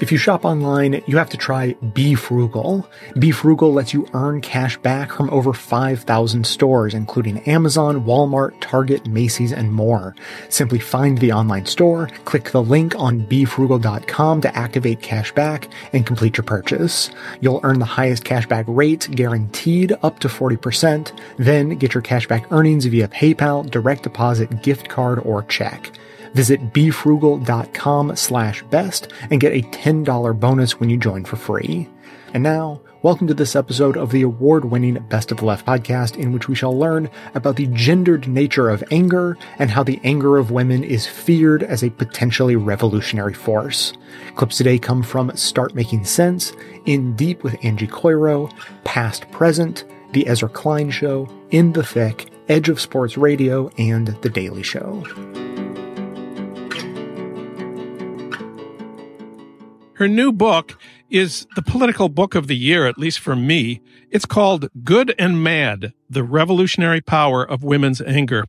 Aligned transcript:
If 0.00 0.10
you 0.10 0.16
shop 0.16 0.46
online, 0.46 1.02
you 1.06 1.18
have 1.18 1.28
to 1.28 1.36
try 1.36 1.74
Be 1.92 2.14
Frugal. 2.14 2.88
Be 3.18 3.32
Frugal 3.32 3.70
lets 3.70 3.92
you 3.92 4.08
earn 4.14 4.40
cash 4.40 4.78
back 4.78 5.12
from 5.12 5.28
over 5.28 5.52
5,000 5.52 6.46
stores, 6.46 6.94
including 6.94 7.40
Amazon, 7.40 8.06
Walmart, 8.06 8.58
Target, 8.62 9.06
Macy's, 9.06 9.52
and 9.52 9.70
more. 9.70 10.16
Simply 10.48 10.78
find 10.78 11.18
the 11.18 11.32
online 11.32 11.66
store, 11.66 12.08
click 12.24 12.50
the 12.50 12.62
link 12.62 12.94
on 12.98 13.26
BeFrugal.com 13.26 14.40
to 14.40 14.56
activate 14.56 15.02
cash 15.02 15.32
back, 15.32 15.68
and 15.92 16.06
complete 16.06 16.38
your 16.38 16.44
purchase. 16.44 17.10
You'll 17.42 17.60
earn 17.62 17.78
the 17.78 17.84
highest 17.84 18.24
cashback 18.24 18.64
rate, 18.68 19.06
guaranteed 19.10 19.92
up 20.02 20.18
to 20.20 20.28
40%. 20.28 21.12
Then 21.36 21.76
get 21.76 21.92
your 21.92 22.02
cashback 22.02 22.50
earnings 22.50 22.86
via 22.86 23.08
PayPal, 23.08 23.70
direct 23.70 24.04
deposit, 24.04 24.62
gift 24.62 24.88
card, 24.88 25.18
or 25.18 25.42
check. 25.42 25.92
Visit 26.34 26.72
befrugal.com 26.72 28.16
slash 28.16 28.62
best 28.64 29.12
and 29.30 29.40
get 29.40 29.52
a 29.52 29.62
$10 29.62 30.38
bonus 30.38 30.78
when 30.78 30.90
you 30.90 30.96
join 30.96 31.24
for 31.24 31.36
free. 31.36 31.88
And 32.32 32.44
now, 32.44 32.80
welcome 33.02 33.26
to 33.26 33.34
this 33.34 33.56
episode 33.56 33.96
of 33.96 34.12
the 34.12 34.22
award-winning 34.22 35.04
Best 35.08 35.32
of 35.32 35.38
the 35.38 35.44
Left 35.44 35.66
podcast 35.66 36.16
in 36.16 36.32
which 36.32 36.48
we 36.48 36.54
shall 36.54 36.78
learn 36.78 37.10
about 37.34 37.56
the 37.56 37.66
gendered 37.68 38.28
nature 38.28 38.70
of 38.70 38.84
anger 38.92 39.36
and 39.58 39.68
how 39.68 39.82
the 39.82 40.00
anger 40.04 40.38
of 40.38 40.52
women 40.52 40.84
is 40.84 41.08
feared 41.08 41.64
as 41.64 41.82
a 41.82 41.90
potentially 41.90 42.54
revolutionary 42.54 43.34
force. 43.34 43.94
Clips 44.36 44.58
today 44.58 44.78
come 44.78 45.02
from 45.02 45.36
Start 45.36 45.74
Making 45.74 46.04
Sense, 46.04 46.52
In 46.86 47.16
Deep 47.16 47.42
with 47.42 47.56
Angie 47.64 47.88
Coiro, 47.88 48.52
Past 48.84 49.28
Present, 49.32 49.84
The 50.12 50.28
Ezra 50.28 50.48
Klein 50.48 50.90
Show, 50.90 51.28
In 51.50 51.72
the 51.72 51.82
Thick, 51.82 52.30
Edge 52.48 52.68
of 52.68 52.80
Sports 52.80 53.16
Radio, 53.16 53.70
and 53.76 54.08
The 54.22 54.30
Daily 54.30 54.62
Show. 54.62 55.04
Her 60.00 60.08
new 60.08 60.32
book 60.32 60.78
is 61.10 61.46
the 61.56 61.62
political 61.62 62.08
book 62.08 62.34
of 62.34 62.46
the 62.46 62.56
year, 62.56 62.86
at 62.86 62.96
least 62.96 63.18
for 63.18 63.36
me. 63.36 63.82
It's 64.10 64.24
called 64.24 64.70
Good 64.82 65.14
and 65.18 65.44
Mad 65.44 65.92
The 66.08 66.22
Revolutionary 66.22 67.02
Power 67.02 67.44
of 67.44 67.62
Women's 67.62 68.00
Anger. 68.00 68.46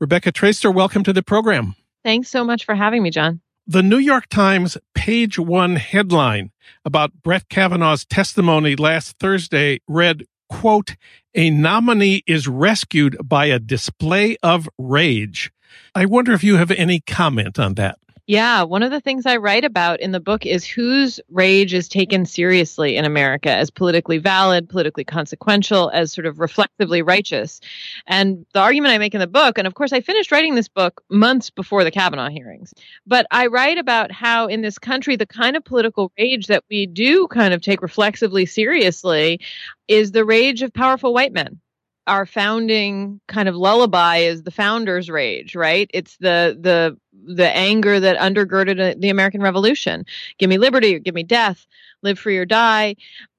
Rebecca 0.00 0.32
Traister, 0.32 0.72
welcome 0.72 1.04
to 1.04 1.12
the 1.12 1.22
program. 1.22 1.74
Thanks 2.02 2.30
so 2.30 2.44
much 2.44 2.64
for 2.64 2.74
having 2.74 3.02
me, 3.02 3.10
John. 3.10 3.42
The 3.66 3.82
New 3.82 3.98
York 3.98 4.30
Times 4.30 4.78
page 4.94 5.38
one 5.38 5.76
headline 5.76 6.50
about 6.82 7.12
Brett 7.22 7.50
Kavanaugh's 7.50 8.06
testimony 8.06 8.74
last 8.74 9.18
Thursday 9.18 9.80
read, 9.86 10.24
quote, 10.48 10.96
a 11.34 11.50
nominee 11.50 12.22
is 12.26 12.48
rescued 12.48 13.18
by 13.22 13.44
a 13.46 13.58
display 13.58 14.38
of 14.42 14.66
rage. 14.78 15.52
I 15.94 16.06
wonder 16.06 16.32
if 16.32 16.42
you 16.42 16.56
have 16.56 16.70
any 16.70 17.00
comment 17.00 17.58
on 17.58 17.74
that. 17.74 17.98
Yeah, 18.28 18.64
one 18.64 18.82
of 18.82 18.90
the 18.90 19.00
things 19.00 19.24
I 19.24 19.36
write 19.36 19.64
about 19.64 20.00
in 20.00 20.10
the 20.10 20.18
book 20.18 20.44
is 20.44 20.64
whose 20.64 21.20
rage 21.30 21.72
is 21.72 21.88
taken 21.88 22.26
seriously 22.26 22.96
in 22.96 23.04
America 23.04 23.50
as 23.52 23.70
politically 23.70 24.18
valid, 24.18 24.68
politically 24.68 25.04
consequential, 25.04 25.90
as 25.90 26.12
sort 26.12 26.26
of 26.26 26.40
reflexively 26.40 27.02
righteous. 27.02 27.60
And 28.08 28.44
the 28.52 28.58
argument 28.58 28.92
I 28.94 28.98
make 28.98 29.14
in 29.14 29.20
the 29.20 29.28
book, 29.28 29.58
and 29.58 29.66
of 29.66 29.74
course, 29.74 29.92
I 29.92 30.00
finished 30.00 30.32
writing 30.32 30.56
this 30.56 30.66
book 30.66 31.04
months 31.08 31.50
before 31.50 31.84
the 31.84 31.92
Kavanaugh 31.92 32.28
hearings, 32.28 32.74
but 33.06 33.26
I 33.30 33.46
write 33.46 33.78
about 33.78 34.10
how 34.10 34.48
in 34.48 34.60
this 34.60 34.78
country, 34.78 35.14
the 35.14 35.26
kind 35.26 35.56
of 35.56 35.64
political 35.64 36.10
rage 36.18 36.48
that 36.48 36.64
we 36.68 36.86
do 36.86 37.28
kind 37.28 37.54
of 37.54 37.60
take 37.62 37.80
reflexively 37.80 38.44
seriously 38.44 39.38
is 39.86 40.10
the 40.10 40.24
rage 40.24 40.62
of 40.62 40.72
powerful 40.72 41.14
white 41.14 41.32
men 41.32 41.60
our 42.06 42.24
founding 42.24 43.20
kind 43.26 43.48
of 43.48 43.56
lullaby 43.56 44.18
is 44.18 44.42
the 44.44 44.50
founders 44.50 45.10
rage 45.10 45.56
right 45.56 45.90
it's 45.92 46.16
the 46.18 46.56
the 46.60 46.96
the 47.24 47.48
anger 47.56 48.00
that 48.00 48.18
undergirded 48.18 48.80
uh, 48.80 48.94
the 48.98 49.10
american 49.10 49.42
revolution. 49.42 50.04
Give 50.38 50.50
me 50.50 50.58
liberty 50.58 50.94
or 50.94 50.98
give 50.98 51.14
me 51.14 51.22
death 51.22 51.66
live 52.02 52.18
free 52.18 52.38
or 52.38 52.44
die. 52.46 52.96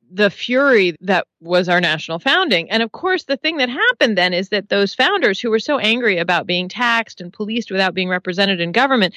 The 0.10 0.30
fury 0.30 0.96
that 1.02 1.28
was 1.42 1.68
our 1.68 1.82
national 1.82 2.20
founding. 2.20 2.72
And 2.72 2.82
of 2.82 2.92
course 2.92 3.26
the 3.26 3.38
thing 3.38 3.58
that 3.58 3.70
happened 3.70 4.18
then 4.18 4.34
is 4.34 4.50
that 4.50 4.70
those 4.70 4.96
founders 4.96 5.40
who 5.40 5.50
were 5.50 5.60
so 5.60 5.80
angry 5.80 6.18
about 6.18 6.48
being 6.48 6.70
taxed 6.70 7.22
and 7.22 7.34
policed 7.34 7.72
without 7.72 7.94
being 7.94 8.10
represented 8.10 8.62
in 8.62 8.72
government 8.72 9.14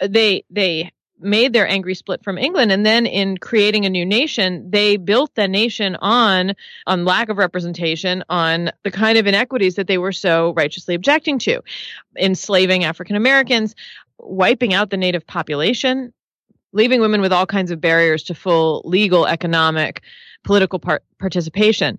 they 0.00 0.44
they 0.50 0.90
made 1.20 1.52
their 1.52 1.66
angry 1.66 1.94
split 1.94 2.22
from 2.22 2.38
England. 2.38 2.72
And 2.72 2.84
then 2.84 3.06
in 3.06 3.38
creating 3.38 3.86
a 3.86 3.90
new 3.90 4.04
nation 4.04 4.68
they 4.70 4.96
built 4.96 5.34
the 5.34 5.48
nation 5.48 5.96
on 5.96 6.54
on 6.86 7.04
lack 7.04 7.28
of 7.28 7.38
representation 7.38 8.24
on 8.28 8.70
the 8.82 8.90
kind 8.90 9.16
of 9.16 9.26
inequities 9.26 9.76
that 9.76 9.86
they 9.86 9.98
were 9.98 10.12
so 10.12 10.52
righteously 10.54 10.94
objecting 10.94 11.38
to 11.40 11.62
enslaving 12.18 12.84
African 12.84 13.16
Americans 13.16 13.74
wiping 14.18 14.74
out 14.74 14.90
the 14.90 14.96
native 14.96 15.26
population 15.26 16.12
leaving 16.74 17.00
women 17.00 17.22
with 17.22 17.32
all 17.32 17.46
kinds 17.46 17.70
of 17.70 17.80
barriers 17.80 18.24
to 18.24 18.34
full 18.34 18.82
legal 18.84 19.26
economic 19.26 20.02
political 20.42 20.78
par- 20.78 21.02
participation. 21.18 21.98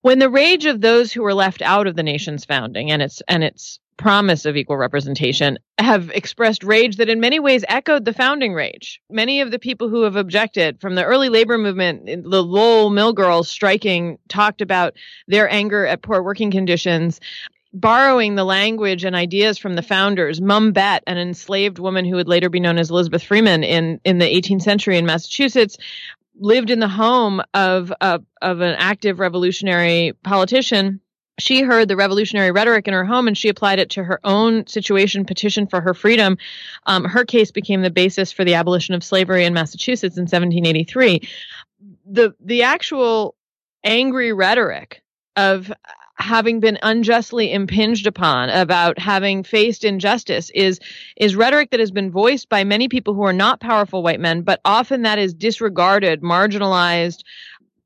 When 0.00 0.18
the 0.18 0.30
rage 0.30 0.64
of 0.64 0.80
those 0.80 1.12
who 1.12 1.22
were 1.22 1.34
left 1.34 1.60
out 1.60 1.86
of 1.86 1.96
the 1.96 2.02
nation's 2.02 2.46
founding 2.46 2.90
and 2.90 3.02
its 3.02 3.20
and 3.28 3.44
its 3.44 3.78
promise 4.00 4.46
of 4.46 4.56
equal 4.56 4.78
representation 4.78 5.58
have 5.78 6.10
expressed 6.10 6.64
rage 6.64 6.96
that 6.96 7.10
in 7.10 7.20
many 7.20 7.38
ways 7.38 7.66
echoed 7.68 8.06
the 8.06 8.14
founding 8.14 8.54
rage. 8.54 8.98
Many 9.10 9.42
of 9.42 9.50
the 9.50 9.58
people 9.58 9.90
who 9.90 10.02
have 10.04 10.16
objected 10.16 10.80
from 10.80 10.94
the 10.94 11.04
early 11.04 11.28
labor 11.28 11.58
movement, 11.58 12.06
the 12.06 12.42
Lowell 12.42 12.88
Mill 12.88 13.12
girls 13.12 13.50
striking, 13.50 14.18
talked 14.30 14.62
about 14.62 14.94
their 15.28 15.52
anger 15.52 15.84
at 15.84 16.00
poor 16.00 16.22
working 16.22 16.50
conditions. 16.50 17.20
Borrowing 17.74 18.36
the 18.36 18.44
language 18.44 19.04
and 19.04 19.14
ideas 19.14 19.58
from 19.58 19.74
the 19.74 19.82
founders, 19.82 20.40
Mum 20.40 20.72
Bet, 20.72 21.04
an 21.06 21.18
enslaved 21.18 21.78
woman 21.78 22.06
who 22.06 22.16
would 22.16 22.26
later 22.26 22.48
be 22.48 22.58
known 22.58 22.78
as 22.78 22.90
Elizabeth 22.90 23.22
Freeman 23.22 23.62
in, 23.62 24.00
in 24.04 24.18
the 24.18 24.24
18th 24.24 24.62
century 24.62 24.96
in 24.96 25.04
Massachusetts, 25.04 25.76
lived 26.40 26.70
in 26.70 26.80
the 26.80 26.88
home 26.88 27.42
of, 27.52 27.92
of, 28.00 28.24
of 28.40 28.60
an 28.62 28.74
active 28.78 29.20
revolutionary 29.20 30.14
politician 30.24 31.02
she 31.40 31.62
heard 31.62 31.88
the 31.88 31.96
revolutionary 31.96 32.50
rhetoric 32.50 32.86
in 32.86 32.94
her 32.94 33.04
home 33.04 33.26
and 33.26 33.36
she 33.36 33.48
applied 33.48 33.78
it 33.78 33.90
to 33.90 34.04
her 34.04 34.20
own 34.24 34.66
situation, 34.66 35.24
petition 35.24 35.66
for 35.66 35.80
her 35.80 35.94
freedom. 35.94 36.38
Um, 36.86 37.04
her 37.04 37.24
case 37.24 37.50
became 37.50 37.82
the 37.82 37.90
basis 37.90 38.32
for 38.32 38.44
the 38.44 38.54
abolition 38.54 38.94
of 38.94 39.02
slavery 39.02 39.44
in 39.44 39.54
Massachusetts 39.54 40.16
in 40.16 40.22
1783. 40.22 41.28
The 42.06 42.34
the 42.40 42.62
actual 42.62 43.34
angry 43.84 44.32
rhetoric 44.32 45.02
of 45.36 45.72
having 46.20 46.60
been 46.60 46.78
unjustly 46.82 47.52
impinged 47.52 48.06
upon 48.06 48.50
about 48.50 48.98
having 48.98 49.42
faced 49.42 49.84
injustice 49.84 50.50
is 50.54 50.78
is 51.16 51.34
rhetoric 51.34 51.70
that 51.70 51.80
has 51.80 51.90
been 51.90 52.10
voiced 52.10 52.48
by 52.48 52.62
many 52.62 52.88
people 52.88 53.14
who 53.14 53.22
are 53.22 53.32
not 53.32 53.60
powerful 53.60 54.02
white 54.02 54.20
men 54.20 54.42
but 54.42 54.60
often 54.64 55.02
that 55.02 55.18
is 55.18 55.32
disregarded 55.32 56.20
marginalized 56.20 57.22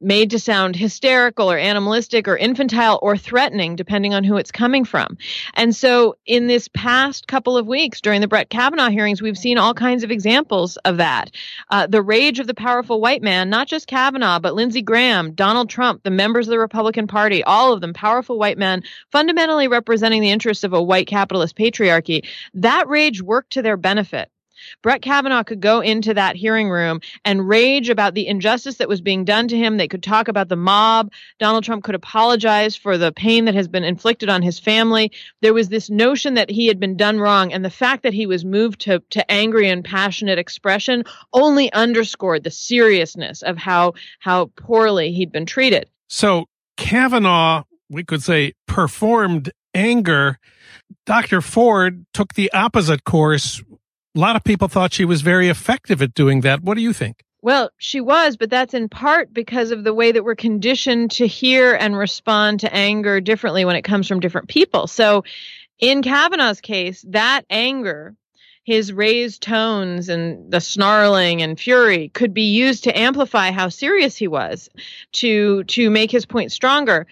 made 0.05 0.31
to 0.31 0.39
sound 0.39 0.77
hysterical 0.77 1.51
or 1.51 1.59
animalistic 1.59 2.29
or 2.29 2.37
infantile 2.37 2.99
or 3.03 3.17
threatening, 3.17 3.77
depending 3.77 4.15
on 4.15 4.25
who 4.25 4.37
it's 4.37 4.53
coming 4.53 4.85
from. 4.85 5.17
And 5.55 5.75
so, 5.75 6.17
in 6.27 6.47
this 6.47 6.69
past 6.69 7.27
couple 7.27 7.57
of 7.57 7.67
weeks 7.67 8.01
during 8.01 8.21
the 8.21 8.29
Brett 8.29 8.51
Kavanaugh 8.51 8.91
hearings, 8.91 9.23
we've 9.23 9.39
seen 9.39 9.59
all 9.59 9.75
kinds 9.75 10.05
of 10.05 10.11
examples 10.11 10.77
of 10.79 10.99
that. 10.99 11.31
Uh, 11.71 11.87
the 11.87 12.03
rage 12.03 12.39
of 12.39 12.47
the 12.47 12.55
powerful 12.55 13.01
white 13.01 13.23
man, 13.23 13.51
not 13.51 13.67
just 13.67 13.87
Kavanaugh, 13.87 14.39
but 14.39 14.55
Lindsey 14.55 14.83
Graham, 14.83 15.33
Donald 15.33 15.71
Trump, 15.71 16.03
the 16.03 16.11
members 16.11 16.47
of 16.47 16.51
the 16.51 16.59
Republican 16.59 17.07
Party, 17.07 17.43
all 17.45 17.73
of 17.73 17.81
them 17.81 17.93
powerful 17.93 18.39
white 18.39 18.59
men, 18.59 18.83
fundamentally 19.11 19.69
representing 19.69 20.21
the 20.21 20.31
interests 20.31 20.65
of 20.65 20.73
a 20.73 20.83
white 20.83 21.07
capitalist 21.07 21.57
patriarchy. 21.57 22.27
That 22.53 22.89
rage 22.89 23.23
worked 23.23 23.53
to 23.53 23.63
their 23.63 23.77
benefit. 23.77 24.31
Brett 24.83 25.03
Kavanaugh 25.03 25.43
could 25.43 25.61
go 25.61 25.81
into 25.81 26.15
that 26.15 26.37
hearing 26.37 26.69
room 26.71 27.01
and 27.25 27.49
rage 27.49 27.89
about 27.89 28.15
the 28.15 28.27
injustice 28.27 28.77
that 28.77 28.89
was 28.89 29.01
being 29.01 29.25
done 29.25 29.49
to 29.49 29.57
him. 29.57 29.77
They 29.77 29.89
could 29.89 30.03
talk 30.03 30.29
about 30.29 30.49
the 30.49 30.57
mob. 30.57 31.11
Donald 31.39 31.65
Trump 31.65 31.85
could 31.85 31.95
apologize 31.95 32.77
for 32.77 32.99
the 32.99 33.13
pain 33.13 33.45
that 33.45 33.55
has 33.55 33.69
been 33.69 33.85
inflicted 33.85 34.29
on 34.29 34.43
his 34.43 34.59
family. 34.59 35.13
There 35.43 35.55
was 35.55 35.69
this 35.69 35.91
notion 35.91 36.35
that 36.35 36.51
he 36.51 36.67
had 36.67 36.81
been 36.81 36.97
done 36.97 37.19
wrong, 37.19 37.53
and 37.53 37.65
the 37.65 37.71
fact 37.71 38.03
that 38.03 38.15
he 38.15 38.27
was 38.27 38.45
moved 38.45 38.81
to, 38.83 39.01
to 39.11 39.31
angry 39.31 39.69
and 39.69 39.85
passionate 39.85 40.39
expression 40.39 41.05
only 41.33 41.73
underscored 41.73 42.45
the 42.45 42.51
seriousness 42.51 43.43
of 43.43 43.57
how 43.57 43.95
how 44.21 44.47
poorly 44.57 45.13
he'd 45.13 45.33
been 45.33 45.47
treated. 45.47 45.89
So 46.09 46.47
Kavanaugh, 46.77 47.65
we 47.89 48.05
could 48.05 48.23
say, 48.23 48.53
performed 48.67 49.51
anger. 49.75 50.39
Dr. 51.07 51.41
Ford 51.41 52.07
took 52.13 52.35
the 52.35 52.53
opposite 52.53 53.05
course 53.05 53.63
a 54.15 54.19
lot 54.19 54.37
of 54.37 54.45
people 54.45 54.69
thought 54.69 54.93
she 54.93 55.05
was 55.05 55.23
very 55.23 55.49
effective 55.49 56.01
at 56.01 56.15
doing 56.15 56.43
that. 56.43 56.63
What 56.63 56.77
do 56.77 56.83
you 56.83 56.93
think? 56.93 57.25
Well, 57.43 57.71
she 57.77 58.01
was, 58.01 58.37
but 58.39 58.49
that's 58.49 58.73
in 58.73 58.89
part 58.89 59.35
because 59.35 59.71
of 59.71 59.85
the 59.85 59.93
way 59.93 60.13
that 60.13 60.25
we're 60.25 60.35
conditioned 60.35 61.11
to 61.13 61.27
hear 61.27 61.75
and 61.75 61.97
respond 61.97 62.61
to 62.61 62.75
anger 62.75 63.21
differently 63.21 63.67
when 63.67 63.77
it 63.77 63.83
comes 63.83 64.09
from 64.09 64.21
different 64.21 64.49
people. 64.49 64.87
So, 64.87 65.25
in 65.79 66.03
Kavanaugh's 66.03 66.63
case, 66.63 67.05
that 67.09 67.45
anger, 67.51 68.15
his 68.63 68.95
raised 68.95 69.43
tones 69.43 70.09
and 70.09 70.51
the 70.51 70.61
snarling 70.61 71.43
and 71.43 71.61
fury 71.61 72.09
could 72.09 72.33
be 72.33 72.55
used 72.55 72.85
to 72.85 72.99
amplify 72.99 73.51
how 73.51 73.69
serious 73.69 74.17
he 74.17 74.29
was, 74.29 74.71
to 75.13 75.65
to 75.65 75.91
make 75.91 76.11
his 76.11 76.25
point 76.25 76.51
stronger. 76.51 77.07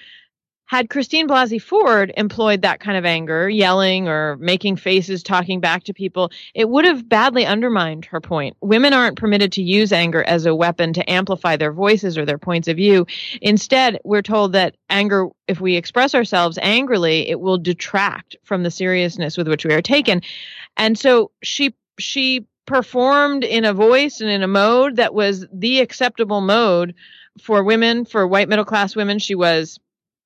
Had 0.73 0.89
Christine 0.89 1.29
Blasey 1.29 1.61
Ford 1.61 2.15
employed 2.17 2.63
that 2.63 2.81
kind 2.81 2.97
of 2.97 3.05
anger, 3.05 3.47
yelling 3.47 4.09
or 4.09 4.39
making 4.39 4.77
faces, 4.77 5.23
talking 5.23 5.61
back 5.61 5.85
to 5.85 5.93
people, 5.93 6.33
it 6.55 6.67
would 6.67 6.87
have 6.87 7.07
badly 7.07 7.45
undermined 7.45 8.07
her 8.07 8.23
point. 8.23 8.57
Women 8.63 8.95
aren't 8.95 9.19
permitted 9.19 9.53
to 9.53 9.63
use 9.63 9.93
anger 9.93 10.25
as 10.25 10.47
a 10.47 10.55
weapon 10.55 10.95
to 10.95 11.11
amplify 11.11 11.57
their 11.57 11.75
voices 11.75 12.17
or 12.17 12.25
their 12.25 12.39
points 12.39 12.69
of 12.69 12.79
view. 12.79 13.07
Instead, 13.43 14.01
we're 14.03 14.23
told 14.23 14.55
that 14.55 14.79
anger, 14.89 15.29
if 15.47 15.61
we 15.61 15.77
express 15.77 16.15
ourselves 16.15 16.59
angrily, 16.63 17.29
it 17.29 17.39
will 17.39 17.59
detract 17.59 18.37
from 18.43 18.63
the 18.63 18.71
seriousness 18.71 19.37
with 19.37 19.49
which 19.49 19.67
we 19.67 19.75
are 19.75 19.83
taken. 19.83 20.23
And 20.79 20.99
so 20.99 21.33
she 21.43 21.75
she 21.99 22.47
performed 22.65 23.45
in 23.45 23.67
a 23.67 23.75
voice 23.75 24.23
and 24.23 24.31
in 24.31 24.43
a 24.43 24.49
mode 24.49 24.97
that 24.97 25.13
was 25.13 25.47
the 25.53 25.81
acceptable 25.81 26.41
mode 26.41 26.95
for 27.43 27.63
women, 27.63 28.07
for 28.07 28.27
white 28.27 28.49
middle 28.49 28.65
class 28.65 28.97
women. 28.97 29.19
She 29.19 29.35
was 29.35 29.79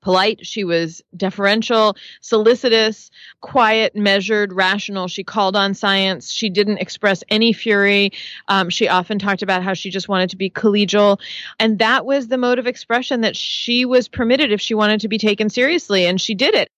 polite. 0.06 0.47
She 0.47 0.62
was 0.62 1.03
deferential, 1.17 1.97
solicitous, 2.20 3.11
quiet, 3.41 3.97
measured, 3.97 4.53
rational. 4.53 5.08
She 5.08 5.25
called 5.25 5.56
on 5.56 5.75
science. 5.75 6.31
She 6.31 6.49
didn't 6.49 6.79
express 6.79 7.25
any 7.29 7.53
fury. 7.53 8.12
Um, 8.47 8.70
she 8.70 8.87
often 8.87 9.19
talked 9.19 9.43
about 9.43 9.64
how 9.64 9.75
she 9.75 9.91
just 9.91 10.08
wanted 10.08 10.31
to 10.31 10.37
be 10.37 10.49
collegial. 10.49 11.19
And 11.58 11.81
that 11.81 12.06
was 12.06 12.29
the 12.29 12.38
mode 12.38 12.61
of 12.61 12.69
expression 12.69 13.23
that 13.23 13.35
she 13.35 13.85
was 13.85 14.06
permitted 14.06 14.53
if 14.53 14.61
she 14.61 14.75
wanted 14.75 15.00
to 15.00 15.08
be 15.08 15.19
taken 15.19 15.50
seriously. 15.50 16.06
And 16.06 16.20
she 16.20 16.37
did 16.37 16.55
it. 16.55 16.69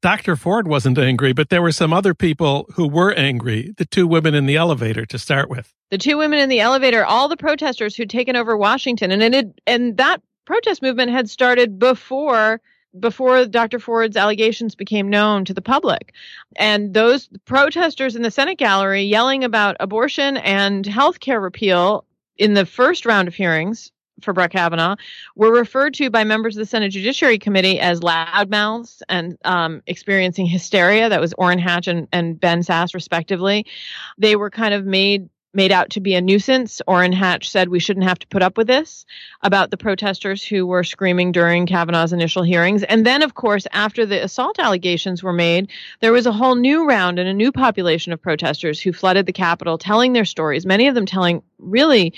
Dr. 0.00 0.36
Ford 0.36 0.68
wasn't 0.68 0.96
angry, 0.96 1.32
but 1.32 1.48
there 1.48 1.62
were 1.62 1.72
some 1.72 1.92
other 1.92 2.14
people 2.14 2.66
who 2.74 2.86
were 2.86 3.12
angry. 3.14 3.74
The 3.78 3.84
two 3.84 4.06
women 4.06 4.32
in 4.32 4.46
the 4.46 4.54
elevator 4.54 5.04
to 5.06 5.18
start 5.18 5.50
with. 5.50 5.74
The 5.90 5.98
two 5.98 6.18
women 6.18 6.38
in 6.38 6.48
the 6.48 6.60
elevator, 6.60 7.04
all 7.04 7.26
the 7.26 7.36
protesters 7.36 7.96
who'd 7.96 8.10
taken 8.10 8.36
over 8.36 8.56
Washington. 8.56 9.10
And 9.10 9.34
it, 9.34 9.60
and 9.66 9.96
that 9.96 10.22
protest 10.44 10.80
movement 10.80 11.10
had 11.10 11.28
started 11.28 11.80
before 11.80 12.60
before 13.00 13.44
Dr. 13.46 13.78
Ford's 13.78 14.16
allegations 14.16 14.74
became 14.74 15.08
known 15.08 15.44
to 15.44 15.54
the 15.54 15.62
public. 15.62 16.12
And 16.56 16.94
those 16.94 17.28
protesters 17.44 18.16
in 18.16 18.22
the 18.22 18.30
Senate 18.30 18.58
gallery 18.58 19.02
yelling 19.02 19.44
about 19.44 19.76
abortion 19.80 20.36
and 20.38 20.86
health 20.86 21.20
care 21.20 21.40
repeal 21.40 22.04
in 22.38 22.54
the 22.54 22.66
first 22.66 23.06
round 23.06 23.28
of 23.28 23.34
hearings 23.34 23.92
for 24.22 24.32
Brett 24.32 24.50
Kavanaugh 24.50 24.96
were 25.34 25.52
referred 25.52 25.94
to 25.94 26.10
by 26.10 26.24
members 26.24 26.56
of 26.56 26.60
the 26.60 26.66
Senate 26.66 26.90
Judiciary 26.90 27.38
Committee 27.38 27.78
as 27.78 28.00
loudmouths 28.00 29.02
and 29.08 29.36
um, 29.44 29.82
experiencing 29.86 30.46
hysteria. 30.46 31.08
That 31.08 31.20
was 31.20 31.34
Orrin 31.34 31.58
Hatch 31.58 31.86
and, 31.86 32.08
and 32.12 32.38
Ben 32.40 32.60
Sasse, 32.60 32.94
respectively. 32.94 33.66
They 34.18 34.36
were 34.36 34.50
kind 34.50 34.74
of 34.74 34.86
made 34.86 35.28
made 35.56 35.72
out 35.72 35.90
to 35.90 36.00
be 36.00 36.14
a 36.14 36.20
nuisance. 36.20 36.80
Orrin 36.86 37.12
Hatch 37.12 37.50
said 37.50 37.70
we 37.70 37.80
shouldn't 37.80 38.06
have 38.06 38.18
to 38.20 38.26
put 38.28 38.42
up 38.42 38.56
with 38.56 38.66
this 38.66 39.04
about 39.42 39.70
the 39.70 39.76
protesters 39.76 40.44
who 40.44 40.66
were 40.66 40.84
screaming 40.84 41.32
during 41.32 41.66
Kavanaugh's 41.66 42.12
initial 42.12 42.42
hearings. 42.42 42.82
And 42.84 43.04
then, 43.04 43.22
of 43.22 43.34
course, 43.34 43.66
after 43.72 44.06
the 44.06 44.22
assault 44.22 44.58
allegations 44.58 45.22
were 45.22 45.32
made, 45.32 45.70
there 46.00 46.12
was 46.12 46.26
a 46.26 46.32
whole 46.32 46.54
new 46.54 46.86
round 46.86 47.18
and 47.18 47.28
a 47.28 47.34
new 47.34 47.50
population 47.50 48.12
of 48.12 48.22
protesters 48.22 48.80
who 48.80 48.92
flooded 48.92 49.26
the 49.26 49.32
Capitol 49.32 49.78
telling 49.78 50.12
their 50.12 50.26
stories, 50.26 50.66
many 50.66 50.86
of 50.86 50.94
them 50.94 51.06
telling 51.06 51.42
really 51.58 52.12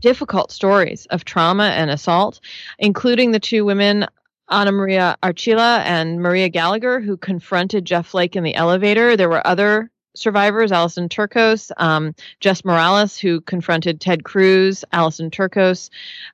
difficult 0.00 0.50
stories 0.52 1.06
of 1.06 1.24
trauma 1.24 1.68
and 1.68 1.90
assault, 1.90 2.40
including 2.78 3.30
the 3.30 3.40
two 3.40 3.64
women 3.64 4.06
Ana 4.48 4.70
Maria 4.70 5.16
Archila 5.22 5.80
and 5.80 6.20
Maria 6.20 6.48
Gallagher, 6.48 7.00
who 7.00 7.16
confronted 7.16 7.84
Jeff 7.84 8.06
Flake 8.06 8.36
in 8.36 8.44
the 8.44 8.54
elevator. 8.54 9.16
There 9.16 9.28
were 9.28 9.44
other 9.46 9.90
survivors, 10.16 10.72
Allison 10.72 11.08
Turkos, 11.08 11.70
um, 11.76 12.14
Jess 12.40 12.64
Morales, 12.64 13.18
who 13.18 13.40
confronted 13.40 14.00
Ted 14.00 14.24
Cruz, 14.24 14.84
Allison 14.92 15.30
Turkos 15.30 15.90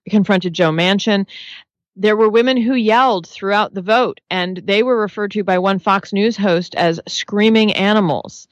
confronted 0.09 0.53
Joe 0.53 0.71
Manchin. 0.71 1.27
There 1.95 2.17
were 2.17 2.29
women 2.31 2.57
who 2.57 2.75
yelled 2.75 3.27
throughout 3.27 3.75
the 3.75 3.83
vote, 3.83 4.21
and 4.31 4.57
they 4.57 4.83
were 4.83 4.99
referred 4.99 5.33
to 5.33 5.45
by 5.45 5.59
one 5.59 5.79
Fox 5.79 6.13
News 6.13 6.39
host 6.39 6.75
as 6.75 7.01
screaming 7.07 7.75
animals. 7.75 8.49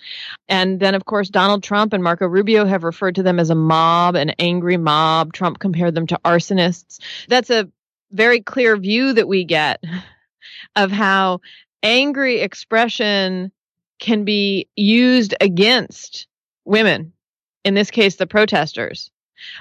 And 0.48 0.78
then, 0.78 0.94
of 0.94 1.06
course, 1.06 1.30
Donald 1.30 1.62
Trump 1.62 1.94
and 1.94 2.04
Marco 2.04 2.26
Rubio 2.26 2.66
have 2.66 2.84
referred 2.84 3.14
to 3.14 3.22
them 3.22 3.40
as 3.40 3.48
a 3.48 3.54
mob, 3.54 4.14
an 4.14 4.30
angry 4.38 4.76
mob. 4.76 5.32
Trump 5.32 5.58
compared 5.58 5.94
them 5.94 6.06
to 6.08 6.20
arsonists. 6.22 7.00
That's 7.28 7.48
a 7.48 7.70
very 8.10 8.42
clear 8.42 8.76
view 8.76 9.14
that 9.14 9.28
we 9.28 9.44
get 9.44 9.82
of 10.76 10.90
how 10.90 11.40
angry 11.82 12.40
expression 12.40 13.52
can 14.00 14.24
be 14.24 14.68
used 14.76 15.34
against 15.40 16.26
women, 16.64 17.12
in 17.64 17.74
this 17.74 17.90
case, 17.90 18.16
the 18.16 18.26
protesters. 18.26 19.10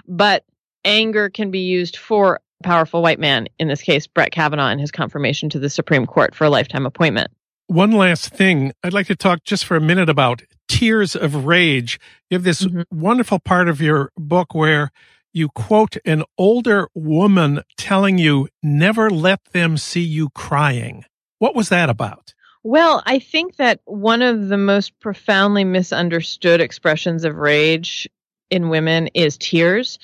But 0.08 0.44
anger 0.84 1.30
can 1.30 1.52
be 1.52 1.60
used 1.60 1.98
for 1.98 2.40
a 2.62 2.64
powerful 2.64 3.02
white 3.02 3.20
man, 3.20 3.48
in 3.60 3.68
this 3.68 3.82
case, 3.82 4.08
Brett 4.08 4.32
Kavanaugh, 4.32 4.70
and 4.70 4.82
his 4.82 4.92
confirmation 4.92 5.50
to 5.50 5.60
the 5.60 5.70
Supreme 5.70 6.06
Court 6.06 6.34
for 6.34 6.46
a 6.46 6.50
lifetime 6.50 6.86
appointment. 6.86 7.32
One 7.68 7.92
last 7.92 8.30
thing, 8.30 8.74
I'd 8.84 8.94
like 8.94 9.08
to 9.08 9.16
talk 9.16 9.44
just 9.44 9.66
for 9.66 9.78
a 9.78 9.82
minute 9.82 10.10
about 10.10 10.42
tears 10.68 11.16
of 11.16 11.46
rage. 11.46 12.00
You 12.30 12.36
have 12.36 12.44
this 12.44 12.64
mm-hmm. 12.64 12.82
wonderful 12.92 13.40
part 13.40 13.70
of 13.70 13.80
your 13.80 14.12
book 14.18 14.56
where 14.56 14.92
you 15.34 15.50
quote 15.50 15.96
an 16.06 16.24
older 16.38 16.88
woman 16.96 17.62
telling 17.78 18.18
you, 18.18 18.48
never 18.64 19.10
let 19.10 19.44
them 19.52 19.78
see 19.78 20.02
you 20.02 20.30
crying. 20.30 21.06
What 21.38 21.56
was 21.56 21.70
that 21.70 21.90
about? 21.90 22.34
Well, 22.64 23.02
I 23.06 23.20
think 23.20 23.56
that 23.56 23.80
one 23.86 24.22
of 24.22 24.50
the 24.50 24.58
most 24.58 25.00
profoundly 25.00 25.64
misunderstood 25.64 26.60
expressions 26.60 27.24
of 27.24 27.36
rage 27.36 28.08
in 28.50 28.70
women 28.70 29.08
is 29.14 29.38
tears 29.38 30.00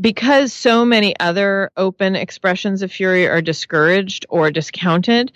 because 0.00 0.52
so 0.52 0.84
many 0.84 1.14
other 1.20 1.70
open 1.76 2.16
expressions 2.16 2.82
of 2.82 2.90
fury 2.90 3.28
are 3.28 3.42
discouraged 3.42 4.26
or 4.28 4.50
discounted. 4.50 5.32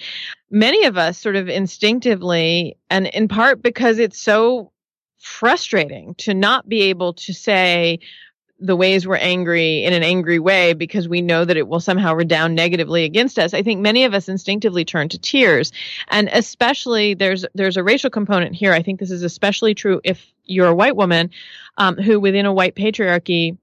Many 0.51 0.85
of 0.85 0.97
us 0.97 1.19
sort 1.19 1.37
of 1.37 1.49
instinctively, 1.49 2.77
and 2.91 3.07
in 3.09 3.29
part 3.29 3.63
because 3.63 3.99
it's 3.99 4.21
so 4.21 4.73
frustrating 5.19 6.15
to 6.17 6.35
not 6.35 6.69
be 6.69 6.83
able 6.83 7.13
to 7.15 7.33
say, 7.33 7.99
the 8.61 8.77
ways 8.77 9.07
we're 9.07 9.17
angry 9.17 9.85
in 9.85 9.93
an 9.93 10.03
angry 10.03 10.39
way 10.39 10.73
because 10.73 11.09
we 11.09 11.21
know 11.21 11.45
that 11.45 11.57
it 11.57 11.67
will 11.67 11.81
somehow 11.81 12.15
redound 12.15 12.55
negatively 12.55 13.05
against 13.05 13.39
us. 13.39 13.53
I 13.53 13.63
think 13.63 13.81
many 13.81 14.05
of 14.05 14.15
us 14.15 14.29
instinctively 14.29 14.85
turn 14.85 15.09
to 15.11 15.19
tears. 15.19 15.73
And 16.09 16.29
especially 16.33 17.15
there's 17.15 17.45
there's 17.55 17.77
a 17.77 17.83
racial 17.83 18.11
component 18.11 18.55
here. 18.55 18.73
I 18.73 18.83
think 18.83 19.01
this 19.01 19.11
is 19.11 19.23
especially 19.23 19.75
true 19.75 20.01
if 20.05 20.33
you're 20.45 20.69
a 20.69 20.75
white 20.75 20.97
woman 20.97 21.31
um, 21.79 21.97
who 21.97 22.21
within 22.21 22.47
a 22.47 22.53
white 22.53 22.75
patriarchy 22.75 23.57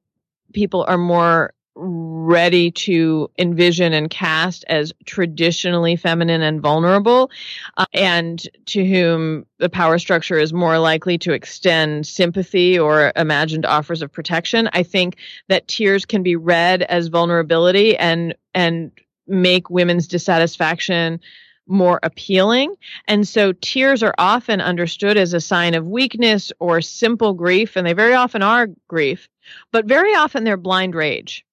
people 0.54 0.84
are 0.88 0.98
more 0.98 1.54
ready 1.76 2.72
to 2.72 3.30
envision 3.40 3.94
and 3.94 4.10
cast 4.10 4.66
as 4.68 4.92
traditionally 5.06 5.96
feminine 5.96 6.42
and 6.42 6.62
vulnerable, 6.62 7.32
uh, 7.78 7.86
and 7.94 8.48
to 8.66 8.86
whom 8.86 9.46
the 9.58 9.70
power 9.70 9.98
structure 9.98 10.38
is 10.38 10.54
more 10.54 10.80
likely 10.80 11.18
to 11.18 11.34
extend 11.34 12.06
sympathy 12.06 12.78
or 12.78 13.12
imagined 13.16 13.66
offers 13.66 14.02
of 14.02 14.12
protection. 14.12 14.70
I 14.74 14.84
think 14.84 15.18
that 15.48 15.68
tears 15.68 16.06
can 16.06 16.24
be 16.24 16.36
read 16.36 16.84
as 16.84 17.08
vulnerability 17.08 17.98
and 17.98 18.36
and 18.54 18.92
make 19.28 19.70
women's 19.70 20.08
dissatisfaction 20.08 21.20
more 21.68 22.00
appealing. 22.04 22.76
And 23.08 23.26
so 23.28 23.54
tears 23.54 24.04
are 24.04 24.16
often 24.18 24.60
understood 24.60 25.16
as 25.16 25.34
a 25.34 25.40
sign 25.40 25.74
of 25.74 25.88
weakness 25.88 26.52
or 26.60 26.82
simple 26.82 27.34
grief, 27.34 27.76
and 27.76 27.88
they 27.88 27.94
very 27.94 28.14
often 28.14 28.42
are 28.42 28.68
grief, 28.88 29.30
but 29.72 29.86
very 29.86 30.14
often 30.14 30.44
they're 30.44 30.58
blind 30.58 30.96
rage. 30.96 31.46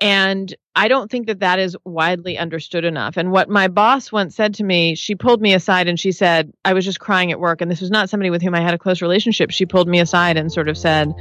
And 0.00 0.54
I 0.76 0.86
don't 0.86 1.10
think 1.10 1.26
that 1.26 1.40
that 1.40 1.58
is 1.58 1.76
widely 1.84 2.38
understood 2.38 2.84
enough. 2.84 3.16
And 3.16 3.32
what 3.32 3.48
my 3.48 3.66
boss 3.66 4.12
once 4.12 4.36
said 4.36 4.54
to 4.54 4.64
me, 4.64 4.94
she 4.94 5.16
pulled 5.16 5.40
me 5.40 5.54
aside 5.54 5.88
and 5.88 5.98
she 5.98 6.12
said, 6.12 6.52
I 6.64 6.72
was 6.72 6.84
just 6.84 7.00
crying 7.00 7.32
at 7.32 7.40
work. 7.40 7.60
And 7.60 7.70
this 7.70 7.80
was 7.80 7.90
not 7.90 8.08
somebody 8.08 8.30
with 8.30 8.40
whom 8.40 8.54
I 8.54 8.60
had 8.60 8.74
a 8.74 8.78
close 8.78 9.02
relationship. 9.02 9.50
She 9.50 9.66
pulled 9.66 9.88
me 9.88 9.98
aside 9.98 10.36
and 10.36 10.52
sort 10.52 10.68
of 10.68 10.78
said, 10.78 11.12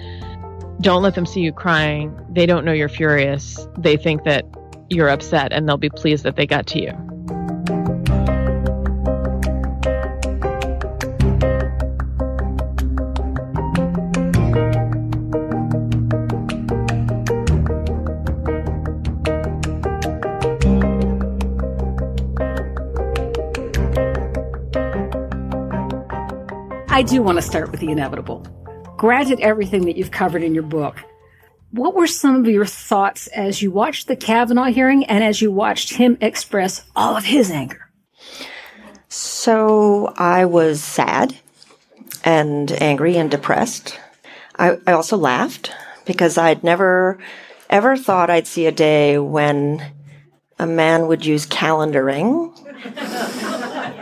Don't 0.81 1.01
let 1.01 1.15
them 1.15 1.25
see 1.25 1.41
you 1.41 1.51
crying. 1.51 2.15
They 2.29 2.45
don't 2.45 2.65
know 2.65 2.71
you're 2.71 2.87
furious. 2.87 3.67
They 3.79 3.97
think 3.97 4.25
that 4.25 4.45
you're 4.89 5.09
upset 5.09 5.51
and 5.51 5.67
they'll 5.67 5.77
be 5.77 5.89
pleased 5.89 6.23
that 6.23 6.35
they 6.35 6.45
got 6.45 6.67
to 6.67 6.81
you. 6.81 7.16
I 26.97 27.03
do 27.03 27.21
want 27.21 27.37
to 27.37 27.43
start 27.43 27.69
with 27.69 27.79
the 27.79 27.91
inevitable. 27.91 28.39
Granted 28.97 29.39
everything 29.39 29.85
that 29.85 29.97
you've 29.97 30.09
covered 30.09 30.41
in 30.41 30.55
your 30.55 30.63
book, 30.63 30.97
what 31.69 31.93
were 31.93 32.07
some 32.07 32.37
of 32.37 32.47
your 32.47 32.65
thoughts 32.65 33.27
as 33.27 33.61
you 33.61 33.69
watched 33.69 34.07
the 34.07 34.15
Kavanaugh 34.15 34.71
hearing 34.71 35.05
and 35.05 35.23
as 35.23 35.39
you 35.39 35.51
watched 35.51 35.93
him 35.93 36.17
express 36.21 36.83
all 36.95 37.15
of 37.15 37.23
his 37.23 37.51
anger? 37.51 37.91
So 39.09 40.11
I 40.17 40.45
was 40.45 40.83
sad 40.83 41.37
and 42.23 42.71
angry 42.81 43.15
and 43.15 43.29
depressed. 43.29 43.99
I, 44.57 44.79
I 44.87 44.93
also 44.93 45.17
laughed 45.17 45.71
because 46.05 46.35
I'd 46.35 46.63
never 46.63 47.19
ever 47.69 47.95
thought 47.95 48.31
I'd 48.31 48.47
see 48.47 48.65
a 48.65 48.71
day 48.71 49.19
when 49.19 49.85
a 50.57 50.65
man 50.65 51.05
would 51.05 51.27
use 51.27 51.45
calendaring 51.45 52.55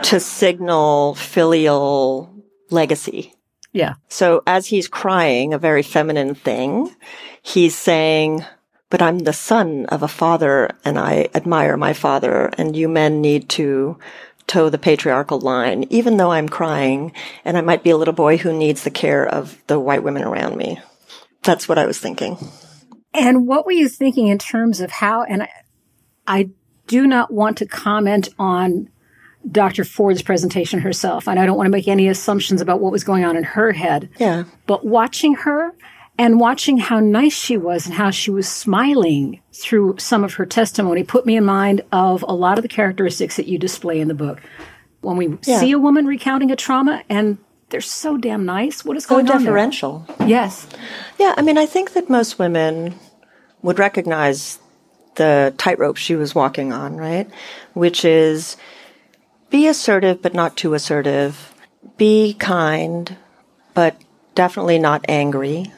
to 0.04 0.18
signal 0.18 1.14
filial 1.16 2.32
legacy. 2.70 3.34
Yeah. 3.72 3.94
So 4.08 4.42
as 4.46 4.66
he's 4.66 4.88
crying, 4.88 5.52
a 5.52 5.58
very 5.58 5.82
feminine 5.82 6.34
thing, 6.34 6.94
he's 7.42 7.76
saying, 7.76 8.44
but 8.88 9.02
I'm 9.02 9.20
the 9.20 9.32
son 9.32 9.86
of 9.86 10.02
a 10.02 10.08
father 10.08 10.70
and 10.84 10.98
I 10.98 11.28
admire 11.34 11.76
my 11.76 11.92
father 11.92 12.50
and 12.56 12.76
you 12.76 12.88
men 12.88 13.20
need 13.20 13.48
to 13.50 13.98
toe 14.46 14.70
the 14.70 14.78
patriarchal 14.78 15.40
line, 15.40 15.84
even 15.90 16.16
though 16.16 16.30
I'm 16.30 16.48
crying 16.48 17.12
and 17.44 17.58
I 17.58 17.60
might 17.60 17.82
be 17.82 17.90
a 17.90 17.96
little 17.96 18.14
boy 18.14 18.36
who 18.36 18.56
needs 18.56 18.84
the 18.84 18.90
care 18.90 19.26
of 19.26 19.60
the 19.66 19.78
white 19.78 20.02
women 20.02 20.22
around 20.22 20.56
me. 20.56 20.80
That's 21.42 21.68
what 21.68 21.78
I 21.78 21.86
was 21.86 21.98
thinking. 21.98 22.38
And 23.12 23.46
what 23.46 23.66
were 23.66 23.72
you 23.72 23.88
thinking 23.88 24.28
in 24.28 24.38
terms 24.38 24.80
of 24.80 24.90
how, 24.90 25.22
and 25.22 25.42
I, 25.42 25.50
I 26.26 26.50
do 26.86 27.06
not 27.06 27.32
want 27.32 27.58
to 27.58 27.66
comment 27.66 28.28
on 28.38 28.88
Dr. 29.50 29.84
Ford's 29.84 30.22
presentation 30.22 30.80
herself, 30.80 31.28
and 31.28 31.38
I 31.38 31.46
don't 31.46 31.56
want 31.56 31.66
to 31.66 31.70
make 31.70 31.88
any 31.88 32.08
assumptions 32.08 32.60
about 32.60 32.80
what 32.80 32.92
was 32.92 33.04
going 33.04 33.24
on 33.24 33.36
in 33.36 33.44
her 33.44 33.72
head. 33.72 34.08
Yeah. 34.18 34.44
But 34.66 34.84
watching 34.84 35.34
her 35.36 35.72
and 36.18 36.40
watching 36.40 36.78
how 36.78 36.98
nice 36.98 37.34
she 37.34 37.56
was 37.56 37.86
and 37.86 37.94
how 37.94 38.10
she 38.10 38.30
was 38.30 38.48
smiling 38.48 39.40
through 39.52 39.96
some 39.98 40.24
of 40.24 40.34
her 40.34 40.46
testimony 40.46 41.04
put 41.04 41.26
me 41.26 41.36
in 41.36 41.44
mind 41.44 41.82
of 41.92 42.24
a 42.26 42.32
lot 42.34 42.58
of 42.58 42.62
the 42.62 42.68
characteristics 42.68 43.36
that 43.36 43.46
you 43.46 43.58
display 43.58 44.00
in 44.00 44.08
the 44.08 44.14
book. 44.14 44.40
When 45.02 45.16
we 45.16 45.38
Yeah. 45.44 45.60
see 45.60 45.72
a 45.72 45.78
woman 45.78 46.06
recounting 46.06 46.50
a 46.50 46.56
trauma 46.56 47.02
and 47.08 47.38
they're 47.68 47.80
so 47.80 48.16
damn 48.16 48.44
nice, 48.46 48.84
what 48.84 48.96
is 48.96 49.04
So 49.04 49.10
going 49.16 49.28
on 49.30 49.44
there? 49.44 49.52
deferential. 49.52 50.06
Yes. 50.26 50.66
Yeah, 51.18 51.34
I 51.36 51.42
mean, 51.42 51.58
I 51.58 51.66
think 51.66 51.92
that 51.92 52.08
most 52.08 52.38
women 52.38 52.94
would 53.62 53.78
recognize 53.78 54.58
the 55.16 55.54
tightrope 55.58 55.96
she 55.96 56.14
was 56.16 56.34
walking 56.34 56.72
on, 56.72 56.96
right? 56.96 57.28
Which 57.74 58.04
is 58.04 58.56
be 59.56 59.68
assertive, 59.68 60.20
but 60.20 60.34
not 60.34 60.54
too 60.54 60.74
assertive. 60.74 61.54
Be 61.96 62.34
kind, 62.34 63.16
but 63.72 63.96
definitely 64.34 64.78
not 64.78 65.02
angry, 65.08 65.72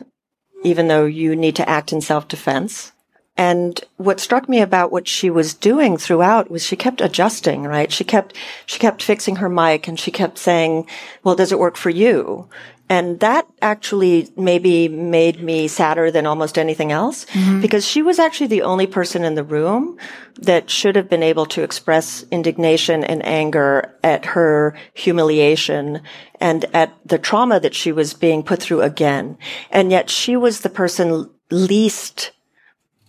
even 0.65 0.89
though 0.89 1.05
you 1.05 1.37
need 1.37 1.55
to 1.55 1.69
act 1.69 1.93
in 1.93 2.01
self 2.01 2.27
defense. 2.27 2.91
And 3.37 3.81
what 3.97 4.19
struck 4.19 4.49
me 4.49 4.61
about 4.61 4.91
what 4.91 5.07
she 5.07 5.31
was 5.31 5.55
doing 5.55 5.97
throughout 5.97 6.51
was 6.51 6.65
she 6.65 6.75
kept 6.75 7.01
adjusting, 7.01 7.63
right? 7.63 7.93
She 7.93 8.03
kept, 8.03 8.37
she 8.67 8.81
kept 8.81 9.01
fixing 9.01 9.37
her 9.37 9.49
mic 9.49 9.87
and 9.87 9.97
she 9.97 10.11
kept 10.11 10.39
saying, 10.39 10.89
well, 11.23 11.37
does 11.37 11.53
it 11.53 11.61
work 11.61 11.77
for 11.77 11.91
you? 11.91 12.49
And 12.89 13.21
that 13.21 13.47
actually 13.61 14.31
maybe 14.37 14.89
made 14.89 15.43
me 15.43 15.69
sadder 15.69 16.11
than 16.11 16.27
almost 16.27 16.59
anything 16.59 16.91
else 16.91 17.27
because 17.61 17.87
she 17.87 18.01
was 18.01 18.19
actually 18.19 18.47
the 18.47 18.63
only 18.63 18.87
person 18.87 19.25
in 19.25 19.35
the 19.35 19.45
room 19.45 19.99
that 20.37 20.71
should 20.71 20.97
have 20.97 21.09
been 21.09 21.23
able 21.23 21.45
to 21.47 21.63
express 21.63 22.25
indignation 22.31 23.05
and 23.05 23.25
anger 23.27 23.95
at 24.03 24.25
her 24.25 24.75
humiliation 24.95 26.01
and 26.41 26.65
at 26.75 26.95
the 27.05 27.19
trauma 27.19 27.61
that 27.61 27.75
she 27.75 27.93
was 27.93 28.15
being 28.15 28.43
put 28.43 28.63
through 28.63 28.81
again. 28.81 29.37
And 29.71 29.91
yet 29.91 30.09
she 30.09 30.37
was 30.37 30.61
the 30.61 30.71
person 30.71 31.29
least 31.51 32.31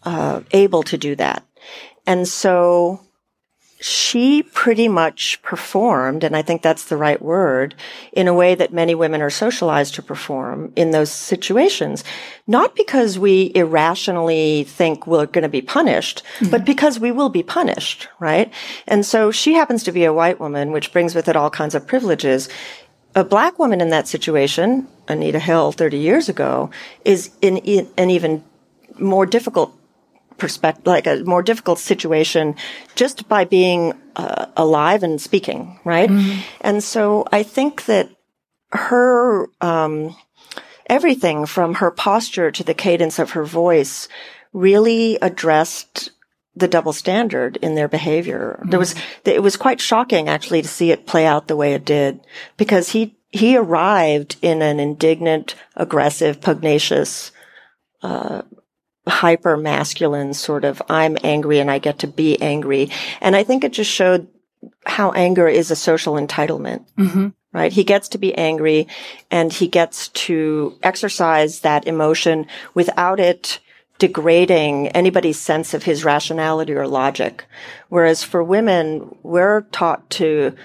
uh, 0.03 0.41
able 0.51 0.83
to 0.83 0.97
do 0.97 1.15
that. 1.15 1.45
And 2.05 2.27
so 2.27 3.01
she 3.81 4.43
pretty 4.43 4.89
much 4.89 5.41
performed, 5.41 6.25
and 6.25 6.35
I 6.35 6.41
think 6.41 6.61
that's 6.61 6.85
the 6.85 6.97
right 6.97 7.21
word, 7.21 7.75
in 8.11 8.27
a 8.27 8.33
way 8.33 8.53
that 8.53 8.73
many 8.73 8.93
women 8.93 9.21
are 9.21 9.29
socialized 9.29 9.95
to 9.95 10.03
perform 10.03 10.73
in 10.75 10.91
those 10.91 11.09
situations. 11.09 12.03
Not 12.45 12.75
because 12.75 13.17
we 13.17 13.53
irrationally 13.55 14.65
think 14.65 15.07
we're 15.07 15.27
going 15.27 15.43
to 15.43 15.49
be 15.49 15.61
punished, 15.61 16.23
mm-hmm. 16.39 16.51
but 16.51 16.65
because 16.65 16.99
we 16.99 17.13
will 17.13 17.29
be 17.29 17.41
punished, 17.41 18.09
right? 18.19 18.51
And 18.85 19.05
so 19.05 19.31
she 19.31 19.53
happens 19.53 19.83
to 19.83 19.93
be 19.93 20.03
a 20.03 20.13
white 20.13 20.41
woman, 20.41 20.71
which 20.71 20.91
brings 20.91 21.15
with 21.15 21.29
it 21.29 21.37
all 21.37 21.49
kinds 21.49 21.73
of 21.73 21.87
privileges. 21.87 22.49
A 23.15 23.23
black 23.23 23.57
woman 23.59 23.79
in 23.79 23.89
that 23.89 24.09
situation, 24.09 24.89
Anita 25.07 25.39
Hill 25.39 25.71
30 25.71 25.97
years 25.97 26.27
ago, 26.27 26.69
is 27.05 27.31
in, 27.41 27.57
in 27.57 27.89
an 27.97 28.09
even 28.09 28.43
more 28.99 29.25
difficult 29.25 29.73
perspective, 30.39 30.87
like 30.87 31.07
a 31.07 31.23
more 31.23 31.43
difficult 31.43 31.77
situation 31.79 32.55
just 32.95 33.27
by 33.27 33.45
being 33.45 33.93
uh, 34.15 34.47
alive 34.57 35.03
and 35.03 35.21
speaking, 35.21 35.79
right? 35.85 36.09
And 36.61 36.83
so 36.83 37.25
I 37.31 37.43
think 37.43 37.85
that 37.85 38.09
her, 38.71 39.47
um, 39.61 40.15
everything 40.87 41.45
from 41.45 41.75
her 41.75 41.91
posture 41.91 42.51
to 42.51 42.63
the 42.63 42.73
cadence 42.73 43.19
of 43.19 43.31
her 43.31 43.45
voice 43.45 44.07
really 44.53 45.17
addressed 45.21 46.11
the 46.55 46.67
double 46.67 46.93
standard 46.93 47.57
in 47.57 47.75
their 47.75 47.87
behavior. 47.87 48.61
There 48.65 48.79
was, 48.79 48.95
it 49.23 49.43
was 49.43 49.55
quite 49.55 49.79
shocking 49.79 50.27
actually 50.27 50.61
to 50.61 50.67
see 50.67 50.91
it 50.91 51.07
play 51.07 51.25
out 51.25 51.47
the 51.47 51.55
way 51.55 51.73
it 51.73 51.85
did 51.85 52.19
because 52.57 52.89
he, 52.89 53.15
he 53.29 53.55
arrived 53.55 54.37
in 54.41 54.61
an 54.61 54.79
indignant, 54.79 55.55
aggressive, 55.75 56.41
pugnacious, 56.41 57.31
hyper 59.09 59.57
masculine 59.57 60.33
sort 60.33 60.63
of 60.63 60.81
I'm 60.89 61.17
angry 61.23 61.59
and 61.59 61.69
I 61.69 61.79
get 61.79 61.99
to 61.99 62.07
be 62.07 62.41
angry. 62.41 62.89
And 63.21 63.35
I 63.35 63.43
think 63.43 63.63
it 63.63 63.73
just 63.73 63.91
showed 63.91 64.27
how 64.85 65.11
anger 65.11 65.47
is 65.47 65.71
a 65.71 65.75
social 65.75 66.13
entitlement. 66.13 66.85
Right? 67.51 67.73
He 67.73 67.83
gets 67.83 68.09
to 68.09 68.17
be 68.17 68.35
angry 68.35 68.87
and 69.31 69.51
he 69.51 69.67
gets 69.67 70.09
to 70.09 70.77
exercise 70.83 71.61
that 71.61 71.87
emotion 71.87 72.45
without 72.75 73.19
it 73.19 73.59
degrading 73.97 74.87
anybody's 74.89 75.39
sense 75.39 75.73
of 75.73 75.83
his 75.83 76.05
rationality 76.05 76.73
or 76.73 76.87
logic. 76.87 77.45
Whereas 77.89 78.23
for 78.23 78.43
women, 78.43 79.15
we're 79.23 79.61
taught 79.71 80.09
to 80.11 80.55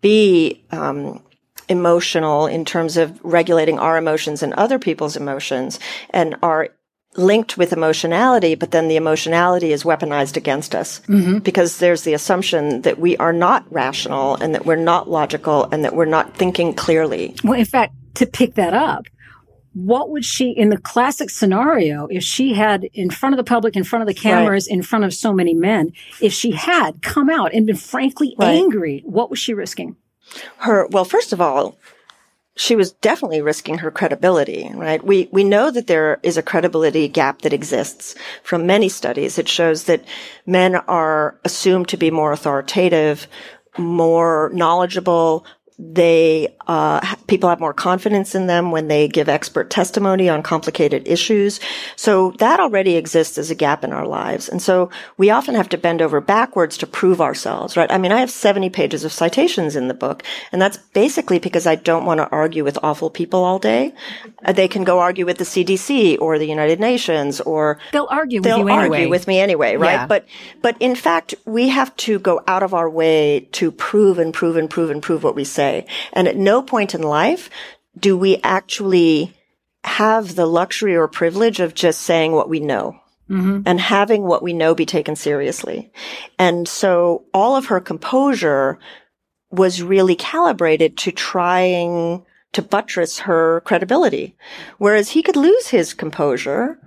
be, 0.00 0.62
um, 0.70 1.22
emotional 1.68 2.46
in 2.46 2.64
terms 2.64 2.96
of 2.96 3.18
regulating 3.24 3.78
our 3.78 3.96
emotions 3.96 4.42
and 4.42 4.52
other 4.54 4.78
people's 4.78 5.16
emotions 5.16 5.80
and 6.10 6.36
are 6.42 6.68
linked 7.16 7.56
with 7.56 7.72
emotionality, 7.72 8.54
but 8.54 8.70
then 8.70 8.88
the 8.88 8.96
emotionality 8.96 9.72
is 9.72 9.84
weaponized 9.84 10.36
against 10.36 10.74
us 10.74 11.00
mm-hmm. 11.00 11.38
because 11.38 11.78
there's 11.78 12.02
the 12.02 12.14
assumption 12.14 12.82
that 12.82 12.98
we 12.98 13.16
are 13.18 13.32
not 13.32 13.64
rational 13.72 14.36
and 14.36 14.54
that 14.54 14.66
we're 14.66 14.76
not 14.76 15.08
logical 15.08 15.64
and 15.70 15.84
that 15.84 15.94
we're 15.94 16.04
not 16.04 16.34
thinking 16.36 16.74
clearly. 16.74 17.34
Well, 17.44 17.58
in 17.58 17.64
fact, 17.64 17.94
to 18.14 18.26
pick 18.26 18.54
that 18.54 18.74
up, 18.74 19.06
what 19.72 20.10
would 20.10 20.24
she, 20.24 20.50
in 20.50 20.68
the 20.68 20.78
classic 20.78 21.30
scenario, 21.30 22.06
if 22.06 22.22
she 22.22 22.54
had 22.54 22.84
in 22.94 23.10
front 23.10 23.34
of 23.34 23.38
the 23.38 23.44
public, 23.44 23.74
in 23.74 23.82
front 23.84 24.02
of 24.02 24.06
the 24.06 24.14
cameras, 24.14 24.68
in 24.68 24.82
front 24.82 25.04
of 25.04 25.12
so 25.12 25.32
many 25.32 25.54
men, 25.54 25.92
if 26.20 26.32
she 26.32 26.52
had 26.52 27.02
come 27.02 27.28
out 27.28 27.52
and 27.52 27.66
been 27.66 27.76
frankly 27.76 28.34
Right. 28.38 28.54
angry, 28.54 29.02
what 29.04 29.30
was 29.30 29.38
she 29.38 29.54
risking? 29.54 29.96
her 30.58 30.86
well 30.88 31.04
first 31.04 31.32
of 31.32 31.40
all 31.40 31.78
she 32.56 32.76
was 32.76 32.92
definitely 32.92 33.42
risking 33.42 33.78
her 33.78 33.90
credibility 33.90 34.70
right? 34.74 35.04
We 35.04 35.28
we 35.32 35.44
know 35.44 35.70
that 35.70 35.86
there 35.86 36.20
is 36.22 36.36
a 36.36 36.42
credibility 36.42 37.08
gap 37.08 37.42
that 37.42 37.52
exists 37.52 38.14
from 38.42 38.66
many 38.66 38.88
studies. 38.88 39.38
It 39.38 39.48
shows 39.48 39.84
that 39.84 40.04
men 40.46 40.76
are 40.76 41.38
assumed 41.44 41.88
to 41.88 41.96
be 41.96 42.10
more 42.10 42.32
authoritative 42.32 43.26
more 43.78 44.50
knowledgeable 44.54 45.44
they 45.78 46.54
uh, 46.66 47.00
people 47.26 47.48
have 47.48 47.60
more 47.60 47.74
confidence 47.74 48.34
in 48.34 48.46
them 48.46 48.70
when 48.70 48.88
they 48.88 49.08
give 49.08 49.28
expert 49.28 49.70
testimony 49.70 50.28
on 50.28 50.42
complicated 50.42 51.06
issues 51.06 51.58
so 51.96 52.30
that 52.38 52.60
already 52.60 52.96
exists 52.96 53.36
as 53.38 53.50
a 53.50 53.54
gap 53.54 53.82
in 53.84 53.92
our 53.92 54.06
lives 54.06 54.48
and 54.48 54.62
so 54.62 54.88
we 55.16 55.30
often 55.30 55.54
have 55.54 55.68
to 55.68 55.76
bend 55.76 56.00
over 56.00 56.20
backwards 56.20 56.76
to 56.78 56.86
prove 56.86 57.20
ourselves 57.20 57.76
right 57.76 57.90
i 57.90 57.98
mean 57.98 58.12
i 58.12 58.20
have 58.20 58.30
70 58.30 58.70
pages 58.70 59.04
of 59.04 59.12
citations 59.12 59.74
in 59.76 59.88
the 59.88 59.94
book 59.94 60.22
and 60.52 60.62
that's 60.62 60.78
basically 60.94 61.38
because 61.38 61.66
i 61.66 61.74
don't 61.74 62.06
want 62.06 62.18
to 62.18 62.28
argue 62.30 62.62
with 62.64 62.78
awful 62.82 63.10
people 63.10 63.42
all 63.44 63.58
day 63.58 63.92
Uh, 64.44 64.52
they 64.52 64.68
can 64.68 64.84
go 64.84 65.00
argue 65.00 65.26
with 65.26 65.38
the 65.38 65.44
cdc 65.44 66.16
or 66.20 66.38
the 66.38 66.46
united 66.46 66.78
nations 66.80 67.40
or 67.40 67.78
They'll 67.92 68.08
argue 68.10 68.38
with 68.40 68.44
they'll 68.44 68.58
you 68.58 68.68
anyway. 68.68 68.96
argue 68.98 69.10
with 69.10 69.26
me 69.26 69.40
anyway, 69.40 69.76
right? 69.76 70.00
Yeah. 70.00 70.06
But 70.06 70.26
but 70.62 70.76
in 70.80 70.94
fact, 70.94 71.34
we 71.44 71.68
have 71.78 71.94
to 72.06 72.18
go 72.18 72.34
out 72.46 72.62
of 72.62 72.72
our 72.74 72.88
way 72.88 73.48
to 73.52 73.70
prove 73.70 74.18
and 74.18 74.32
prove 74.32 74.56
and 74.56 74.68
prove 74.68 74.90
and 74.90 75.02
prove 75.02 75.22
what 75.26 75.34
we 75.34 75.44
say. 75.44 75.63
And 76.12 76.28
at 76.28 76.36
no 76.36 76.62
point 76.62 76.94
in 76.94 77.02
life 77.02 77.50
do 77.98 78.16
we 78.16 78.38
actually 78.42 79.32
have 79.84 80.34
the 80.34 80.46
luxury 80.46 80.96
or 80.96 81.08
privilege 81.08 81.60
of 81.60 81.74
just 81.74 82.00
saying 82.00 82.32
what 82.32 82.48
we 82.48 82.60
know. 82.60 82.98
Mm-hmm. 83.30 83.62
And 83.64 83.80
having 83.80 84.24
what 84.24 84.42
we 84.42 84.52
know 84.52 84.74
be 84.74 84.84
taken 84.84 85.16
seriously. 85.16 85.90
And 86.38 86.68
so 86.68 87.24
all 87.32 87.56
of 87.56 87.66
her 87.66 87.80
composure 87.80 88.78
was 89.50 89.82
really 89.82 90.14
calibrated 90.14 90.98
to 90.98 91.12
trying 91.12 92.26
to 92.52 92.60
buttress 92.60 93.20
her 93.20 93.62
credibility. 93.62 94.36
Whereas 94.76 95.10
he 95.10 95.22
could 95.22 95.36
lose 95.36 95.68
his 95.68 95.94
composure 95.94 96.78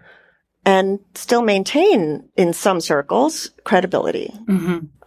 and 0.68 1.00
still 1.16 1.42
maintain 1.42 2.28
in 2.36 2.52
some 2.52 2.82
circles 2.82 3.52
credibility. 3.64 4.34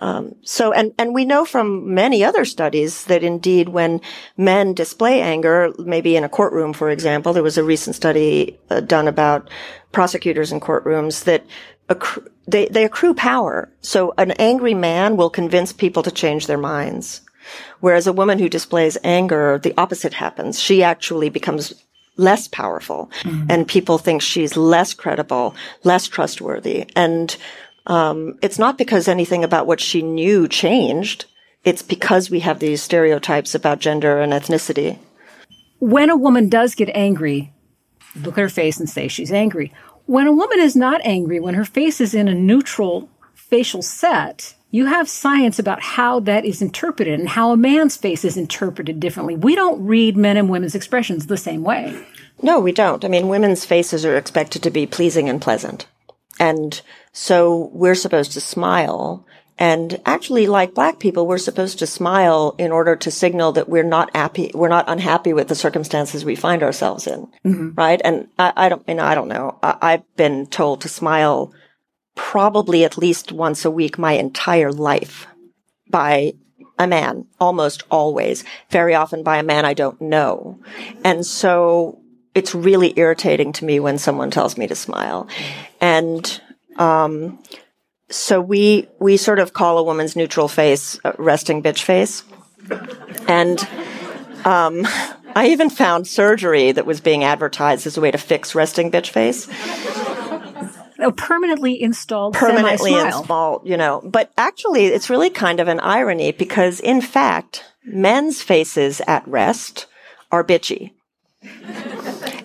Um, 0.00 0.34
so, 0.40 0.72
and, 0.72 0.94
and 0.98 1.12
we 1.12 1.26
know 1.26 1.44
from 1.44 1.92
many 1.92 2.24
other 2.24 2.46
studies 2.46 3.04
that 3.04 3.22
indeed 3.22 3.68
when 3.68 4.00
men 4.38 4.72
display 4.72 5.20
anger, 5.20 5.70
maybe 5.78 6.16
in 6.16 6.24
a 6.24 6.30
courtroom, 6.30 6.72
for 6.72 6.88
example, 6.88 7.34
there 7.34 7.42
was 7.42 7.58
a 7.58 7.62
recent 7.62 7.94
study 7.94 8.58
uh, 8.70 8.80
done 8.80 9.06
about 9.06 9.50
prosecutors 9.92 10.50
in 10.50 10.60
courtrooms 10.60 11.24
that 11.24 11.44
accrue, 11.90 12.26
they, 12.48 12.66
they 12.68 12.86
accrue 12.86 13.12
power. 13.12 13.70
So 13.82 14.14
an 14.16 14.30
angry 14.32 14.72
man 14.72 15.18
will 15.18 15.28
convince 15.28 15.74
people 15.74 16.02
to 16.04 16.10
change 16.10 16.46
their 16.46 16.56
minds. 16.56 17.20
Whereas 17.80 18.06
a 18.06 18.14
woman 18.14 18.38
who 18.38 18.48
displays 18.48 18.96
anger, 19.04 19.60
the 19.62 19.74
opposite 19.76 20.14
happens. 20.14 20.58
She 20.58 20.82
actually 20.82 21.28
becomes 21.28 21.74
less 22.20 22.46
powerful 22.46 23.10
mm. 23.22 23.46
and 23.48 23.66
people 23.66 23.98
think 23.98 24.22
she's 24.22 24.56
less 24.56 24.94
credible, 24.94 25.54
less 25.82 26.06
trustworthy. 26.06 26.86
And, 26.94 27.36
um, 27.86 28.38
it's 28.42 28.58
not 28.58 28.78
because 28.78 29.08
anything 29.08 29.42
about 29.42 29.66
what 29.66 29.80
she 29.80 30.02
knew 30.02 30.46
changed. 30.46 31.24
It's 31.64 31.82
because 31.82 32.30
we 32.30 32.40
have 32.40 32.58
these 32.58 32.82
stereotypes 32.82 33.54
about 33.54 33.80
gender 33.80 34.20
and 34.20 34.32
ethnicity. 34.32 34.98
When 35.78 36.10
a 36.10 36.16
woman 36.16 36.48
does 36.48 36.74
get 36.74 36.90
angry, 36.94 37.52
look 38.16 38.38
at 38.38 38.42
her 38.42 38.48
face 38.48 38.78
and 38.78 38.88
say 38.88 39.08
she's 39.08 39.32
angry. 39.32 39.72
When 40.06 40.26
a 40.26 40.32
woman 40.32 40.60
is 40.60 40.76
not 40.76 41.00
angry, 41.04 41.40
when 41.40 41.54
her 41.54 41.64
face 41.64 42.00
is 42.00 42.14
in 42.14 42.28
a 42.28 42.34
neutral 42.34 43.08
facial 43.34 43.82
set, 43.82 44.54
you 44.70 44.86
have 44.86 45.08
science 45.08 45.58
about 45.58 45.82
how 45.82 46.20
that 46.20 46.44
is 46.44 46.62
interpreted 46.62 47.18
and 47.18 47.28
how 47.28 47.52
a 47.52 47.56
man's 47.56 47.96
face 47.96 48.24
is 48.24 48.36
interpreted 48.36 49.00
differently. 49.00 49.36
We 49.36 49.54
don't 49.54 49.84
read 49.84 50.16
men 50.16 50.36
and 50.36 50.48
women's 50.48 50.74
expressions 50.74 51.26
the 51.26 51.36
same 51.36 51.64
way. 51.64 52.04
No, 52.42 52.60
we 52.60 52.72
don't. 52.72 53.04
I 53.04 53.08
mean, 53.08 53.28
women's 53.28 53.64
faces 53.64 54.04
are 54.04 54.16
expected 54.16 54.62
to 54.62 54.70
be 54.70 54.86
pleasing 54.86 55.28
and 55.28 55.42
pleasant. 55.42 55.86
And 56.38 56.80
so 57.12 57.70
we're 57.72 57.94
supposed 57.94 58.32
to 58.32 58.40
smile. 58.40 59.26
And 59.58 60.00
actually, 60.06 60.46
like 60.46 60.72
black 60.72 61.00
people, 61.00 61.26
we're 61.26 61.36
supposed 61.36 61.78
to 61.80 61.86
smile 61.86 62.54
in 62.56 62.72
order 62.72 62.96
to 62.96 63.10
signal 63.10 63.52
that 63.52 63.68
we're 63.68 63.82
not 63.82 64.14
happy, 64.16 64.50
we're 64.54 64.68
not 64.68 64.88
unhappy 64.88 65.34
with 65.34 65.48
the 65.48 65.54
circumstances 65.54 66.24
we 66.24 66.34
find 66.34 66.62
ourselves 66.62 67.06
in. 67.06 67.28
Mm-hmm. 67.44 67.70
Right. 67.74 68.00
And 68.02 68.28
I, 68.38 68.52
I, 68.56 68.68
don't, 68.70 68.88
you 68.88 68.94
know, 68.94 69.04
I 69.04 69.14
don't 69.14 69.28
know. 69.28 69.58
I, 69.62 69.76
I've 69.82 70.16
been 70.16 70.46
told 70.46 70.80
to 70.80 70.88
smile 70.88 71.52
probably 72.20 72.84
at 72.84 72.98
least 72.98 73.32
once 73.32 73.64
a 73.64 73.70
week 73.70 73.98
my 73.98 74.12
entire 74.12 74.70
life 74.70 75.26
by 75.88 76.34
a 76.78 76.86
man, 76.86 77.26
almost 77.40 77.82
always, 77.90 78.44
very 78.68 78.94
often 78.94 79.22
by 79.22 79.38
a 79.38 79.42
man 79.42 79.64
I 79.64 79.72
don't 79.72 80.00
know. 80.02 80.60
And 81.02 81.24
so 81.24 81.98
it's 82.34 82.54
really 82.54 82.92
irritating 82.96 83.52
to 83.54 83.64
me 83.64 83.80
when 83.80 83.96
someone 83.96 84.30
tells 84.30 84.58
me 84.58 84.66
to 84.66 84.76
smile. 84.76 85.28
And, 85.80 86.40
um, 86.76 87.42
so 88.10 88.40
we, 88.40 88.86
we 89.00 89.16
sort 89.16 89.38
of 89.38 89.54
call 89.54 89.78
a 89.78 89.82
woman's 89.82 90.14
neutral 90.14 90.46
face 90.46 91.00
resting 91.18 91.62
bitch 91.62 91.82
face. 91.82 92.22
And, 93.28 93.58
um, 94.44 94.86
I 95.34 95.48
even 95.48 95.70
found 95.70 96.06
surgery 96.06 96.70
that 96.72 96.86
was 96.86 97.00
being 97.00 97.24
advertised 97.24 97.86
as 97.86 97.96
a 97.96 98.00
way 98.00 98.10
to 98.10 98.18
fix 98.18 98.54
resting 98.54 98.90
bitch 98.90 99.08
face 99.08 99.48
a 101.02 101.12
permanently 101.12 101.80
installed 101.80 102.34
permanently 102.34 102.94
installed, 102.94 103.66
you 103.66 103.76
know. 103.76 104.00
But 104.04 104.32
actually, 104.36 104.86
it's 104.86 105.10
really 105.10 105.30
kind 105.30 105.60
of 105.60 105.68
an 105.68 105.80
irony 105.80 106.32
because, 106.32 106.80
in 106.80 107.00
fact, 107.00 107.64
men's 107.84 108.42
faces 108.42 109.00
at 109.06 109.26
rest 109.26 109.86
are 110.30 110.44
bitchy, 110.44 110.92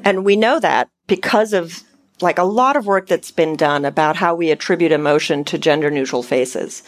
and 0.04 0.26
we 0.26 0.36
know 0.36 0.60
that 0.60 0.90
because 1.08 1.54
of 1.54 1.84
like 2.22 2.38
a 2.38 2.44
lot 2.44 2.78
of 2.78 2.86
work 2.86 3.08
that's 3.08 3.32
been 3.32 3.58
done 3.58 3.84
about 3.84 4.16
how 4.16 4.34
we 4.34 4.50
attribute 4.50 4.94
emotion 4.94 5.44
to 5.44 5.58
gender 5.58 5.92
neutral 5.92 6.24
faces, 6.24 6.84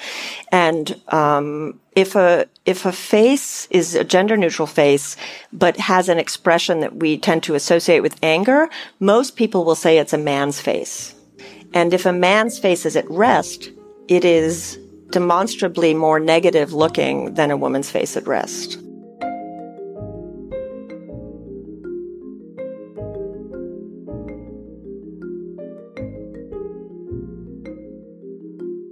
and 0.52 1.00
um, 1.10 1.80
if 1.96 2.16
a 2.16 2.48
if 2.66 2.86
a 2.86 2.92
face 2.92 3.68
is 3.72 3.96
a 3.96 4.04
gender 4.04 4.38
neutral 4.38 4.68
face 4.68 5.18
but 5.52 5.78
has 5.78 6.10
an 6.10 6.20
expression 6.20 6.80
that 6.80 6.96
we 6.96 7.18
tend 7.18 7.44
to 7.44 7.56
associate 7.56 8.02
with 8.02 8.18
anger, 8.24 8.70
most 9.00 9.36
people 9.36 9.66
will 9.66 9.76
say 9.76 9.98
it's 9.98 10.14
a 10.14 10.18
man's 10.18 10.62
face. 10.62 11.14
And 11.74 11.94
if 11.94 12.06
a 12.06 12.14
man's 12.14 12.60
face 12.60 12.86
is 12.86 12.96
at 12.96 13.10
rest, 13.10 13.72
it 14.08 14.24
is 14.26 14.80
demonstrably 15.12 15.94
more 15.94 16.20
negative 16.20 16.74
looking 16.74 17.34
than 17.36 17.52
a 17.52 17.58
woman's 17.58 17.90
face 17.90 18.18
at 18.18 18.28
rest. 18.28 18.80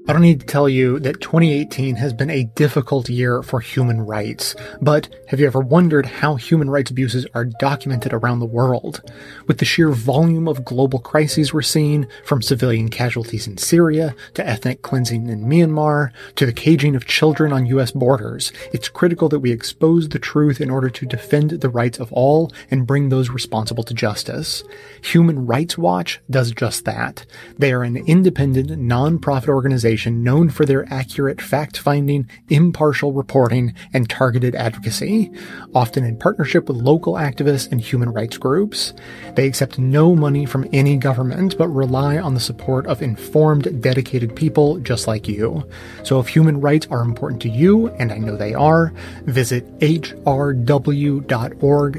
I 0.08 0.14
don't 0.14 0.22
need 0.22 0.42
to 0.42 0.46
tell 0.46 0.70
you 0.70 1.00
that 1.00 1.20
2018 1.20 1.96
has 1.96 2.14
been 2.14 2.30
a 2.30 2.44
difficult 2.44 3.10
year 3.10 3.42
for 3.42 3.60
human 3.60 4.02
rights, 4.02 4.56
but 4.80 5.10
have 5.30 5.40
you 5.40 5.48
ever 5.48 5.62
wondered 5.62 6.06
how 6.06 6.36
human 6.36 6.70
rights 6.70 6.92
abuses 6.92 7.26
are 7.34 7.46
documented 7.46 8.14
around 8.14 8.38
the 8.38 8.46
world? 8.46 9.02
With 9.48 9.58
the 9.58 9.66
sheer 9.66 9.90
volume 9.90 10.48
of 10.48 10.64
global 10.64 11.00
crises 11.00 11.56
we're 11.56 11.64
seeing, 11.64 12.06
from 12.24 12.44
civilian 12.44 12.90
casualties 12.90 13.48
in 13.48 13.58
Syria, 13.58 14.16
to 14.36 14.48
ethnic 14.48 14.84
cleansing 14.84 15.28
in 15.28 15.46
Myanmar, 15.46 16.12
to 16.36 16.46
the 16.46 16.54
caging 16.54 16.96
of 16.96 17.08
children 17.08 17.52
on 17.52 17.66
US 17.66 17.90
borders, 17.90 18.54
it's 18.72 18.90
critical 18.90 19.28
that 19.30 19.40
we 19.40 19.52
expose 19.52 20.10
the 20.10 20.20
truth 20.20 20.62
in 20.62 20.70
order 20.70 20.92
to 20.92 21.08
defend 21.08 21.50
the 21.50 21.70
rights 21.70 21.98
of 21.98 22.14
all 22.14 22.54
and 22.70 22.86
bring 22.86 23.10
those 23.10 23.32
responsible 23.32 23.84
to 23.84 23.96
justice. 23.96 24.64
Human 25.02 25.48
Rights 25.48 25.80
Watch 25.80 26.22
does 26.30 26.52
just 26.52 26.86
that. 26.86 27.26
They 27.58 27.74
are 27.74 27.82
an 27.82 27.98
independent, 27.98 28.70
non-profit 28.80 29.50
organization 29.50 29.95
organization 29.96 30.24
known 30.24 30.50
for 30.50 30.66
their 30.66 30.92
accurate 30.94 31.42
fact 31.42 31.78
finding, 31.78 32.28
impartial 32.50 33.14
reporting, 33.14 33.74
and 33.94 34.10
targeted 34.10 34.54
advocacy, 34.56 35.32
often 35.74 36.04
in 36.04 36.18
partnership 36.18 36.68
with 36.68 36.78
local 36.78 37.14
activists 37.14 37.72
and 37.72 37.80
human 37.80 38.12
rights 38.12 38.38
groups. 38.38 38.94
They 39.36 39.48
accept 39.48 39.80
no 39.80 40.16
money 40.16 40.46
from 40.46 40.68
any 40.74 40.98
government, 40.98 41.58
but 41.58 41.70
rely 41.70 42.18
on 42.18 42.34
the 42.34 42.40
support 42.42 42.88
of 42.88 43.02
informed, 43.02 43.82
dedicated 43.82 44.36
people 44.36 44.80
just 44.80 45.08
like 45.08 45.30
you. 45.30 45.64
So 46.04 46.20
if 46.20 46.28
human 46.28 46.60
rights 46.60 46.88
are 46.92 47.02
important 47.02 47.42
to 47.44 47.50
you, 47.50 47.88
and 48.00 48.12
I 48.12 48.18
know 48.18 48.36
they 48.36 48.54
are, 48.54 48.92
visit 49.24 49.64
hrw.org 49.80 51.26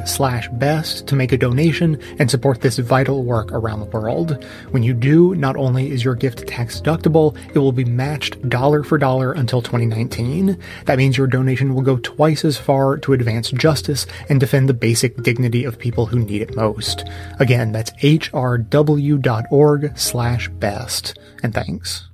slash 0.06 0.48
best 0.48 1.06
to 1.06 1.16
make 1.16 1.32
a 1.32 1.38
donation 1.38 1.98
and 2.18 2.30
support 2.30 2.60
this 2.60 2.78
vital 2.78 3.24
work 3.24 3.50
around 3.52 3.80
the 3.80 3.86
world. 3.86 4.44
When 4.72 4.82
you 4.82 4.92
do, 4.92 5.34
not 5.34 5.56
only 5.56 5.90
is 5.90 6.04
your 6.04 6.14
gift 6.14 6.46
tax 6.46 6.80
deductible, 6.80 7.34
it 7.54 7.58
will 7.58 7.72
be 7.72 7.85
matched 7.86 8.48
dollar 8.48 8.82
for 8.82 8.98
dollar 8.98 9.32
until 9.32 9.62
2019. 9.62 10.58
That 10.84 10.98
means 10.98 11.16
your 11.16 11.26
donation 11.26 11.74
will 11.74 11.82
go 11.82 11.98
twice 11.98 12.44
as 12.44 12.58
far 12.58 12.98
to 12.98 13.12
advance 13.12 13.50
justice 13.50 14.06
and 14.28 14.40
defend 14.40 14.68
the 14.68 14.74
basic 14.74 15.22
dignity 15.22 15.64
of 15.64 15.78
people 15.78 16.06
who 16.06 16.18
need 16.18 16.42
it 16.42 16.56
most. 16.56 17.04
Again, 17.38 17.72
that's 17.72 17.92
hrw.org 17.92 19.98
slash 19.98 20.48
best. 20.48 21.18
And 21.42 21.54
thanks. 21.54 22.08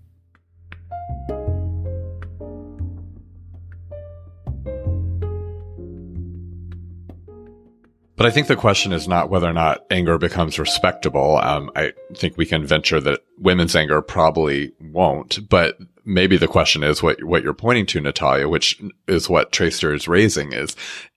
But 8.22 8.28
I 8.28 8.35
think 8.35 8.46
the 8.46 8.54
question 8.54 8.92
is 8.92 9.08
not 9.08 9.30
whether 9.30 9.48
or 9.48 9.52
not 9.52 9.85
anger 9.90 10.16
becomes 10.16 10.56
respectable. 10.56 11.38
Um, 11.38 11.72
I 11.74 11.92
think 12.14 12.37
we 12.37 12.46
can 12.46 12.64
venture 12.64 13.00
that 13.00 13.24
women's 13.37 13.74
anger 13.74 14.00
probably 14.00 14.70
won't, 14.80 15.48
but 15.48 15.76
maybe 16.04 16.37
the 16.37 16.46
question 16.46 16.85
is 16.85 17.02
what, 17.02 17.24
what 17.24 17.42
you're 17.42 17.52
pointing 17.52 17.85
to, 17.87 18.00
Natalia, 18.00 18.48
which 18.48 18.80
is 19.08 19.28
what 19.28 19.50
Traister 19.50 19.92
is 19.92 20.06
raising 20.06 20.52
is, 20.52 20.76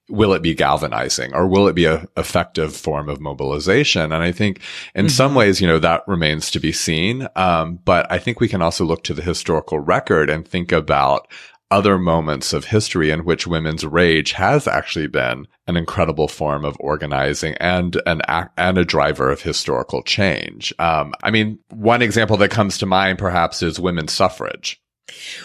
will 0.09 0.33
it 0.33 0.41
be 0.41 0.55
galvanizing 0.55 1.31
or 1.35 1.47
will 1.47 1.67
it 1.67 1.73
be 1.73 1.85
a 1.85 2.07
effective 2.17 2.75
form 2.75 3.07
of 3.07 3.21
mobilization? 3.21 4.11
And 4.11 4.23
I 4.23 4.31
think 4.31 4.59
in 4.95 5.05
mm-hmm. 5.05 5.11
some 5.11 5.35
ways, 5.35 5.61
you 5.61 5.67
know, 5.67 5.77
that 5.77 6.07
remains 6.07 6.49
to 6.49 6.59
be 6.59 6.71
seen. 6.71 7.27
Um, 7.35 7.75
but 7.85 8.11
I 8.11 8.17
think 8.17 8.39
we 8.39 8.47
can 8.47 8.63
also 8.63 8.83
look 8.83 9.03
to 9.03 9.13
the 9.13 9.21
historical 9.21 9.77
record 9.77 10.31
and 10.31 10.47
think 10.47 10.71
about 10.71 11.27
other 11.75 11.99
moments 11.99 12.53
of 12.53 12.63
history 12.63 13.11
in 13.11 13.25
which 13.25 13.45
women's 13.45 13.85
rage 13.85 14.31
has 14.31 14.65
actually 14.65 15.07
been 15.07 15.45
an 15.67 15.75
incredible 15.75 16.29
form 16.29 16.63
of 16.63 16.77
organizing 16.79 17.53
and 17.55 18.01
an 18.05 18.21
and 18.57 18.77
a 18.77 18.85
driver 18.85 19.29
of 19.29 19.41
historical 19.41 20.01
change. 20.01 20.73
Um, 20.79 21.13
I 21.21 21.31
mean, 21.31 21.59
one 21.71 22.01
example 22.01 22.38
that 22.38 22.49
comes 22.49 22.77
to 22.77 22.85
mind 22.85 23.19
perhaps 23.19 23.61
is 23.61 23.77
women's 23.77 24.13
suffrage. 24.13 24.81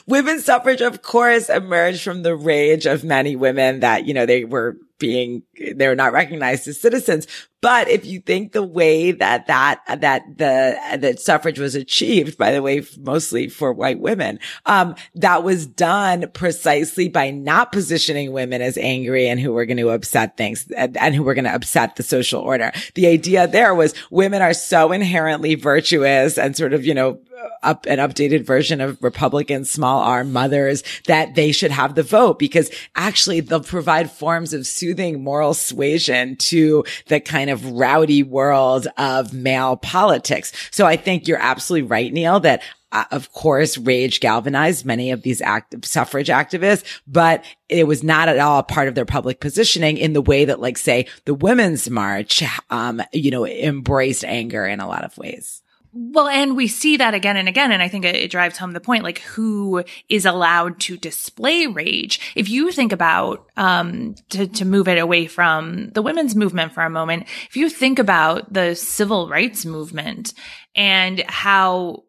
Women's 0.07 0.45
suffrage, 0.45 0.81
of 0.81 1.03
course, 1.03 1.51
emerged 1.51 2.03
from 2.03 2.23
the 2.23 2.37
rage 2.37 2.87
of 2.87 3.03
many 3.03 3.35
women 3.35 3.81
that, 3.81 4.07
you 4.07 4.15
know, 4.15 4.25
they 4.25 4.45
were 4.45 4.77
being, 5.01 5.43
they're 5.75 5.97
not 5.97 6.13
recognized 6.13 6.69
as 6.69 6.81
citizens. 6.81 7.27
But 7.63 7.89
if 7.89 8.07
you 8.07 8.21
think 8.21 8.53
the 8.53 8.63
way 8.63 9.13
that 9.13 9.47
that, 9.49 9.83
that 9.87 10.23
the, 10.39 10.79
that 10.99 11.21
suffrage 11.21 11.59
was 11.59 11.75
achieved, 11.75 12.39
by 12.39 12.53
the 12.53 12.63
way, 12.63 12.83
mostly 12.99 13.49
for 13.49 13.73
white 13.73 14.01
women, 14.01 14.39
um, 14.65 14.95
that 15.17 15.43
was 15.43 15.67
done 15.67 16.31
precisely 16.33 17.09
by 17.09 17.31
not 17.31 17.73
positioning 17.73 18.33
women 18.33 18.63
as 18.63 18.79
angry 18.79 19.29
and 19.29 19.41
who 19.41 19.53
were 19.53 19.67
going 19.67 19.77
to 19.77 19.91
upset 19.91 20.39
things 20.39 20.71
and, 20.77 20.97
and 20.97 21.15
who 21.15 21.23
were 21.23 21.35
going 21.35 21.45
to 21.45 21.55
upset 21.55 21.97
the 21.97 22.03
social 22.03 22.41
order. 22.41 22.73
The 22.95 23.09
idea 23.09 23.47
there 23.47 23.75
was 23.75 23.95
women 24.11 24.41
are 24.41 24.55
so 24.55 24.93
inherently 24.93 25.55
virtuous 25.55 26.39
and 26.39 26.57
sort 26.57 26.73
of, 26.73 26.87
you 26.87 26.95
know, 26.95 27.21
up 27.63 27.87
an 27.87 27.99
updated 27.99 28.45
version 28.45 28.81
of 28.81 29.03
Republican 29.03 29.65
small 29.65 30.03
r 30.03 30.25
mothers 30.25 30.83
that 31.07 31.35
they 31.35 31.53
should 31.53 31.71
have 31.71 31.95
the 31.95 32.03
vote 32.03 32.39
because 32.39 32.71
actually 32.97 33.41
they'll 33.41 33.61
provide 33.61 34.11
forms 34.11 34.53
of 34.53 34.67
soothing 34.67 35.23
moral 35.23 35.55
suasion 35.55 36.37
to 36.37 36.85
the 37.07 37.21
kind 37.21 37.51
of 37.51 37.65
rowdy 37.73 38.23
world 38.23 38.87
of 38.97 39.33
male 39.33 39.77
politics. 39.77 40.53
So 40.71 40.87
I 40.87 40.97
think 40.97 41.29
you're 41.29 41.39
absolutely 41.39 41.89
right, 41.89 42.13
Neil, 42.13 42.41
that 42.41 42.63
Uh, 42.93 43.05
of 43.13 43.33
course, 43.33 43.79
rage 43.79 44.19
galvanized 44.19 44.85
many 44.85 45.13
of 45.13 45.23
these 45.23 45.41
active 45.41 45.85
suffrage 45.85 46.27
activists, 46.27 46.83
but 47.07 47.45
it 47.69 47.87
was 47.87 48.03
not 48.03 48.29
at 48.29 48.41
all 48.41 48.65
part 48.65 48.89
of 48.89 48.97
their 48.97 49.05
public 49.05 49.39
positioning 49.39 49.97
in 49.97 50.13
the 50.13 50.21
way 50.21 50.45
that, 50.45 50.59
like, 50.59 50.77
say, 50.77 51.07
the 51.25 51.33
Women's 51.33 51.89
March, 51.89 52.43
um, 52.69 53.01
you 53.13 53.31
know, 53.31 53.47
embraced 53.47 54.25
anger 54.25 54.67
in 54.67 54.81
a 54.81 54.89
lot 54.89 55.05
of 55.05 55.17
ways. 55.17 55.63
Well, 55.93 56.29
and 56.29 56.57
we 56.57 56.69
see 56.69 56.99
that 56.99 57.15
again 57.15 57.37
and 57.37 57.49
again. 57.49 57.73
And 57.73 57.83
I 57.83 57.89
think 57.89 58.05
it, 58.05 58.31
drives 58.31 58.57
home 58.57 58.73
the 58.73 58.81
point, 58.81 59.03
like 59.03 59.19
who 59.21 59.83
is 60.09 60.25
allowed 60.25 60.79
to 60.81 60.97
display 60.97 61.67
rage. 61.67 62.33
If 62.37 62.49
you 62.49 62.71
think 62.71 62.93
about, 62.93 63.47
um, 63.57 64.15
to, 64.31 64.47
to 64.47 64.65
move 64.65 64.87
it 64.87 64.99
away 64.99 65.27
from 65.27 65.91
the 65.91 66.03
women's 66.03 66.37
movement 66.37 66.75
for 66.75 66.83
a 66.83 66.91
moment, 66.91 67.25
if 67.49 67.57
you 67.57 67.69
think 67.69 67.99
about 67.99 68.53
the 68.53 68.77
civil 68.77 69.29
rights 69.29 69.67
movement 69.67 70.33
and 70.77 71.25
how 71.27 72.05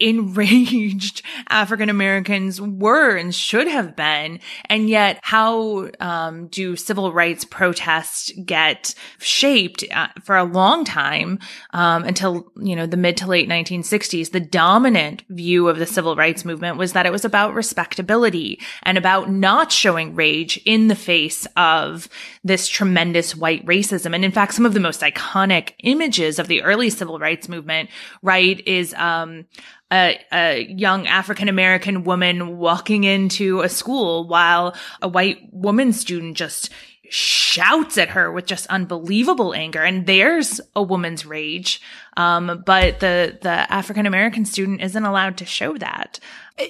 enraged 0.00 1.22
African 1.48 1.88
Americans 1.88 2.60
were 2.60 3.16
and 3.16 3.34
should 3.34 3.68
have 3.68 3.96
been. 3.96 4.40
And 4.66 4.88
yet 4.88 5.18
how, 5.22 5.90
um, 6.00 6.48
do 6.48 6.76
civil 6.76 7.12
rights 7.12 7.44
protests 7.44 8.32
get 8.44 8.94
shaped 9.18 9.84
uh, 9.92 10.08
for 10.22 10.36
a 10.36 10.44
long 10.44 10.84
time, 10.84 11.38
um, 11.70 12.04
until, 12.04 12.50
you 12.56 12.76
know, 12.76 12.86
the 12.86 12.96
mid 12.96 13.16
to 13.18 13.26
late 13.26 13.48
1960s? 13.48 14.30
The 14.30 14.40
dominant 14.40 15.24
view 15.28 15.68
of 15.68 15.78
the 15.78 15.86
civil 15.86 16.16
rights 16.16 16.44
movement 16.44 16.76
was 16.76 16.92
that 16.92 17.06
it 17.06 17.12
was 17.12 17.24
about 17.24 17.54
respectability 17.54 18.60
and 18.82 18.98
about 18.98 19.30
not 19.30 19.72
showing 19.72 20.14
rage 20.14 20.60
in 20.64 20.88
the 20.88 20.96
face 20.96 21.46
of 21.56 22.08
this 22.48 22.66
tremendous 22.66 23.36
white 23.36 23.64
racism. 23.64 24.14
And 24.14 24.24
in 24.24 24.32
fact, 24.32 24.54
some 24.54 24.66
of 24.66 24.74
the 24.74 24.80
most 24.80 25.00
iconic 25.00 25.74
images 25.84 26.38
of 26.38 26.48
the 26.48 26.62
early 26.62 26.90
civil 26.90 27.18
rights 27.18 27.48
movement, 27.48 27.90
right, 28.22 28.60
is, 28.66 28.92
um, 28.94 29.46
a, 29.90 30.18
a 30.32 30.66
young 30.68 31.06
African 31.06 31.48
American 31.48 32.04
woman 32.04 32.58
walking 32.58 33.04
into 33.04 33.60
a 33.60 33.68
school 33.68 34.28
while 34.28 34.74
a 35.00 35.08
white 35.08 35.38
woman 35.52 35.92
student 35.92 36.36
just 36.36 36.70
shouts 37.10 37.96
at 37.96 38.10
her 38.10 38.30
with 38.30 38.44
just 38.44 38.66
unbelievable 38.66 39.54
anger. 39.54 39.82
And 39.82 40.06
there's 40.06 40.60
a 40.76 40.82
woman's 40.82 41.24
rage. 41.24 41.80
Um, 42.16 42.62
but 42.66 43.00
the, 43.00 43.38
the 43.40 43.48
African 43.48 44.06
American 44.06 44.44
student 44.44 44.82
isn't 44.82 45.04
allowed 45.04 45.38
to 45.38 45.46
show 45.46 45.78
that. 45.78 46.20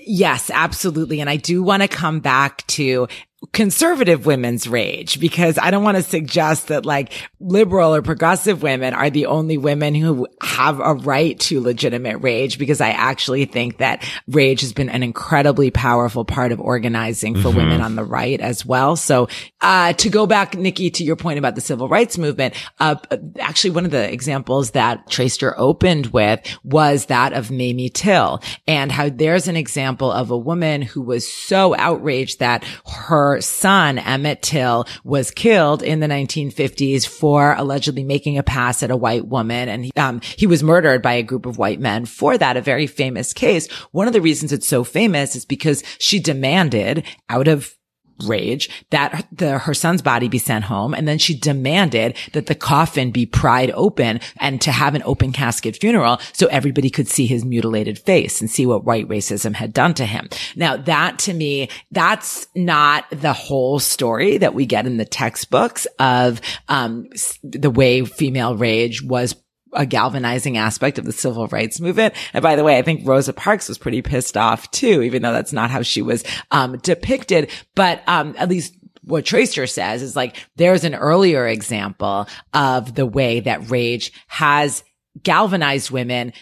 Yes, 0.06 0.50
absolutely. 0.52 1.20
And 1.20 1.30
I 1.30 1.36
do 1.36 1.62
want 1.62 1.82
to 1.82 1.88
come 1.88 2.20
back 2.20 2.66
to 2.68 3.08
conservative 3.52 4.26
women's 4.26 4.66
rage 4.66 5.20
because 5.20 5.58
I 5.58 5.70
don't 5.70 5.84
want 5.84 5.96
to 5.96 6.02
suggest 6.02 6.68
that 6.68 6.84
like 6.84 7.12
liberal 7.38 7.94
or 7.94 8.02
progressive 8.02 8.62
women 8.62 8.94
are 8.94 9.10
the 9.10 9.26
only 9.26 9.56
women 9.56 9.94
who 9.94 10.26
have 10.42 10.80
a 10.80 10.94
right 10.94 11.38
to 11.40 11.60
legitimate 11.60 12.18
rage 12.18 12.58
because 12.58 12.80
I 12.80 12.90
actually 12.90 13.44
think 13.44 13.78
that 13.78 14.04
rage 14.26 14.62
has 14.62 14.72
been 14.72 14.88
an 14.88 15.04
incredibly 15.04 15.70
powerful 15.70 16.24
part 16.24 16.50
of 16.50 16.60
organizing 16.60 17.36
for 17.36 17.48
mm-hmm. 17.48 17.58
women 17.58 17.80
on 17.80 17.94
the 17.94 18.02
right 18.02 18.40
as 18.40 18.66
well. 18.66 18.96
So, 18.96 19.28
uh, 19.60 19.92
to 19.92 20.08
go 20.08 20.26
back, 20.26 20.56
Nikki, 20.56 20.90
to 20.90 21.04
your 21.04 21.16
point 21.16 21.38
about 21.38 21.54
the 21.54 21.60
civil 21.60 21.88
rights 21.88 22.18
movement, 22.18 22.54
uh, 22.80 22.96
actually 23.38 23.70
one 23.70 23.84
of 23.84 23.92
the 23.92 24.12
examples 24.12 24.72
that 24.72 25.08
Traister 25.08 25.54
opened 25.56 26.06
with 26.06 26.40
was 26.64 27.06
that 27.06 27.32
of 27.32 27.52
Mamie 27.52 27.88
Till 27.88 28.42
and 28.66 28.90
how 28.90 29.08
there's 29.08 29.46
an 29.46 29.56
example 29.56 30.10
of 30.10 30.32
a 30.32 30.38
woman 30.38 30.82
who 30.82 31.02
was 31.02 31.32
so 31.32 31.76
outraged 31.76 32.40
that 32.40 32.64
her 32.84 33.27
son, 33.40 33.98
Emmett 33.98 34.42
Till, 34.42 34.86
was 35.04 35.30
killed 35.30 35.82
in 35.82 36.00
the 36.00 36.06
1950s 36.06 37.06
for 37.06 37.54
allegedly 37.54 38.04
making 38.04 38.38
a 38.38 38.42
pass 38.42 38.82
at 38.82 38.90
a 38.90 38.96
white 38.96 39.26
woman. 39.26 39.68
And 39.68 39.90
um, 39.96 40.20
he 40.22 40.46
was 40.46 40.62
murdered 40.62 41.02
by 41.02 41.14
a 41.14 41.22
group 41.22 41.46
of 41.46 41.58
white 41.58 41.80
men 41.80 42.04
for 42.04 42.36
that, 42.36 42.56
a 42.56 42.62
very 42.62 42.86
famous 42.86 43.32
case. 43.32 43.70
One 43.92 44.06
of 44.06 44.12
the 44.12 44.20
reasons 44.20 44.52
it's 44.52 44.68
so 44.68 44.84
famous 44.84 45.36
is 45.36 45.44
because 45.44 45.82
she 45.98 46.18
demanded 46.18 47.04
out 47.28 47.48
of 47.48 47.77
rage 48.26 48.86
that 48.90 49.26
the, 49.32 49.58
her 49.58 49.74
son's 49.74 50.02
body 50.02 50.28
be 50.28 50.38
sent 50.38 50.64
home. 50.64 50.94
And 50.94 51.06
then 51.06 51.18
she 51.18 51.38
demanded 51.38 52.16
that 52.32 52.46
the 52.46 52.54
coffin 52.54 53.10
be 53.10 53.26
pried 53.26 53.70
open 53.72 54.20
and 54.38 54.60
to 54.62 54.72
have 54.72 54.94
an 54.94 55.02
open 55.04 55.32
casket 55.32 55.76
funeral 55.76 56.18
so 56.32 56.46
everybody 56.48 56.90
could 56.90 57.08
see 57.08 57.26
his 57.26 57.44
mutilated 57.44 57.98
face 57.98 58.40
and 58.40 58.50
see 58.50 58.66
what 58.66 58.84
white 58.84 59.08
racism 59.08 59.54
had 59.54 59.72
done 59.72 59.94
to 59.94 60.06
him. 60.06 60.28
Now 60.56 60.76
that 60.76 61.18
to 61.20 61.34
me, 61.34 61.68
that's 61.90 62.46
not 62.54 63.04
the 63.10 63.32
whole 63.32 63.78
story 63.78 64.38
that 64.38 64.54
we 64.54 64.66
get 64.66 64.86
in 64.86 64.96
the 64.96 65.04
textbooks 65.04 65.86
of, 65.98 66.40
um, 66.68 67.08
the 67.42 67.70
way 67.70 68.04
female 68.04 68.56
rage 68.56 69.02
was 69.02 69.34
a 69.72 69.86
galvanizing 69.86 70.56
aspect 70.56 70.98
of 70.98 71.04
the 71.04 71.12
civil 71.12 71.46
rights 71.48 71.80
movement. 71.80 72.14
And 72.32 72.42
by 72.42 72.56
the 72.56 72.64
way, 72.64 72.78
I 72.78 72.82
think 72.82 73.06
Rosa 73.06 73.32
Parks 73.32 73.68
was 73.68 73.78
pretty 73.78 74.02
pissed 74.02 74.36
off 74.36 74.70
too, 74.70 75.02
even 75.02 75.22
though 75.22 75.32
that's 75.32 75.52
not 75.52 75.70
how 75.70 75.82
she 75.82 76.02
was 76.02 76.24
um, 76.50 76.78
depicted. 76.78 77.50
But 77.74 78.02
um, 78.06 78.34
at 78.38 78.48
least 78.48 78.74
what 79.02 79.24
Traister 79.24 79.68
says 79.68 80.02
is 80.02 80.14
like 80.14 80.36
there's 80.56 80.84
an 80.84 80.94
earlier 80.94 81.46
example 81.46 82.28
of 82.52 82.94
the 82.94 83.06
way 83.06 83.40
that 83.40 83.70
rage 83.70 84.12
has 84.26 84.84
galvanized 85.22 85.90
women, 85.90 86.32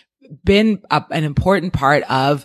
been 0.44 0.82
a, 0.90 1.04
an 1.10 1.24
important 1.24 1.72
part 1.72 2.02
of 2.10 2.44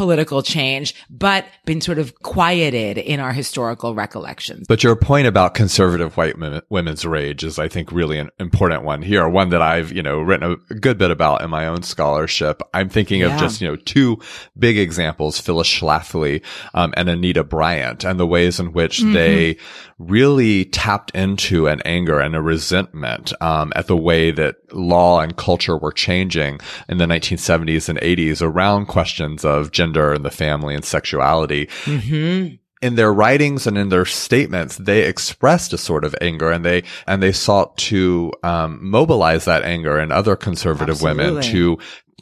political 0.00 0.42
change, 0.42 0.94
but 1.10 1.44
been 1.66 1.82
sort 1.82 1.98
of 1.98 2.14
quieted 2.22 2.96
in 2.96 3.20
our 3.20 3.34
historical 3.34 3.94
recollections. 3.94 4.66
But 4.66 4.82
your 4.82 4.96
point 4.96 5.26
about 5.26 5.52
conservative 5.52 6.16
white 6.16 6.36
women's 6.70 7.04
rage 7.04 7.44
is, 7.44 7.58
I 7.58 7.68
think, 7.68 7.92
really 7.92 8.18
an 8.18 8.30
important 8.38 8.82
one 8.84 9.02
here. 9.02 9.28
One 9.28 9.50
that 9.50 9.60
I've, 9.60 9.92
you 9.92 10.02
know, 10.02 10.18
written 10.18 10.56
a 10.70 10.74
good 10.74 10.96
bit 10.96 11.10
about 11.10 11.42
in 11.42 11.50
my 11.50 11.66
own 11.66 11.82
scholarship. 11.82 12.62
I'm 12.72 12.88
thinking 12.88 13.20
yeah. 13.20 13.34
of 13.34 13.38
just, 13.38 13.60
you 13.60 13.68
know, 13.68 13.76
two 13.76 14.18
big 14.58 14.78
examples, 14.78 15.38
Phyllis 15.38 15.68
Schlafly, 15.68 16.42
um, 16.72 16.94
and 16.96 17.10
Anita 17.10 17.44
Bryant 17.44 18.02
and 18.02 18.18
the 18.18 18.26
ways 18.26 18.58
in 18.58 18.72
which 18.72 19.00
mm-hmm. 19.00 19.12
they 19.12 19.58
really 20.00 20.64
tapped 20.64 21.10
into 21.14 21.66
an 21.66 21.82
anger 21.84 22.18
and 22.18 22.34
a 22.34 22.40
resentment, 22.40 23.32
um, 23.42 23.72
at 23.76 23.86
the 23.86 23.96
way 23.96 24.30
that 24.30 24.56
law 24.74 25.20
and 25.20 25.36
culture 25.36 25.76
were 25.76 25.92
changing 25.92 26.58
in 26.88 26.98
the 26.98 27.04
1970s 27.04 27.88
and 27.88 28.00
80s 28.00 28.40
around 28.40 28.86
questions 28.86 29.44
of 29.44 29.72
gender 29.72 30.14
and 30.14 30.24
the 30.24 30.30
family 30.30 30.74
and 30.74 30.84
sexuality. 30.84 31.66
Mm-hmm 31.84 32.56
in 32.82 32.94
their 32.94 33.12
writings 33.12 33.66
and 33.66 33.76
in 33.76 33.90
their 33.90 34.06
statements, 34.06 34.76
they 34.78 35.04
expressed 35.04 35.72
a 35.72 35.78
sort 35.78 36.04
of 36.04 36.14
anger 36.20 36.50
and 36.50 36.64
they, 36.64 36.82
and 37.06 37.22
they 37.22 37.32
sought 37.32 37.76
to, 37.76 38.32
um, 38.42 38.78
mobilize 38.80 39.44
that 39.44 39.62
anger 39.64 40.00
in 40.00 40.10
other 40.10 40.34
conservative 40.34 40.94
Absolutely. 40.94 41.26
women 41.26 41.42
to 41.42 41.78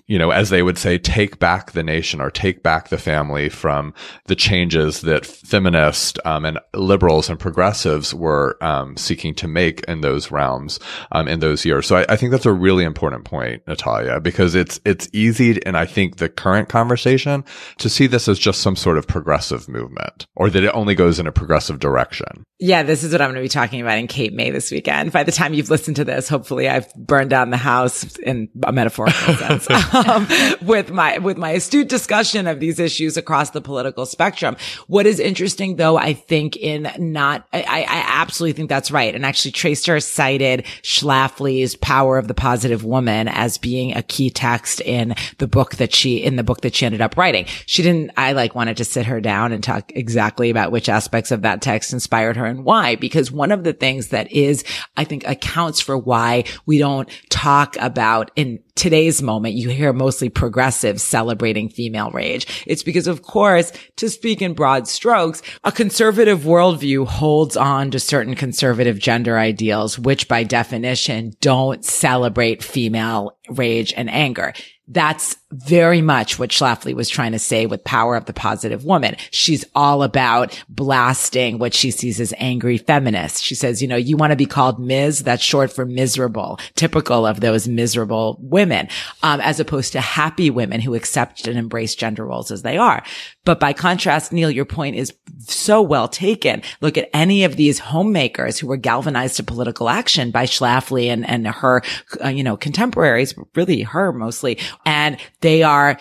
you 0.09 0.19
know, 0.19 0.31
as 0.31 0.49
they 0.49 0.63
would 0.63 0.79
say, 0.79 0.99
take 0.99 1.39
back 1.39 1.73
the 1.73 1.83
nation 1.83 2.21
or 2.21 2.31
take 2.31 2.63
back 2.63 2.89
the 2.89 2.99
family 2.99 3.51
from 3.51 3.93
the 4.27 4.35
changes 4.35 5.03
that 5.03 5.27
feminists 5.27 6.19
um, 6.25 6.47
and 6.47 6.59
liberals 6.75 7.29
and 7.29 7.39
progressives 7.39 8.15
were 8.15 8.57
um, 8.65 8.97
seeking 8.97 9.35
to 9.35 9.47
make 9.47 9.85
in 9.85 10.01
those 10.01 10.31
realms 10.31 10.81
um, 11.13 11.29
in 11.29 11.41
those 11.41 11.65
years. 11.65 11.87
So 11.87 11.97
I, 11.97 12.07
I, 12.09 12.17
think 12.17 12.33
that's 12.33 12.47
a 12.47 12.53
really 12.53 12.85
important 12.85 13.27
point, 13.27 13.63
Natalia, 13.67 14.19
because 14.19 14.55
it's 14.55 14.81
it's 14.85 15.09
easy, 15.13 15.63
and 15.67 15.77
I 15.77 15.85
think 15.85 16.17
the 16.17 16.29
current 16.29 16.71
conversation 16.71 17.45
to 17.77 17.91
see 17.91 18.07
this 18.07 18.29
as 18.29 18.39
just 18.39 18.63
some 18.63 18.77
sort 18.77 18.97
of 18.97 19.07
progressive 19.07 19.69
movement, 19.69 20.27
or 20.37 20.49
that 20.49 20.65
it 20.65 20.75
only 20.75 20.95
goes 20.95 21.21
in 21.21 21.27
a 21.27 21.33
progressive 21.33 21.79
direction. 21.79 22.45
Yeah, 22.61 22.83
this 22.83 23.05
is 23.05 23.13
what 23.13 23.21
I'm 23.21 23.29
going 23.29 23.37
to 23.37 23.43
be 23.43 23.49
talking 23.49 23.81
about 23.81 23.99
in 23.99 24.09
Cape 24.09 24.33
May 24.33 24.51
this 24.51 24.73
weekend. 24.73 25.13
By 25.13 25.23
the 25.23 25.31
time 25.31 25.55
you've 25.55 25.71
listened 25.71 25.97
to 25.97 26.05
this, 26.05 26.29
hopefully 26.29 26.69
I've 26.69 26.93
burned 26.95 27.31
down 27.31 27.51
the 27.51 27.57
house 27.57 28.17
in 28.17 28.49
a 28.65 28.73
metaphorical 28.73 29.35
sense. 29.35 29.69
um, 30.07 30.27
with 30.63 30.91
my, 30.91 31.19
with 31.19 31.37
my 31.37 31.51
astute 31.51 31.89
discussion 31.89 32.47
of 32.47 32.61
these 32.61 32.79
issues 32.79 33.17
across 33.17 33.51
the 33.51 33.61
political 33.61 34.07
spectrum. 34.07 34.57
What 34.87 35.07
is 35.07 35.21
interesting 35.21 35.77
though, 35.77 35.97
I 35.97 36.13
think 36.13 36.57
in 36.57 36.91
not, 36.99 37.47
I, 37.53 37.63
I 37.63 38.05
absolutely 38.07 38.55
think 38.55 38.69
that's 38.69 38.91
right. 38.91 39.15
And 39.15 39.25
actually 39.27 39.53
Traister 39.53 40.03
cited 40.03 40.65
Schlafly's 40.83 41.77
Power 41.77 42.19
of 42.19 42.29
the 42.29 42.35
Positive 42.35 42.85
Woman 42.85 43.29
as 43.29 43.59
being 43.59 43.97
a 43.97 44.03
key 44.03 44.31
text 44.31 44.81
in 44.81 45.15
the 45.39 45.49
book 45.49 45.77
that 45.77 45.95
she, 45.95 46.17
in 46.17 46.37
the 46.37 46.45
book 46.45 46.61
that 46.63 46.75
she 46.75 46.87
ended 46.87 47.01
up 47.01 47.17
writing. 47.17 47.47
She 47.67 47.83
didn't, 47.83 48.13
I 48.17 48.33
like 48.33 48.55
wanted 48.55 48.77
to 48.79 48.85
sit 48.85 49.07
her 49.07 49.21
down 49.21 49.53
and 49.53 49.63
talk 49.63 49.93
exactly 49.95 50.51
about 50.51 50.73
which 50.73 50.89
aspects 50.89 51.31
of 51.31 51.43
that 51.43 51.63
text 51.63 51.93
inspired 51.93 52.37
her 52.37 52.47
and 52.47 52.65
why, 52.65 52.97
because 52.97 53.33
one 53.33 53.53
of 53.53 53.65
the 53.65 53.73
things 53.73 54.09
that 54.09 54.31
is, 54.33 54.65
I 54.97 55.05
think 55.05 55.27
accounts 55.27 55.81
for 55.81 55.97
why 55.97 56.45
we 56.67 56.79
don't 56.79 57.09
talk 57.29 57.77
about 57.79 58.31
in 58.37 58.61
today's 58.79 59.21
moment, 59.21 59.57
you 59.57 59.69
hear 59.69 59.93
mostly 59.93 60.29
progressives 60.29 61.03
celebrating 61.03 61.69
female 61.69 62.11
rage. 62.13 62.65
It's 62.67 62.85
because, 62.85 63.09
of 63.09 63.23
course, 63.23 63.73
to 63.97 64.09
speak 64.09 64.41
in 64.41 64.55
broad 64.55 64.87
strokes, 64.87 65.43
a 65.65 65.73
conservative 65.73 66.41
worldview 66.41 67.07
holds 67.07 67.57
on 67.57 67.91
to 67.91 67.99
certain 67.99 68.37
conservative 68.37 68.99
gender 68.99 69.37
ideals, 69.37 69.99
which 69.99 70.29
by 70.29 70.45
definition 70.45 71.33
don't 71.41 71.85
celebrate 71.85 72.63
female 72.63 73.37
rage 73.51 73.93
and 73.97 74.09
anger. 74.09 74.55
That's 74.89 75.37
very 75.51 76.01
much 76.01 76.39
what 76.39 76.51
Schlafly 76.51 76.95
was 76.95 77.09
trying 77.09 77.33
to 77.33 77.39
say 77.39 77.67
with 77.67 77.85
power 77.85 78.17
of 78.17 78.25
the 78.25 78.33
positive 78.33 78.85
woman. 78.85 79.17
She's 79.31 79.65
all 79.75 80.03
about 80.03 80.63
blasting 80.69 81.59
what 81.59 81.75
she 81.75 81.91
sees 81.91 82.21
as 82.21 82.35
angry 82.39 82.79
feminists. 82.79 83.41
She 83.41 83.55
says, 83.55 83.81
you 83.81 83.89
know, 83.89 83.97
you 83.97 84.17
want 84.17 84.31
to 84.31 84.37
be 84.37 84.47
called 84.47 84.79
Ms. 84.81 85.23
That's 85.25 85.43
short 85.43 85.73
for 85.73 85.85
miserable, 85.85 86.59
typical 86.75 87.27
of 87.27 87.41
those 87.41 87.69
miserable 87.69 88.39
women, 88.41 88.89
um, 89.23 89.41
as 89.41 89.61
opposed 89.61 89.93
to 89.93 90.01
happy 90.01 90.51
women 90.51 90.81
who 90.81 90.95
accept 90.95 91.47
and 91.47 91.59
embrace 91.59 91.95
gender 91.95 92.25
roles 92.25 92.51
as 92.51 92.63
they 92.63 92.77
are. 92.77 93.03
But 93.49 93.61
by 93.61 93.73
contrast, 93.73 94.31
Neil, 94.31 94.51
your 94.51 94.67
point 94.67 94.97
is 94.97 95.15
so 95.39 95.81
well 95.81 96.07
taken. 96.07 96.61
Look 96.83 96.99
at 96.99 97.09
any 97.15 97.45
of 97.45 97.57
these 97.57 97.79
homemakers 97.79 98.59
who 98.59 98.67
were 98.67 98.77
galvanized 98.77 99.37
to 99.37 99.43
political 99.43 99.89
action 99.89 100.31
by 100.31 100.45
Schlafly 100.45 101.07
and, 101.07 101.27
and 101.27 101.47
her, 101.47 101.81
uh, 102.23 102.29
you 102.29 102.45
know, 102.45 102.59
contemporaries, 102.59 103.33
really 103.55 103.81
her 103.81 104.13
mostly 104.13 104.59
and 104.85 105.17
they 105.41 105.63
are 105.63 105.99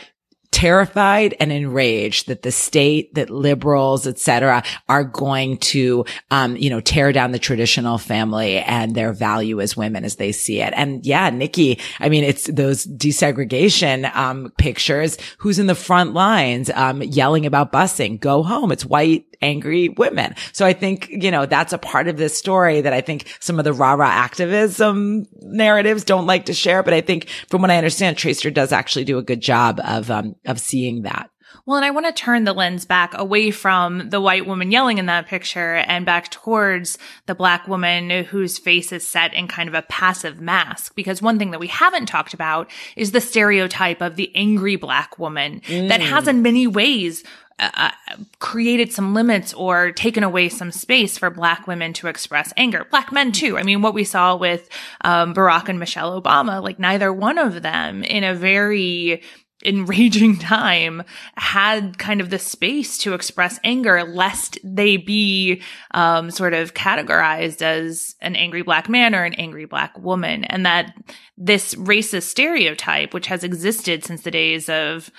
terrified 0.58 1.36
and 1.40 1.52
enraged 1.52 2.26
that 2.30 2.42
the 2.42 2.52
state, 2.52 3.14
that 3.14 3.30
liberals, 3.30 4.08
etc., 4.08 4.64
are 4.90 5.04
going 5.04 5.56
to, 5.60 6.04
um, 6.32 6.58
you 6.58 6.68
know, 6.68 6.82
tear 6.82 7.12
down 7.12 7.32
the 7.32 7.38
traditional 7.38 8.00
family 8.00 8.58
and 8.58 8.96
their 8.96 9.14
value 9.14 9.62
as 9.62 9.78
women 9.78 10.04
as 10.04 10.16
they 10.16 10.32
see 10.32 10.60
it. 10.60 10.74
And 10.76 11.06
yeah, 11.06 11.30
Nikki, 11.30 11.78
I 12.00 12.10
mean, 12.10 12.24
it's 12.24 12.46
those 12.46 12.88
desegregation, 12.88 14.12
um, 14.16 14.52
pictures. 14.58 15.20
Who's 15.38 15.60
in 15.60 15.68
the 15.68 15.76
front 15.76 16.16
lines, 16.16 16.72
um, 16.74 17.04
yelling 17.04 17.46
about 17.46 17.72
busing? 17.72 18.20
Go 18.20 18.42
home. 18.42 18.72
It's 18.72 18.84
white 18.84 19.27
angry 19.42 19.90
women. 19.90 20.36
So 20.52 20.66
I 20.66 20.74
think, 20.74 21.10
you 21.10 21.32
know, 21.32 21.46
that's 21.46 21.74
a 21.74 21.78
part 21.78 22.08
of 22.08 22.18
this 22.18 22.38
story 22.38 22.82
that 22.82 22.94
I 22.94 23.02
think 23.02 23.28
some 23.40 23.60
of 23.60 23.66
the 23.66 23.74
rah 23.74 23.94
rah 23.94 24.08
activism 24.08 25.26
narratives 25.42 26.04
don't 26.04 26.26
like 26.26 26.46
to 26.46 26.54
share. 26.54 26.84
But 26.84 26.94
I 26.94 27.02
think 27.02 27.30
from 27.50 27.62
what 27.62 27.72
I 27.72 27.78
understand, 27.78 28.18
Traister 28.18 28.54
does 28.54 28.72
actually 28.72 29.06
do 29.06 29.18
a 29.18 29.24
good 29.24 29.42
job 29.42 29.80
of, 29.84 30.10
um, 30.12 30.36
of 30.46 30.60
seeing 30.60 31.04
that. 31.04 31.30
Well, 31.68 31.76
and 31.76 31.86
I 31.86 31.92
want 31.92 32.06
to 32.06 32.14
turn 32.14 32.46
the 32.46 32.54
lens 32.54 32.86
back 32.86 33.14
away 33.18 33.52
from 33.52 34.10
the 34.10 34.22
white 34.22 34.48
woman 34.48 34.72
yelling 34.72 35.00
in 35.00 35.08
that 35.08 35.28
picture 35.28 35.76
and 35.76 36.06
back 36.06 36.32
towards 36.32 36.98
the 37.26 37.36
black 37.36 37.68
woman 37.68 38.10
whose 38.24 38.58
face 38.58 38.94
is 38.94 39.06
set 39.06 39.34
in 39.34 39.50
kind 39.50 39.68
of 39.68 39.76
a 39.76 39.82
passive 39.82 40.40
mask. 40.40 40.96
Because 40.96 41.22
one 41.22 41.38
thing 41.38 41.52
that 41.52 41.60
we 41.60 41.68
haven't 41.68 42.06
talked 42.06 42.34
about 42.34 42.72
is 42.96 43.12
the 43.12 43.20
stereotype 43.20 44.02
of 44.02 44.16
the 44.16 44.32
angry 44.34 44.78
black 44.78 45.20
woman 45.20 45.60
mm. 45.62 45.90
that 45.90 46.00
has 46.00 46.30
in 46.30 46.42
many 46.42 46.68
ways 46.68 47.26
uh, 47.60 47.92
created 48.40 48.92
some 48.94 49.14
limits 49.14 49.54
or 49.54 49.92
taken 49.92 50.24
away 50.24 50.50
some 50.50 50.72
space 50.72 51.18
for 51.18 51.30
black 51.30 51.68
women 51.68 51.94
to 51.94 52.08
express 52.08 52.54
anger. 52.56 52.86
Black 52.92 53.12
men 53.12 53.32
too. 53.32 53.58
I 53.58 53.64
mean, 53.64 53.82
what 53.82 53.94
we 53.94 54.04
saw 54.04 54.36
with 54.36 54.70
um, 55.02 55.34
Barack 55.34 55.68
and 55.68 55.80
Michelle 55.80 56.22
Obama, 56.22 56.62
like 56.62 56.78
neither 56.80 57.12
one 57.12 57.38
of 57.38 57.62
them 57.64 58.04
in 58.04 58.24
a 58.24 58.36
very 58.36 59.24
enraging 59.66 60.38
time 60.40 61.04
had 61.36 61.98
kind 61.98 62.22
of 62.22 62.30
the 62.30 62.40
space 62.40 62.98
to 63.00 63.14
express 63.14 63.60
anger 63.64 64.04
lest 64.04 64.60
they 64.64 64.98
be 64.98 65.62
um, 65.92 66.30
sort 66.30 66.54
of 66.54 66.74
categorized 66.74 67.62
as 67.62 68.16
an 68.22 68.36
angry 68.36 68.62
black 68.62 68.88
man 68.88 69.16
or 69.16 69.24
an 69.24 69.34
angry 69.34 69.66
black 69.66 69.98
woman 69.98 70.44
and 70.46 70.66
that 70.66 70.94
this 71.38 71.74
racist 71.76 72.24
stereotype 72.24 73.14
which 73.14 73.28
has 73.28 73.44
existed 73.44 74.04
since 74.04 74.22
the 74.22 74.32
days 74.32 74.70
of 74.70 75.12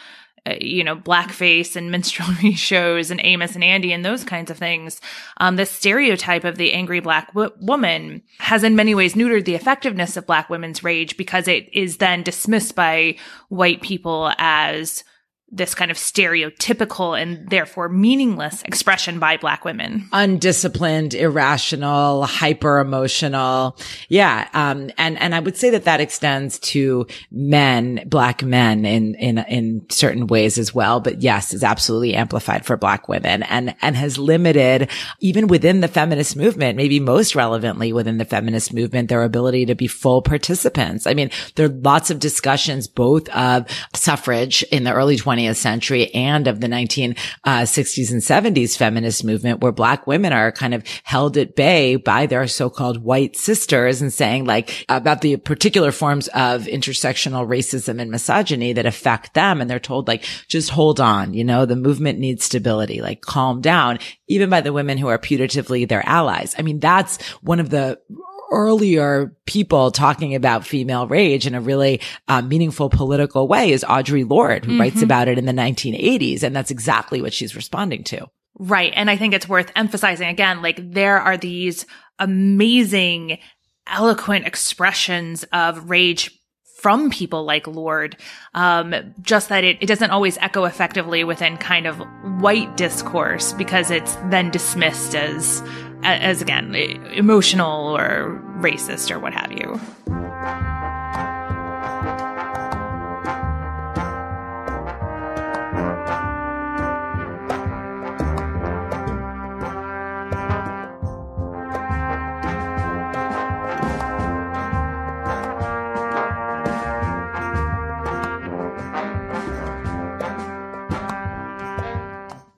you 0.60 0.84
know, 0.84 0.96
blackface 0.96 1.76
and 1.76 1.90
minstrelsy 1.90 2.52
shows 2.56 3.10
and 3.10 3.20
Amos 3.22 3.54
and 3.54 3.64
Andy 3.64 3.92
and 3.92 4.04
those 4.04 4.24
kinds 4.24 4.50
of 4.50 4.58
things. 4.58 5.00
Um, 5.38 5.56
the 5.56 5.66
stereotype 5.66 6.44
of 6.44 6.56
the 6.56 6.72
angry 6.72 7.00
black 7.00 7.32
woman 7.34 8.22
has 8.38 8.64
in 8.64 8.76
many 8.76 8.94
ways 8.94 9.14
neutered 9.14 9.44
the 9.44 9.54
effectiveness 9.54 10.16
of 10.16 10.26
black 10.26 10.50
women's 10.50 10.84
rage 10.84 11.16
because 11.16 11.48
it 11.48 11.68
is 11.72 11.98
then 11.98 12.22
dismissed 12.22 12.74
by 12.74 13.16
white 13.48 13.82
people 13.82 14.32
as 14.38 15.04
this 15.50 15.74
kind 15.74 15.90
of 15.90 15.96
stereotypical 15.96 17.20
and 17.20 17.48
therefore 17.48 17.88
meaningless 17.88 18.62
expression 18.64 19.18
by 19.18 19.38
black 19.38 19.64
women. 19.64 20.06
Undisciplined, 20.12 21.14
irrational, 21.14 22.26
hyper 22.26 22.78
emotional. 22.80 23.78
Yeah. 24.08 24.48
Um, 24.52 24.90
and, 24.98 25.18
and 25.18 25.34
I 25.34 25.40
would 25.40 25.56
say 25.56 25.70
that 25.70 25.84
that 25.84 26.00
extends 26.00 26.58
to 26.60 27.06
men, 27.30 28.02
black 28.06 28.42
men 28.42 28.84
in, 28.84 29.14
in, 29.14 29.38
in 29.38 29.86
certain 29.88 30.26
ways 30.26 30.58
as 30.58 30.74
well. 30.74 31.00
But 31.00 31.22
yes, 31.22 31.54
is 31.54 31.64
absolutely 31.64 32.14
amplified 32.14 32.66
for 32.66 32.76
black 32.76 33.08
women 33.08 33.42
and, 33.44 33.74
and 33.80 33.96
has 33.96 34.18
limited 34.18 34.90
even 35.20 35.46
within 35.46 35.80
the 35.80 35.88
feminist 35.88 36.36
movement, 36.36 36.76
maybe 36.76 37.00
most 37.00 37.34
relevantly 37.34 37.94
within 37.94 38.18
the 38.18 38.26
feminist 38.26 38.74
movement, 38.74 39.08
their 39.08 39.22
ability 39.22 39.64
to 39.64 39.74
be 39.74 39.86
full 39.86 40.20
participants. 40.20 41.06
I 41.06 41.14
mean, 41.14 41.30
there 41.54 41.66
are 41.66 41.70
lots 41.70 42.10
of 42.10 42.18
discussions 42.18 42.86
both 42.86 43.30
of 43.30 43.66
suffrage 43.94 44.62
in 44.64 44.84
the 44.84 44.92
early 44.92 45.16
20s 45.16 45.37
20th 45.38 45.56
century 45.56 46.12
and 46.14 46.46
of 46.46 46.60
the 46.60 46.66
1960s 46.66 47.14
uh, 47.44 48.44
and 48.44 48.56
70s 48.56 48.76
feminist 48.76 49.24
movement 49.24 49.60
where 49.60 49.72
black 49.72 50.06
women 50.06 50.32
are 50.32 50.52
kind 50.52 50.74
of 50.74 50.84
held 51.04 51.36
at 51.36 51.54
bay 51.54 51.96
by 51.96 52.26
their 52.26 52.46
so-called 52.46 53.02
white 53.02 53.36
sisters 53.36 54.02
and 54.02 54.12
saying 54.12 54.44
like 54.44 54.84
about 54.88 55.20
the 55.20 55.36
particular 55.36 55.92
forms 55.92 56.28
of 56.28 56.64
intersectional 56.64 57.46
racism 57.46 58.00
and 58.00 58.10
misogyny 58.10 58.72
that 58.72 58.86
affect 58.86 59.34
them. 59.34 59.60
And 59.60 59.70
they're 59.70 59.78
told 59.78 60.08
like, 60.08 60.24
just 60.48 60.70
hold 60.70 61.00
on, 61.00 61.34
you 61.34 61.44
know, 61.44 61.66
the 61.66 61.76
movement 61.76 62.18
needs 62.18 62.44
stability, 62.44 63.00
like 63.00 63.20
calm 63.20 63.60
down, 63.60 63.98
even 64.26 64.50
by 64.50 64.60
the 64.60 64.72
women 64.72 64.98
who 64.98 65.08
are 65.08 65.18
putatively 65.18 65.88
their 65.88 66.06
allies. 66.06 66.54
I 66.58 66.62
mean, 66.62 66.80
that's 66.80 67.22
one 67.42 67.60
of 67.60 67.70
the 67.70 68.00
earlier 68.50 69.34
people 69.46 69.90
talking 69.90 70.34
about 70.34 70.66
female 70.66 71.06
rage 71.06 71.46
in 71.46 71.54
a 71.54 71.60
really 71.60 72.00
uh, 72.28 72.42
meaningful 72.42 72.90
political 72.90 73.48
way 73.48 73.72
is 73.72 73.84
Audre 73.84 74.28
Lorde, 74.28 74.64
who 74.64 74.72
mm-hmm. 74.72 74.80
writes 74.80 75.02
about 75.02 75.28
it 75.28 75.38
in 75.38 75.46
the 75.46 75.52
1980s. 75.52 76.42
And 76.42 76.54
that's 76.54 76.70
exactly 76.70 77.20
what 77.22 77.32
she's 77.32 77.56
responding 77.56 78.04
to. 78.04 78.28
Right. 78.58 78.92
And 78.96 79.08
I 79.08 79.16
think 79.16 79.34
it's 79.34 79.48
worth 79.48 79.70
emphasizing 79.76 80.28
again, 80.28 80.62
like 80.62 80.92
there 80.92 81.18
are 81.18 81.36
these 81.36 81.86
amazing, 82.18 83.38
eloquent 83.86 84.46
expressions 84.46 85.44
of 85.52 85.88
rage 85.88 86.38
from 86.78 87.10
people 87.10 87.44
like 87.44 87.66
Lorde. 87.66 88.16
Um, 88.54 89.14
just 89.20 89.48
that 89.48 89.64
it, 89.64 89.78
it 89.80 89.86
doesn't 89.86 90.10
always 90.10 90.38
echo 90.38 90.64
effectively 90.64 91.24
within 91.24 91.56
kind 91.56 91.86
of 91.86 92.00
white 92.40 92.76
discourse 92.76 93.52
because 93.52 93.90
it's 93.90 94.14
then 94.30 94.50
dismissed 94.50 95.14
as 95.14 95.62
as 96.02 96.40
again 96.42 96.74
emotional 96.74 97.96
or 97.96 98.40
racist 98.58 99.10
or 99.10 99.18
what 99.18 99.32
have 99.32 99.52
you. 99.52 99.80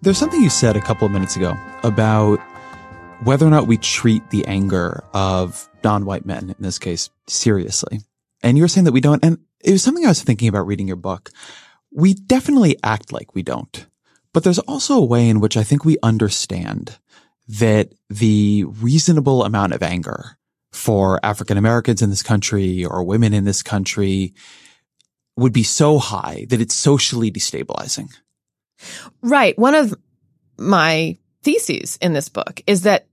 There's 0.03 0.18
something 0.18 0.42
you 0.42 0.50
said 0.50 0.76
a 0.76 0.81
couple 0.81 1.07
of 1.07 1.12
minutes 1.12 1.37
ago 1.37 1.57
about 1.83 2.40
whether 3.25 3.47
or 3.47 3.51
not 3.51 3.67
we 3.67 3.77
treat 3.77 4.29
the 4.31 4.47
anger 4.47 5.05
of 5.13 5.69
non-white 5.85 6.27
men, 6.27 6.51
in 6.51 6.63
this 6.63 6.79
case, 6.79 7.11
seriously. 7.27 8.01
And 8.43 8.57
you 8.57 8.65
were 8.65 8.69
saying 8.69 8.85
that 8.85 8.93
we 8.93 9.01
don't. 9.01 9.25
And 9.25 9.39
it 9.63 9.73
was 9.73 9.83
something 9.83 10.05
I 10.05 10.09
was 10.09 10.23
thinking 10.23 10.49
about 10.49 10.67
reading 10.67 10.87
your 10.87 10.97
book. 10.97 11.31
We 11.93 12.15
definitely 12.15 12.77
act 12.83 13.13
like 13.13 13.35
we 13.35 13.43
don't, 13.43 13.87
but 14.33 14.45
there's 14.45 14.59
also 14.61 14.95
a 14.95 15.05
way 15.05 15.29
in 15.29 15.41
which 15.41 15.57
I 15.57 15.65
think 15.65 15.85
we 15.85 15.99
understand 16.03 16.99
that 17.49 17.93
the 18.09 18.65
reasonable 18.65 19.45
amount 19.45 19.73
of 19.73 19.83
anger 19.83 20.39
for 20.73 21.19
African 21.25 21.59
Americans 21.59 22.01
in 22.01 22.11
this 22.11 22.23
country 22.23 22.85
or 22.85 23.03
women 23.03 23.35
in 23.35 23.45
this 23.45 23.63
country 23.63 24.35
would 25.37 25.53
be 25.53 25.65
so 25.65 25.99
high 25.99 26.47
that 26.49 26.61
it's 26.61 26.75
socially 26.75 27.31
destabilizing. 27.31 28.09
Right. 29.21 29.59
One 29.59 29.75
of 29.75 29.95
my 30.57 31.19
theses 31.43 31.99
in 32.01 32.13
this 32.13 32.29
book 32.29 32.63
is 32.67 32.83
that 32.83 33.09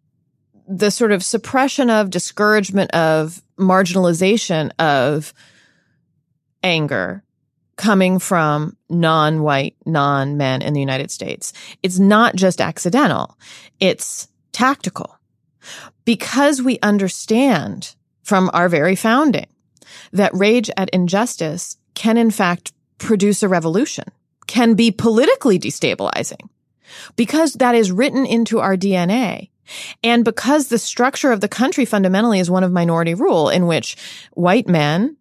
the 0.67 0.91
sort 0.91 1.11
of 1.11 1.23
suppression 1.23 1.89
of 1.89 2.09
discouragement 2.09 2.91
of 2.91 3.41
marginalization 3.57 4.71
of 4.79 5.33
anger 6.63 7.23
coming 7.77 8.19
from 8.19 8.75
non-white, 8.89 9.75
non-men 9.85 10.61
in 10.61 10.73
the 10.73 10.79
United 10.79 11.11
States. 11.11 11.53
It's 11.83 11.99
not 11.99 12.35
just 12.35 12.59
accidental. 12.59 13.37
It's 13.79 14.27
tactical 14.51 15.17
because 16.05 16.61
we 16.61 16.79
understand 16.81 17.95
from 18.23 18.49
our 18.53 18.67
very 18.67 18.95
founding 18.95 19.45
that 20.11 20.33
rage 20.33 20.69
at 20.75 20.89
injustice 20.89 21.77
can 21.93 22.17
in 22.17 22.31
fact 22.31 22.73
produce 22.97 23.43
a 23.43 23.47
revolution, 23.47 24.05
can 24.47 24.73
be 24.73 24.91
politically 24.91 25.59
destabilizing 25.59 26.49
because 27.15 27.53
that 27.53 27.75
is 27.75 27.91
written 27.91 28.25
into 28.25 28.59
our 28.59 28.75
DNA. 28.75 29.49
And 30.03 30.25
because 30.25 30.67
the 30.67 30.77
structure 30.77 31.31
of 31.31 31.41
the 31.41 31.47
country 31.47 31.85
fundamentally 31.85 32.39
is 32.39 32.49
one 32.49 32.63
of 32.63 32.71
minority 32.71 33.13
rule 33.13 33.49
in 33.49 33.67
which 33.67 33.97
white 34.33 34.67
men 34.67 35.17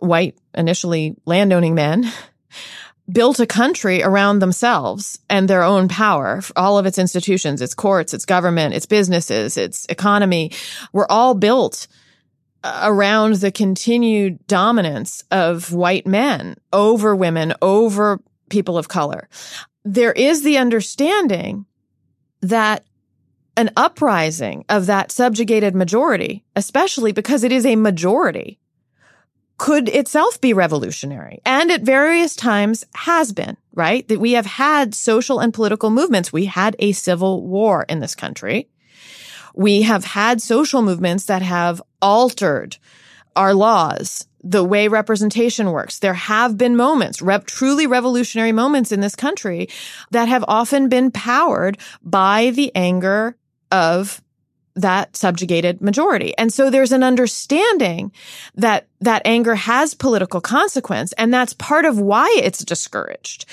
white, 0.00 0.36
initially 0.54 1.14
landowning 1.26 1.74
men, 1.74 2.10
built 3.10 3.40
a 3.40 3.46
country 3.46 4.02
around 4.02 4.38
themselves 4.38 5.18
and 5.28 5.48
their 5.48 5.62
own 5.62 5.88
power. 5.88 6.40
All 6.54 6.78
of 6.78 6.86
its 6.86 6.98
institutions, 6.98 7.60
its 7.60 7.74
courts, 7.74 8.14
its 8.14 8.24
government, 8.24 8.74
its 8.74 8.86
businesses, 8.86 9.56
its 9.56 9.84
economy 9.86 10.52
were 10.92 11.10
all 11.10 11.34
built 11.34 11.88
uh, 12.62 12.82
around 12.84 13.34
the 13.36 13.50
continued 13.50 14.46
dominance 14.46 15.24
of 15.30 15.72
white 15.72 16.06
men 16.06 16.56
over 16.72 17.16
women, 17.16 17.54
over 17.60 18.20
people 18.48 18.78
of 18.78 18.88
color. 18.88 19.28
There 19.84 20.12
is 20.12 20.42
the 20.42 20.58
understanding 20.58 21.66
that 22.42 22.84
an 23.56 23.70
uprising 23.76 24.64
of 24.68 24.86
that 24.86 25.10
subjugated 25.10 25.74
majority, 25.74 26.44
especially 26.56 27.12
because 27.12 27.44
it 27.44 27.52
is 27.52 27.66
a 27.66 27.76
majority, 27.76 28.58
could 29.58 29.90
itself 29.90 30.40
be 30.40 30.54
revolutionary 30.54 31.42
and 31.44 31.70
at 31.70 31.82
various 31.82 32.34
times 32.34 32.86
has 32.94 33.30
been, 33.30 33.58
right? 33.74 34.08
That 34.08 34.18
we 34.18 34.32
have 34.32 34.46
had 34.46 34.94
social 34.94 35.38
and 35.38 35.52
political 35.52 35.90
movements. 35.90 36.32
We 36.32 36.46
had 36.46 36.74
a 36.78 36.92
civil 36.92 37.46
war 37.46 37.84
in 37.86 38.00
this 38.00 38.14
country. 38.14 38.70
We 39.54 39.82
have 39.82 40.04
had 40.04 40.40
social 40.40 40.80
movements 40.80 41.26
that 41.26 41.42
have 41.42 41.82
altered 42.00 42.78
our 43.36 43.52
laws, 43.52 44.26
the 44.42 44.64
way 44.64 44.88
representation 44.88 45.72
works. 45.72 45.98
There 45.98 46.14
have 46.14 46.56
been 46.56 46.76
moments, 46.76 47.20
rep, 47.20 47.46
truly 47.46 47.86
revolutionary 47.86 48.52
moments 48.52 48.92
in 48.92 49.00
this 49.00 49.14
country 49.14 49.68
that 50.10 50.28
have 50.28 50.44
often 50.48 50.88
been 50.88 51.10
powered 51.10 51.76
by 52.02 52.50
the 52.50 52.74
anger 52.74 53.36
of 53.70 54.22
that 54.76 55.16
subjugated 55.16 55.80
majority. 55.80 56.36
And 56.38 56.52
so 56.52 56.70
there's 56.70 56.92
an 56.92 57.02
understanding 57.02 58.12
that 58.54 58.86
that 59.00 59.22
anger 59.24 59.54
has 59.54 59.94
political 59.94 60.40
consequence. 60.40 61.12
And 61.14 61.32
that's 61.32 61.54
part 61.54 61.84
of 61.84 61.98
why 61.98 62.32
it's 62.42 62.64
discouraged. 62.64 63.46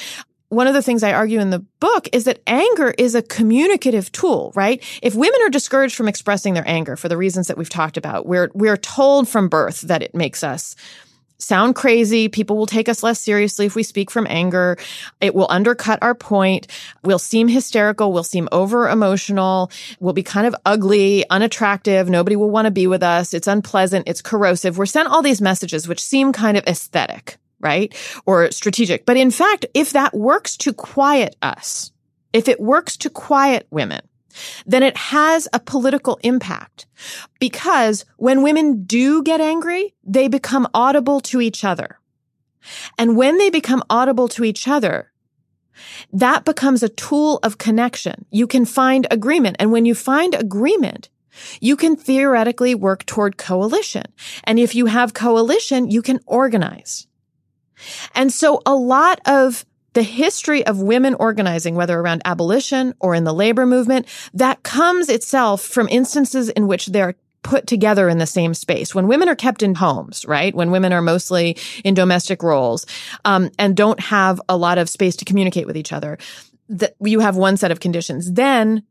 One 0.50 0.68
of 0.68 0.74
the 0.74 0.82
things 0.82 1.04
I 1.04 1.12
argue 1.12 1.40
in 1.40 1.50
the 1.50 1.66
book 1.82 2.08
is 2.14 2.24
that 2.24 2.42
anger 2.48 2.94
is 2.98 3.16
a 3.16 3.22
communicative 3.22 4.12
tool, 4.14 4.54
right? 4.56 4.82
If 5.02 5.14
women 5.14 5.42
are 5.44 5.50
discouraged 5.50 5.96
from 5.96 6.08
expressing 6.08 6.54
their 6.54 6.68
anger 6.68 6.96
for 6.96 7.10
the 7.10 7.18
reasons 7.18 7.48
that 7.48 7.58
we've 7.58 7.70
talked 7.70 7.98
about, 7.98 8.26
we're, 8.26 8.50
we're 8.54 8.78
told 8.78 9.28
from 9.28 9.50
birth 9.50 9.82
that 9.82 10.02
it 10.02 10.16
makes 10.16 10.44
us 10.44 10.76
sound 11.40 11.76
crazy. 11.76 12.28
People 12.28 12.58
will 12.58 12.66
take 12.66 12.90
us 12.90 13.04
less 13.04 13.20
seriously 13.20 13.66
if 13.66 13.76
we 13.76 13.84
speak 13.84 14.10
from 14.10 14.28
anger. 14.30 14.78
It 15.22 15.36
will 15.36 15.48
undercut 15.50 16.00
our 16.02 16.16
point. 16.16 16.68
We'll 17.04 17.20
seem 17.20 17.48
hysterical. 17.48 18.12
We'll 18.12 18.24
seem 18.24 18.50
over 18.52 18.90
emotional. 18.90 19.72
We'll 20.00 20.14
be 20.14 20.24
kind 20.24 20.48
of 20.48 20.56
ugly, 20.66 21.28
unattractive. 21.30 22.10
Nobody 22.10 22.36
will 22.36 22.50
want 22.50 22.66
to 22.66 22.72
be 22.72 22.88
with 22.88 23.04
us. 23.04 23.34
It's 23.34 23.48
unpleasant. 23.48 24.08
It's 24.08 24.22
corrosive. 24.22 24.78
We're 24.78 24.86
sent 24.86 25.10
all 25.10 25.22
these 25.22 25.42
messages, 25.42 25.88
which 25.88 26.04
seem 26.04 26.34
kind 26.34 26.58
of 26.58 26.66
aesthetic, 26.66 27.38
right? 27.60 27.94
Or 28.26 28.52
strategic. 28.52 29.06
But 29.06 29.18
in 29.18 29.32
fact, 29.32 29.66
if 29.74 29.94
that 29.94 30.14
works 30.14 30.58
to 30.58 30.74
quiet 30.74 31.36
us, 31.42 31.92
if 32.34 32.48
it 32.48 32.60
works 32.60 32.98
to 32.98 33.10
quiet 33.10 33.68
women, 33.72 34.02
then 34.66 34.84
it 34.84 34.98
has 34.98 35.48
a 35.54 35.60
political 35.60 36.20
impact 36.24 36.86
because 37.40 38.06
when 38.18 38.44
women 38.44 38.84
do 38.84 39.24
get 39.24 39.42
angry, 39.42 39.96
they 40.04 40.28
become 40.28 40.68
audible 40.74 41.20
to 41.22 41.42
each 41.42 41.64
other. 41.64 42.00
And 42.98 43.16
when 43.16 43.38
they 43.38 43.50
become 43.50 43.84
audible 43.90 44.28
to 44.30 44.44
each 44.44 44.68
other, 44.68 45.12
that 46.12 46.46
becomes 46.46 46.84
a 46.84 46.90
tool 46.90 47.40
of 47.44 47.58
connection. 47.58 48.26
You 48.32 48.48
can 48.48 48.66
find 48.66 49.08
agreement. 49.12 49.58
And 49.60 49.72
when 49.72 49.86
you 49.86 49.96
find 49.96 50.34
agreement, 50.34 51.10
you 51.62 51.76
can 51.76 51.96
theoretically 51.96 52.74
work 52.76 53.06
toward 53.06 53.38
coalition. 53.38 54.04
And 54.44 54.60
if 54.60 54.74
you 54.74 54.88
have 54.88 55.14
coalition, 55.14 55.90
you 55.90 56.02
can 56.02 56.20
organize. 56.26 57.08
And 58.16 58.34
so 58.34 58.62
a 58.66 58.76
lot 58.76 59.20
of 59.26 59.66
the 59.98 60.04
history 60.04 60.64
of 60.64 60.80
women 60.80 61.16
organizing, 61.16 61.74
whether 61.74 62.00
around 62.00 62.22
abolition 62.24 62.94
or 63.00 63.16
in 63.16 63.24
the 63.24 63.34
labor 63.34 63.66
movement, 63.66 64.06
that 64.32 64.62
comes 64.62 65.10
itself 65.10 65.60
from 65.60 65.90
instances 65.90 66.50
in 66.50 66.68
which 66.68 66.86
they're 66.86 67.16
put 67.42 67.66
together 67.66 68.08
in 68.08 68.20
the 68.20 68.28
same 68.28 68.54
space. 68.54 68.94
When 68.94 69.08
women 69.08 69.28
are 69.28 69.36
kept 69.36 69.64
in 69.64 69.74
homes, 69.74 70.24
right? 70.28 70.54
When 70.54 70.70
women 70.70 70.94
are 70.94 71.02
mostly 71.02 71.58
in 71.84 71.96
domestic 71.96 72.44
roles, 72.44 72.86
um, 73.26 73.50
and 73.58 73.76
don't 73.76 74.00
have 74.00 74.40
a 74.48 74.56
lot 74.56 74.78
of 74.78 74.88
space 74.88 75.16
to 75.16 75.26
communicate 75.26 75.66
with 75.66 75.76
each 75.76 75.92
other, 75.92 76.20
that 76.70 76.94
you 77.02 77.20
have 77.22 77.36
one 77.36 77.58
set 77.58 77.72
of 77.72 77.80
conditions. 77.80 78.32
Then 78.32 78.84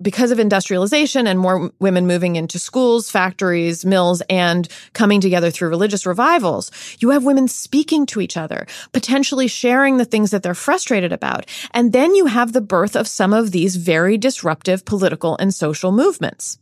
because 0.00 0.30
of 0.30 0.38
industrialization 0.38 1.26
and 1.26 1.38
more 1.38 1.72
women 1.78 2.06
moving 2.06 2.36
into 2.36 2.58
schools, 2.58 3.10
factories, 3.10 3.84
mills, 3.84 4.22
and 4.30 4.68
coming 4.92 5.20
together 5.20 5.50
through 5.50 5.68
religious 5.68 6.06
revivals, 6.06 6.70
you 7.00 7.10
have 7.10 7.24
women 7.24 7.48
speaking 7.48 8.06
to 8.06 8.20
each 8.20 8.36
other, 8.36 8.66
potentially 8.92 9.48
sharing 9.48 9.96
the 9.96 10.04
things 10.04 10.30
that 10.30 10.42
they're 10.42 10.54
frustrated 10.54 11.12
about. 11.12 11.46
And 11.72 11.92
then 11.92 12.14
you 12.14 12.26
have 12.26 12.52
the 12.52 12.60
birth 12.60 12.94
of 12.94 13.08
some 13.08 13.32
of 13.32 13.50
these 13.50 13.76
very 13.76 14.16
disruptive 14.16 14.84
political 14.84 15.36
and 15.38 15.52
social 15.52 15.90
movements. 15.90 16.58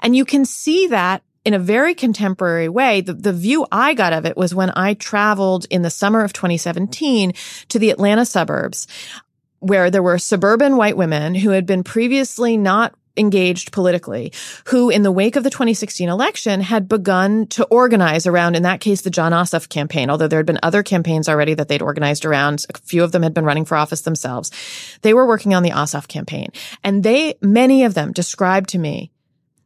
And 0.00 0.14
you 0.14 0.24
can 0.24 0.44
see 0.44 0.88
that 0.88 1.22
in 1.44 1.54
a 1.54 1.58
very 1.58 1.94
contemporary 1.94 2.68
way. 2.68 3.00
The, 3.00 3.14
the 3.14 3.32
view 3.32 3.66
I 3.72 3.94
got 3.94 4.12
of 4.12 4.26
it 4.26 4.36
was 4.36 4.54
when 4.54 4.70
I 4.76 4.94
traveled 4.94 5.66
in 5.70 5.82
the 5.82 5.90
summer 5.90 6.22
of 6.22 6.32
2017 6.32 7.32
to 7.68 7.78
the 7.78 7.90
Atlanta 7.90 8.26
suburbs 8.26 8.86
where 9.60 9.90
there 9.90 10.02
were 10.02 10.18
suburban 10.18 10.76
white 10.76 10.96
women 10.96 11.34
who 11.34 11.50
had 11.50 11.66
been 11.66 11.84
previously 11.84 12.56
not 12.56 12.94
engaged 13.16 13.72
politically, 13.72 14.32
who 14.66 14.88
in 14.88 15.02
the 15.02 15.12
wake 15.12 15.36
of 15.36 15.44
the 15.44 15.50
2016 15.50 16.08
election 16.08 16.60
had 16.60 16.88
begun 16.88 17.46
to 17.48 17.64
organize 17.66 18.26
around, 18.26 18.56
in 18.56 18.62
that 18.62 18.80
case, 18.80 19.02
the 19.02 19.10
Jon 19.10 19.32
Ossoff 19.32 19.68
campaign, 19.68 20.10
although 20.10 20.28
there 20.28 20.38
had 20.38 20.46
been 20.46 20.60
other 20.62 20.82
campaigns 20.82 21.28
already 21.28 21.54
that 21.54 21.68
they'd 21.68 21.82
organized 21.82 22.24
around. 22.24 22.64
A 22.74 22.78
few 22.78 23.04
of 23.04 23.12
them 23.12 23.22
had 23.22 23.34
been 23.34 23.44
running 23.44 23.64
for 23.64 23.76
office 23.76 24.02
themselves. 24.02 24.50
They 25.02 25.14
were 25.14 25.26
working 25.26 25.54
on 25.54 25.62
the 25.62 25.70
Ossoff 25.70 26.08
campaign. 26.08 26.48
And 26.82 27.02
they, 27.02 27.34
many 27.40 27.84
of 27.84 27.94
them 27.94 28.12
described 28.12 28.70
to 28.70 28.78
me 28.78 29.10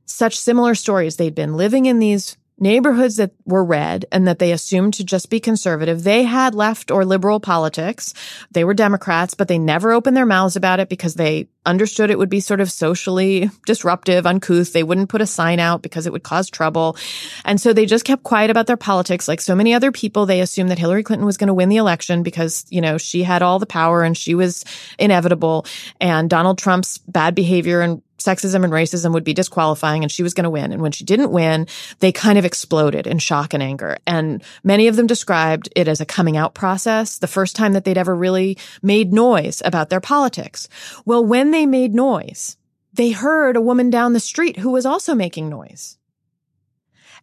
such 0.06 0.38
similar 0.38 0.74
stories. 0.74 1.16
They'd 1.16 1.34
been 1.34 1.56
living 1.56 1.86
in 1.86 1.98
these 1.98 2.36
neighborhoods 2.58 3.16
that 3.16 3.32
were 3.44 3.64
red 3.64 4.04
and 4.12 4.28
that 4.28 4.38
they 4.38 4.52
assumed 4.52 4.94
to 4.94 5.04
just 5.04 5.28
be 5.28 5.40
conservative. 5.40 6.04
They 6.04 6.22
had 6.22 6.54
left 6.54 6.90
or 6.90 7.04
liberal 7.04 7.40
politics. 7.40 8.14
They 8.52 8.64
were 8.64 8.74
Democrats, 8.74 9.34
but 9.34 9.48
they 9.48 9.58
never 9.58 9.92
opened 9.92 10.16
their 10.16 10.26
mouths 10.26 10.54
about 10.54 10.78
it 10.78 10.88
because 10.88 11.14
they 11.14 11.48
understood 11.66 12.10
it 12.10 12.18
would 12.18 12.28
be 12.28 12.40
sort 12.40 12.60
of 12.60 12.70
socially 12.70 13.50
disruptive, 13.66 14.26
uncouth. 14.26 14.72
They 14.72 14.82
wouldn't 14.82 15.08
put 15.08 15.20
a 15.20 15.26
sign 15.26 15.58
out 15.58 15.82
because 15.82 16.06
it 16.06 16.12
would 16.12 16.22
cause 16.22 16.48
trouble. 16.48 16.96
And 17.44 17.60
so 17.60 17.72
they 17.72 17.86
just 17.86 18.04
kept 18.04 18.22
quiet 18.22 18.50
about 18.50 18.66
their 18.66 18.76
politics. 18.76 19.26
Like 19.26 19.40
so 19.40 19.56
many 19.56 19.74
other 19.74 19.90
people, 19.90 20.26
they 20.26 20.40
assumed 20.40 20.70
that 20.70 20.78
Hillary 20.78 21.02
Clinton 21.02 21.26
was 21.26 21.36
going 21.36 21.48
to 21.48 21.54
win 21.54 21.70
the 21.70 21.76
election 21.76 22.22
because, 22.22 22.66
you 22.70 22.80
know, 22.80 22.98
she 22.98 23.24
had 23.24 23.42
all 23.42 23.58
the 23.58 23.66
power 23.66 24.02
and 24.04 24.16
she 24.16 24.34
was 24.34 24.64
inevitable. 24.98 25.66
And 26.00 26.30
Donald 26.30 26.58
Trump's 26.58 26.98
bad 26.98 27.34
behavior 27.34 27.80
and 27.80 28.02
sexism 28.24 28.64
and 28.64 28.72
racism 28.72 29.12
would 29.12 29.24
be 29.24 29.34
disqualifying 29.34 30.02
and 30.02 30.10
she 30.10 30.22
was 30.22 30.34
going 30.34 30.44
to 30.44 30.50
win. 30.50 30.72
And 30.72 30.80
when 30.80 30.92
she 30.92 31.04
didn't 31.04 31.30
win, 31.30 31.66
they 31.98 32.12
kind 32.12 32.38
of 32.38 32.44
exploded 32.44 33.06
in 33.06 33.18
shock 33.18 33.54
and 33.54 33.62
anger. 33.62 33.98
And 34.06 34.42
many 34.62 34.88
of 34.88 34.96
them 34.96 35.06
described 35.06 35.68
it 35.76 35.88
as 35.88 36.00
a 36.00 36.06
coming 36.06 36.36
out 36.36 36.54
process, 36.54 37.18
the 37.18 37.26
first 37.26 37.54
time 37.54 37.72
that 37.74 37.84
they'd 37.84 37.98
ever 37.98 38.14
really 38.14 38.56
made 38.82 39.12
noise 39.12 39.60
about 39.64 39.90
their 39.90 40.00
politics. 40.00 40.68
Well, 41.04 41.24
when 41.24 41.50
they 41.50 41.66
made 41.66 41.94
noise, 41.94 42.56
they 42.92 43.10
heard 43.10 43.56
a 43.56 43.60
woman 43.60 43.90
down 43.90 44.12
the 44.12 44.20
street 44.20 44.58
who 44.58 44.70
was 44.70 44.86
also 44.86 45.14
making 45.14 45.48
noise. 45.48 45.98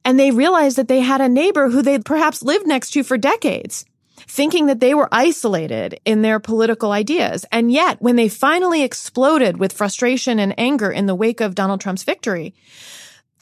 And 0.04 0.20
they 0.20 0.32
realized 0.32 0.78
that 0.78 0.88
they 0.88 1.02
had 1.02 1.22
a 1.22 1.30
neighbor 1.30 1.70
who 1.70 1.82
they'd 1.82 2.06
perhaps 2.06 2.44
lived 2.44 2.68
next 2.68 2.92
to 2.92 3.04
for 3.04 3.18
decades 3.18 3.86
thinking 4.32 4.68
that 4.68 4.80
they 4.80 4.94
were 4.94 5.10
isolated 5.12 6.00
in 6.06 6.22
their 6.22 6.40
political 6.40 6.94
ideas. 6.94 7.46
And 7.52 7.70
yet, 7.70 8.02
when 8.02 8.16
they 8.16 8.30
finally 8.30 8.82
exploded 8.82 9.58
with 9.58 9.74
frustration 9.74 10.40
and 10.40 10.58
anger 10.58 10.90
in 10.90 11.06
the 11.06 11.16
wake 11.16 11.42
of 11.42 11.54
Donald 11.54 11.82
Trump's 11.82 12.06
victory, 12.06 12.54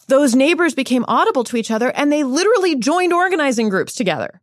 those 0.07 0.33
neighbors 0.33 0.73
became 0.73 1.05
audible 1.07 1.43
to 1.43 1.57
each 1.57 1.69
other 1.69 1.91
and 1.91 2.11
they 2.11 2.23
literally 2.23 2.75
joined 2.75 3.13
organizing 3.13 3.69
groups 3.69 3.93
together. 3.93 4.41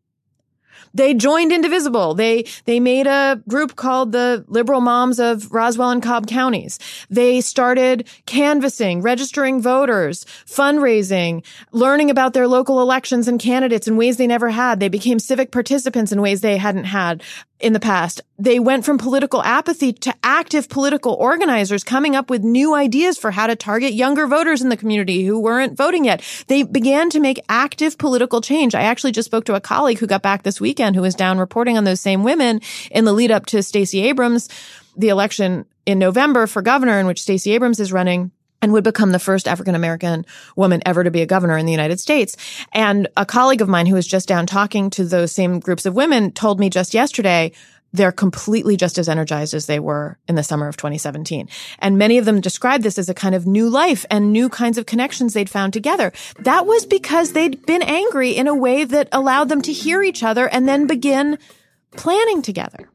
They 0.96 1.12
joined 1.12 1.52
Indivisible. 1.52 2.14
They, 2.14 2.46
they 2.64 2.80
made 2.80 3.06
a 3.06 3.40
group 3.48 3.76
called 3.76 4.12
the 4.12 4.44
Liberal 4.48 4.80
Moms 4.80 5.20
of 5.20 5.52
Roswell 5.52 5.90
and 5.90 6.02
Cobb 6.02 6.26
counties. 6.26 6.78
They 7.10 7.42
started 7.42 8.08
canvassing, 8.24 9.02
registering 9.02 9.60
voters, 9.60 10.24
fundraising, 10.46 11.44
learning 11.72 12.10
about 12.10 12.32
their 12.32 12.48
local 12.48 12.80
elections 12.80 13.28
and 13.28 13.38
candidates 13.38 13.86
in 13.86 13.98
ways 13.98 14.16
they 14.16 14.26
never 14.26 14.48
had. 14.48 14.80
They 14.80 14.88
became 14.88 15.18
civic 15.18 15.50
participants 15.50 16.12
in 16.12 16.22
ways 16.22 16.40
they 16.40 16.56
hadn't 16.56 16.84
had 16.84 17.22
in 17.58 17.72
the 17.72 17.80
past. 17.80 18.20
They 18.38 18.58
went 18.58 18.84
from 18.84 18.98
political 18.98 19.42
apathy 19.42 19.92
to 19.92 20.14
active 20.22 20.68
political 20.68 21.14
organizers 21.14 21.84
coming 21.84 22.14
up 22.14 22.28
with 22.28 22.42
new 22.42 22.74
ideas 22.74 23.16
for 23.16 23.30
how 23.30 23.46
to 23.46 23.56
target 23.56 23.94
younger 23.94 24.26
voters 24.26 24.60
in 24.60 24.68
the 24.68 24.76
community 24.76 25.24
who 25.24 25.40
weren't 25.40 25.76
voting 25.76 26.04
yet. 26.04 26.22
They 26.48 26.62
began 26.62 27.08
to 27.10 27.20
make 27.20 27.40
active 27.48 27.96
political 27.96 28.40
change. 28.40 28.74
I 28.74 28.82
actually 28.82 29.12
just 29.12 29.26
spoke 29.26 29.46
to 29.46 29.54
a 29.54 29.60
colleague 29.60 29.98
who 29.98 30.06
got 30.06 30.22
back 30.22 30.42
this 30.42 30.60
weekend 30.60 30.96
who 30.96 31.02
was 31.02 31.14
down 31.14 31.38
reporting 31.38 31.78
on 31.78 31.84
those 31.84 32.00
same 32.00 32.22
women 32.22 32.60
in 32.90 33.04
the 33.04 33.12
lead 33.12 33.30
up 33.30 33.46
to 33.46 33.62
Stacey 33.62 34.02
Abrams, 34.02 34.48
the 34.96 35.08
election 35.08 35.64
in 35.86 35.98
November 35.98 36.46
for 36.46 36.62
governor 36.62 36.98
in 36.98 37.06
which 37.06 37.22
Stacey 37.22 37.52
Abrams 37.52 37.80
is 37.80 37.92
running. 37.92 38.32
And 38.66 38.72
would 38.72 38.82
become 38.82 39.12
the 39.12 39.20
first 39.20 39.46
African 39.46 39.76
American 39.76 40.26
woman 40.56 40.82
ever 40.84 41.04
to 41.04 41.10
be 41.12 41.22
a 41.22 41.26
governor 41.26 41.56
in 41.56 41.66
the 41.66 41.72
United 41.72 42.00
States. 42.00 42.36
And 42.72 43.06
a 43.16 43.24
colleague 43.24 43.60
of 43.60 43.68
mine 43.68 43.86
who 43.86 43.94
was 43.94 44.08
just 44.08 44.26
down 44.26 44.44
talking 44.44 44.90
to 44.90 45.04
those 45.04 45.30
same 45.30 45.60
groups 45.60 45.86
of 45.86 45.94
women 45.94 46.32
told 46.32 46.58
me 46.58 46.68
just 46.68 46.92
yesterday, 46.92 47.52
they're 47.92 48.10
completely 48.10 48.76
just 48.76 48.98
as 48.98 49.08
energized 49.08 49.54
as 49.54 49.66
they 49.66 49.78
were 49.78 50.18
in 50.26 50.34
the 50.34 50.42
summer 50.42 50.66
of 50.66 50.76
2017. 50.76 51.48
And 51.78 51.96
many 51.96 52.18
of 52.18 52.24
them 52.24 52.40
described 52.40 52.82
this 52.82 52.98
as 52.98 53.08
a 53.08 53.14
kind 53.14 53.36
of 53.36 53.46
new 53.46 53.68
life 53.68 54.04
and 54.10 54.32
new 54.32 54.48
kinds 54.48 54.78
of 54.78 54.86
connections 54.86 55.32
they'd 55.32 55.48
found 55.48 55.72
together. 55.72 56.12
That 56.40 56.66
was 56.66 56.86
because 56.86 57.34
they'd 57.34 57.64
been 57.66 57.82
angry 57.82 58.32
in 58.32 58.48
a 58.48 58.54
way 58.54 58.82
that 58.82 59.08
allowed 59.12 59.48
them 59.48 59.62
to 59.62 59.72
hear 59.72 60.02
each 60.02 60.24
other 60.24 60.48
and 60.48 60.66
then 60.66 60.88
begin 60.88 61.38
planning 61.92 62.42
together. 62.42 62.88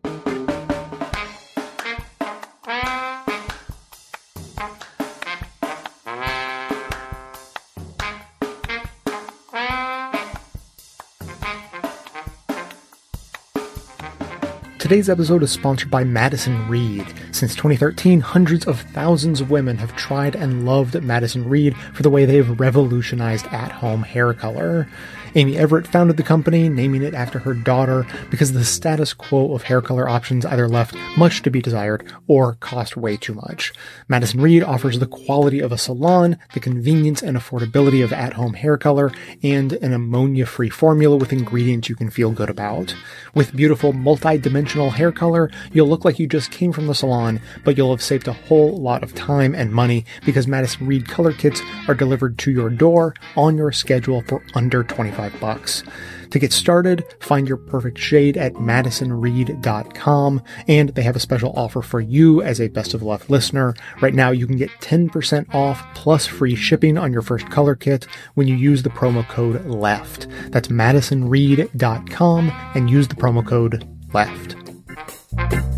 Today's 14.91 15.07
episode 15.07 15.41
is 15.41 15.51
sponsored 15.51 15.89
by 15.89 16.03
Madison 16.03 16.67
Reed. 16.67 17.07
Since 17.31 17.55
2013, 17.55 18.19
hundreds 18.19 18.67
of 18.67 18.81
thousands 18.81 19.39
of 19.39 19.49
women 19.49 19.77
have 19.77 19.95
tried 19.95 20.35
and 20.35 20.65
loved 20.65 21.01
Madison 21.01 21.47
Reed 21.47 21.77
for 21.93 22.03
the 22.03 22.09
way 22.09 22.25
they 22.25 22.35
have 22.35 22.59
revolutionized 22.59 23.45
at 23.53 23.71
home 23.71 24.03
hair 24.03 24.33
color. 24.33 24.89
Amy 25.33 25.53
Errett 25.53 25.87
founded 25.87 26.17
the 26.17 26.23
company, 26.23 26.67
naming 26.67 27.03
it 27.03 27.13
after 27.13 27.39
her 27.39 27.53
daughter, 27.53 28.05
because 28.29 28.51
the 28.51 28.65
status 28.65 29.13
quo 29.13 29.53
of 29.53 29.63
hair 29.63 29.81
color 29.81 30.09
options 30.09 30.45
either 30.45 30.67
left 30.67 30.93
much 31.17 31.41
to 31.41 31.49
be 31.49 31.61
desired 31.61 32.11
or 32.27 32.55
cost 32.55 32.97
way 32.97 33.15
too 33.15 33.33
much. 33.33 33.71
Madison 34.09 34.41
Reed 34.41 34.61
offers 34.61 34.99
the 34.99 35.07
quality 35.07 35.61
of 35.61 35.71
a 35.71 35.77
salon, 35.77 36.37
the 36.53 36.59
convenience 36.59 37.21
and 37.21 37.37
affordability 37.37 38.03
of 38.03 38.11
at-home 38.11 38.55
hair 38.55 38.77
color, 38.77 39.11
and 39.41 39.73
an 39.73 39.93
ammonia-free 39.93 40.69
formula 40.69 41.15
with 41.15 41.31
ingredients 41.31 41.87
you 41.87 41.95
can 41.95 42.09
feel 42.09 42.31
good 42.31 42.49
about. 42.49 42.93
With 43.33 43.55
beautiful 43.55 43.93
multi-dimensional 43.93 44.89
hair 44.89 45.13
color, 45.13 45.49
you'll 45.71 45.87
look 45.87 46.03
like 46.03 46.19
you 46.19 46.27
just 46.27 46.51
came 46.51 46.73
from 46.73 46.87
the 46.87 46.95
salon, 46.95 47.39
but 47.63 47.77
you'll 47.77 47.91
have 47.91 48.01
saved 48.01 48.27
a 48.27 48.33
whole 48.33 48.75
lot 48.77 49.01
of 49.01 49.15
time 49.15 49.55
and 49.55 49.71
money 49.71 50.05
because 50.25 50.47
Madison 50.47 50.87
Reed 50.87 51.07
color 51.07 51.31
kits 51.31 51.61
are 51.87 51.93
delivered 51.93 52.37
to 52.39 52.51
your 52.51 52.69
door 52.69 53.15
on 53.37 53.55
your 53.55 53.71
schedule 53.71 54.23
for 54.27 54.43
under 54.55 54.83
25 54.83 55.20
25 55.29 55.39
bucks. 55.39 55.83
To 56.31 56.39
get 56.39 56.53
started, 56.53 57.05
find 57.19 57.47
your 57.47 57.57
perfect 57.57 57.97
shade 57.97 58.37
at 58.37 58.53
madisonreed.com 58.53 60.41
and 60.67 60.89
they 60.89 61.01
have 61.03 61.15
a 61.15 61.19
special 61.19 61.51
offer 61.55 61.81
for 61.81 61.99
you 61.99 62.41
as 62.41 62.61
a 62.61 62.69
best 62.69 62.93
of 62.93 63.03
left 63.03 63.29
listener. 63.29 63.75
Right 64.01 64.13
now 64.13 64.31
you 64.31 64.47
can 64.47 64.57
get 64.57 64.69
10% 64.79 65.53
off 65.53 65.83
plus 65.93 66.25
free 66.25 66.55
shipping 66.55 66.97
on 66.97 67.11
your 67.11 67.21
first 67.21 67.49
color 67.49 67.75
kit 67.75 68.07
when 68.35 68.47
you 68.47 68.55
use 68.55 68.83
the 68.83 68.89
promo 68.89 69.27
code 69.27 69.65
LEFT. 69.65 70.27
That's 70.51 70.69
madisonreed.com 70.69 72.51
and 72.75 72.89
use 72.89 73.07
the 73.07 73.15
promo 73.15 73.45
code 73.45 73.87
LEFT. 74.13 75.70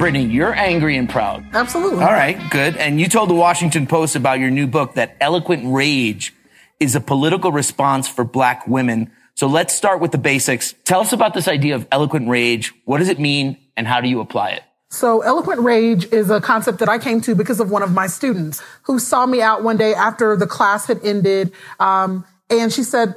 Brittany, 0.00 0.24
you're 0.24 0.54
angry 0.54 0.96
and 0.96 1.10
proud. 1.10 1.44
Absolutely. 1.52 2.02
All 2.02 2.10
right, 2.10 2.50
good. 2.50 2.78
And 2.78 2.98
you 2.98 3.06
told 3.06 3.28
the 3.28 3.34
Washington 3.34 3.86
Post 3.86 4.16
about 4.16 4.40
your 4.40 4.48
new 4.48 4.66
book 4.66 4.94
that 4.94 5.14
eloquent 5.20 5.62
rage 5.66 6.34
is 6.80 6.96
a 6.96 7.02
political 7.02 7.52
response 7.52 8.08
for 8.08 8.24
black 8.24 8.66
women. 8.66 9.12
So 9.34 9.46
let's 9.46 9.74
start 9.74 10.00
with 10.00 10.10
the 10.10 10.16
basics. 10.16 10.74
Tell 10.84 11.00
us 11.00 11.12
about 11.12 11.34
this 11.34 11.48
idea 11.48 11.74
of 11.74 11.86
eloquent 11.92 12.30
rage. 12.30 12.72
What 12.86 12.96
does 12.96 13.10
it 13.10 13.20
mean 13.20 13.58
and 13.76 13.86
how 13.86 14.00
do 14.00 14.08
you 14.08 14.20
apply 14.20 14.52
it? 14.52 14.62
So 14.88 15.20
eloquent 15.20 15.60
rage 15.60 16.10
is 16.10 16.30
a 16.30 16.40
concept 16.40 16.78
that 16.78 16.88
I 16.88 16.96
came 16.96 17.20
to 17.20 17.34
because 17.34 17.60
of 17.60 17.70
one 17.70 17.82
of 17.82 17.92
my 17.92 18.06
students 18.06 18.62
who 18.84 18.98
saw 18.98 19.26
me 19.26 19.42
out 19.42 19.62
one 19.62 19.76
day 19.76 19.92
after 19.92 20.34
the 20.34 20.46
class 20.46 20.86
had 20.86 21.04
ended. 21.04 21.52
Um, 21.78 22.24
and 22.48 22.72
she 22.72 22.84
said, 22.84 23.16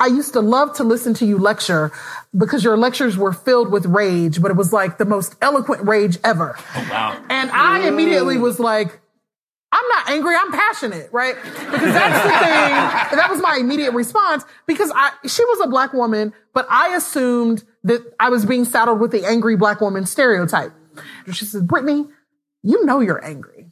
I 0.00 0.06
used 0.06 0.32
to 0.32 0.40
love 0.40 0.74
to 0.76 0.84
listen 0.84 1.12
to 1.14 1.26
you 1.26 1.38
lecture 1.38 1.92
because 2.36 2.64
your 2.64 2.76
lectures 2.78 3.18
were 3.18 3.34
filled 3.34 3.70
with 3.70 3.84
rage, 3.84 4.40
but 4.40 4.50
it 4.50 4.56
was 4.56 4.72
like 4.72 4.96
the 4.96 5.04
most 5.04 5.36
eloquent 5.42 5.86
rage 5.86 6.16
ever. 6.24 6.56
Oh, 6.74 6.88
wow. 6.90 7.22
And 7.28 7.50
I 7.50 7.86
immediately 7.86 8.38
was 8.38 8.58
like, 8.58 8.98
I'm 9.72 9.88
not 9.88 10.10
angry, 10.10 10.34
I'm 10.34 10.50
passionate, 10.50 11.10
right? 11.12 11.36
Because 11.36 11.92
that's 11.92 12.24
the 12.24 12.30
thing. 13.10 13.18
that 13.18 13.28
was 13.30 13.40
my 13.40 13.58
immediate 13.60 13.92
response 13.92 14.44
because 14.66 14.90
I, 14.94 15.12
she 15.28 15.44
was 15.44 15.60
a 15.60 15.68
black 15.68 15.92
woman, 15.92 16.32
but 16.54 16.66
I 16.70 16.96
assumed 16.96 17.62
that 17.84 18.00
I 18.18 18.30
was 18.30 18.44
being 18.44 18.64
saddled 18.64 19.00
with 19.00 19.12
the 19.12 19.24
angry 19.24 19.56
black 19.56 19.80
woman 19.80 20.06
stereotype. 20.06 20.72
She 21.32 21.44
said, 21.44 21.68
Brittany, 21.68 22.06
you 22.62 22.84
know 22.84 23.00
you're 23.00 23.24
angry. 23.24 23.69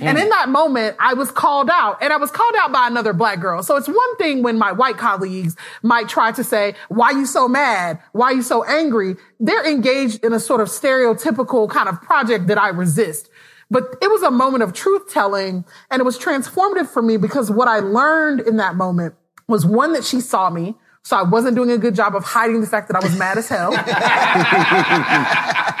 And 0.00 0.18
in 0.18 0.28
that 0.28 0.48
moment, 0.48 0.96
I 1.00 1.14
was 1.14 1.30
called 1.30 1.70
out 1.70 2.02
and 2.02 2.12
I 2.12 2.16
was 2.16 2.30
called 2.30 2.54
out 2.56 2.72
by 2.72 2.86
another 2.86 3.12
black 3.12 3.40
girl. 3.40 3.62
So 3.62 3.76
it's 3.76 3.88
one 3.88 4.16
thing 4.16 4.42
when 4.42 4.58
my 4.58 4.72
white 4.72 4.96
colleagues 4.96 5.56
might 5.82 6.08
try 6.08 6.32
to 6.32 6.44
say, 6.44 6.74
why 6.88 7.12
are 7.12 7.18
you 7.18 7.26
so 7.26 7.48
mad? 7.48 8.00
Why 8.12 8.26
are 8.26 8.34
you 8.34 8.42
so 8.42 8.64
angry? 8.64 9.16
They're 9.40 9.68
engaged 9.68 10.24
in 10.24 10.32
a 10.32 10.40
sort 10.40 10.60
of 10.60 10.68
stereotypical 10.68 11.68
kind 11.68 11.88
of 11.88 12.00
project 12.02 12.46
that 12.48 12.58
I 12.58 12.68
resist. 12.68 13.28
But 13.70 13.96
it 14.00 14.10
was 14.10 14.22
a 14.22 14.30
moment 14.30 14.62
of 14.62 14.72
truth 14.72 15.12
telling 15.12 15.64
and 15.90 16.00
it 16.00 16.04
was 16.04 16.18
transformative 16.18 16.88
for 16.88 17.02
me 17.02 17.16
because 17.16 17.50
what 17.50 17.68
I 17.68 17.80
learned 17.80 18.40
in 18.40 18.56
that 18.56 18.76
moment 18.76 19.14
was 19.46 19.66
one 19.66 19.92
that 19.92 20.04
she 20.04 20.20
saw 20.20 20.50
me. 20.50 20.76
So 21.02 21.16
I 21.16 21.22
wasn't 21.22 21.56
doing 21.56 21.70
a 21.70 21.78
good 21.78 21.94
job 21.94 22.14
of 22.14 22.24
hiding 22.24 22.60
the 22.60 22.66
fact 22.66 22.88
that 22.88 22.96
I 22.96 23.00
was 23.00 23.18
mad 23.18 23.38
as 23.38 23.48
hell. 23.48 23.72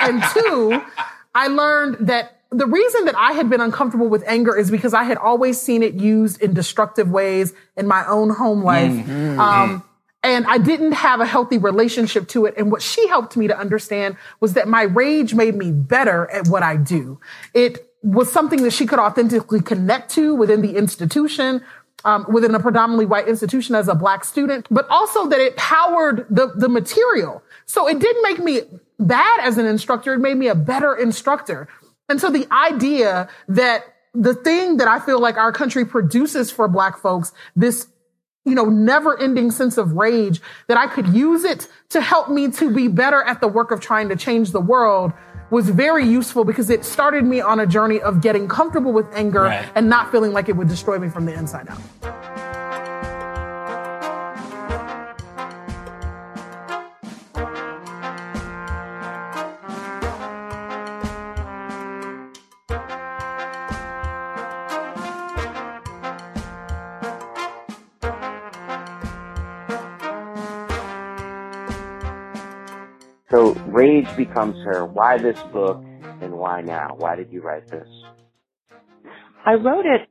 and 0.00 0.22
two, 0.32 0.80
I 1.34 1.48
learned 1.48 2.08
that 2.08 2.37
the 2.50 2.66
reason 2.66 3.04
that 3.04 3.14
I 3.16 3.32
had 3.32 3.50
been 3.50 3.60
uncomfortable 3.60 4.08
with 4.08 4.24
anger 4.26 4.56
is 4.56 4.70
because 4.70 4.94
I 4.94 5.02
had 5.04 5.18
always 5.18 5.60
seen 5.60 5.82
it 5.82 5.94
used 5.94 6.40
in 6.40 6.54
destructive 6.54 7.10
ways 7.10 7.52
in 7.76 7.86
my 7.86 8.06
own 8.06 8.30
home 8.30 8.62
life. 8.62 8.90
Mm-hmm. 8.90 9.38
Um, 9.38 9.84
and 10.22 10.46
I 10.46 10.58
didn't 10.58 10.92
have 10.92 11.20
a 11.20 11.26
healthy 11.26 11.58
relationship 11.58 12.26
to 12.28 12.46
it. 12.46 12.54
And 12.56 12.72
what 12.72 12.82
she 12.82 13.06
helped 13.08 13.36
me 13.36 13.48
to 13.48 13.58
understand 13.58 14.16
was 14.40 14.54
that 14.54 14.66
my 14.66 14.82
rage 14.82 15.34
made 15.34 15.54
me 15.54 15.70
better 15.70 16.28
at 16.30 16.48
what 16.48 16.62
I 16.62 16.76
do. 16.76 17.20
It 17.54 17.92
was 18.02 18.32
something 18.32 18.62
that 18.62 18.72
she 18.72 18.86
could 18.86 18.98
authentically 18.98 19.60
connect 19.60 20.10
to 20.12 20.34
within 20.34 20.62
the 20.62 20.76
institution, 20.76 21.62
um, 22.04 22.26
within 22.28 22.54
a 22.54 22.60
predominantly 22.60 23.06
white 23.06 23.28
institution 23.28 23.74
as 23.74 23.88
a 23.88 23.94
black 23.94 24.24
student, 24.24 24.66
but 24.70 24.88
also 24.88 25.28
that 25.28 25.40
it 25.40 25.56
powered 25.56 26.26
the, 26.30 26.52
the 26.54 26.68
material. 26.68 27.42
So 27.66 27.88
it 27.88 27.98
didn't 27.98 28.22
make 28.22 28.38
me 28.38 28.62
bad 28.98 29.40
as 29.40 29.58
an 29.58 29.66
instructor. 29.66 30.14
It 30.14 30.18
made 30.18 30.36
me 30.36 30.48
a 30.48 30.54
better 30.54 30.94
instructor. 30.94 31.68
And 32.08 32.20
so 32.20 32.30
the 32.30 32.46
idea 32.52 33.28
that 33.48 33.84
the 34.14 34.34
thing 34.34 34.78
that 34.78 34.88
I 34.88 34.98
feel 34.98 35.20
like 35.20 35.36
our 35.36 35.52
country 35.52 35.84
produces 35.84 36.50
for 36.50 36.66
black 36.68 36.98
folks, 36.98 37.32
this, 37.54 37.86
you 38.44 38.54
know, 38.54 38.64
never 38.64 39.18
ending 39.20 39.50
sense 39.50 39.76
of 39.76 39.92
rage, 39.92 40.40
that 40.68 40.78
I 40.78 40.86
could 40.86 41.08
use 41.08 41.44
it 41.44 41.68
to 41.90 42.00
help 42.00 42.30
me 42.30 42.50
to 42.52 42.74
be 42.74 42.88
better 42.88 43.22
at 43.22 43.40
the 43.40 43.48
work 43.48 43.70
of 43.70 43.80
trying 43.80 44.08
to 44.08 44.16
change 44.16 44.52
the 44.52 44.60
world 44.60 45.12
was 45.50 45.68
very 45.70 46.06
useful 46.06 46.44
because 46.44 46.68
it 46.68 46.84
started 46.84 47.24
me 47.24 47.40
on 47.40 47.60
a 47.60 47.66
journey 47.66 48.00
of 48.00 48.20
getting 48.20 48.48
comfortable 48.48 48.92
with 48.92 49.06
anger 49.14 49.42
right. 49.42 49.68
and 49.74 49.88
not 49.88 50.10
feeling 50.10 50.32
like 50.32 50.48
it 50.48 50.56
would 50.56 50.68
destroy 50.68 50.98
me 50.98 51.08
from 51.08 51.24
the 51.24 51.32
inside 51.32 51.68
out. 51.68 52.37
So 73.98 74.10
rage 74.10 74.16
becomes 74.16 74.56
her. 74.64 74.84
Why 74.84 75.18
this 75.18 75.38
book 75.52 75.82
and 76.20 76.32
why 76.32 76.60
now? 76.60 76.94
Why 76.96 77.16
did 77.16 77.32
you 77.32 77.42
write 77.42 77.68
this? 77.70 77.88
I 79.44 79.54
wrote 79.54 79.86
it 79.86 80.08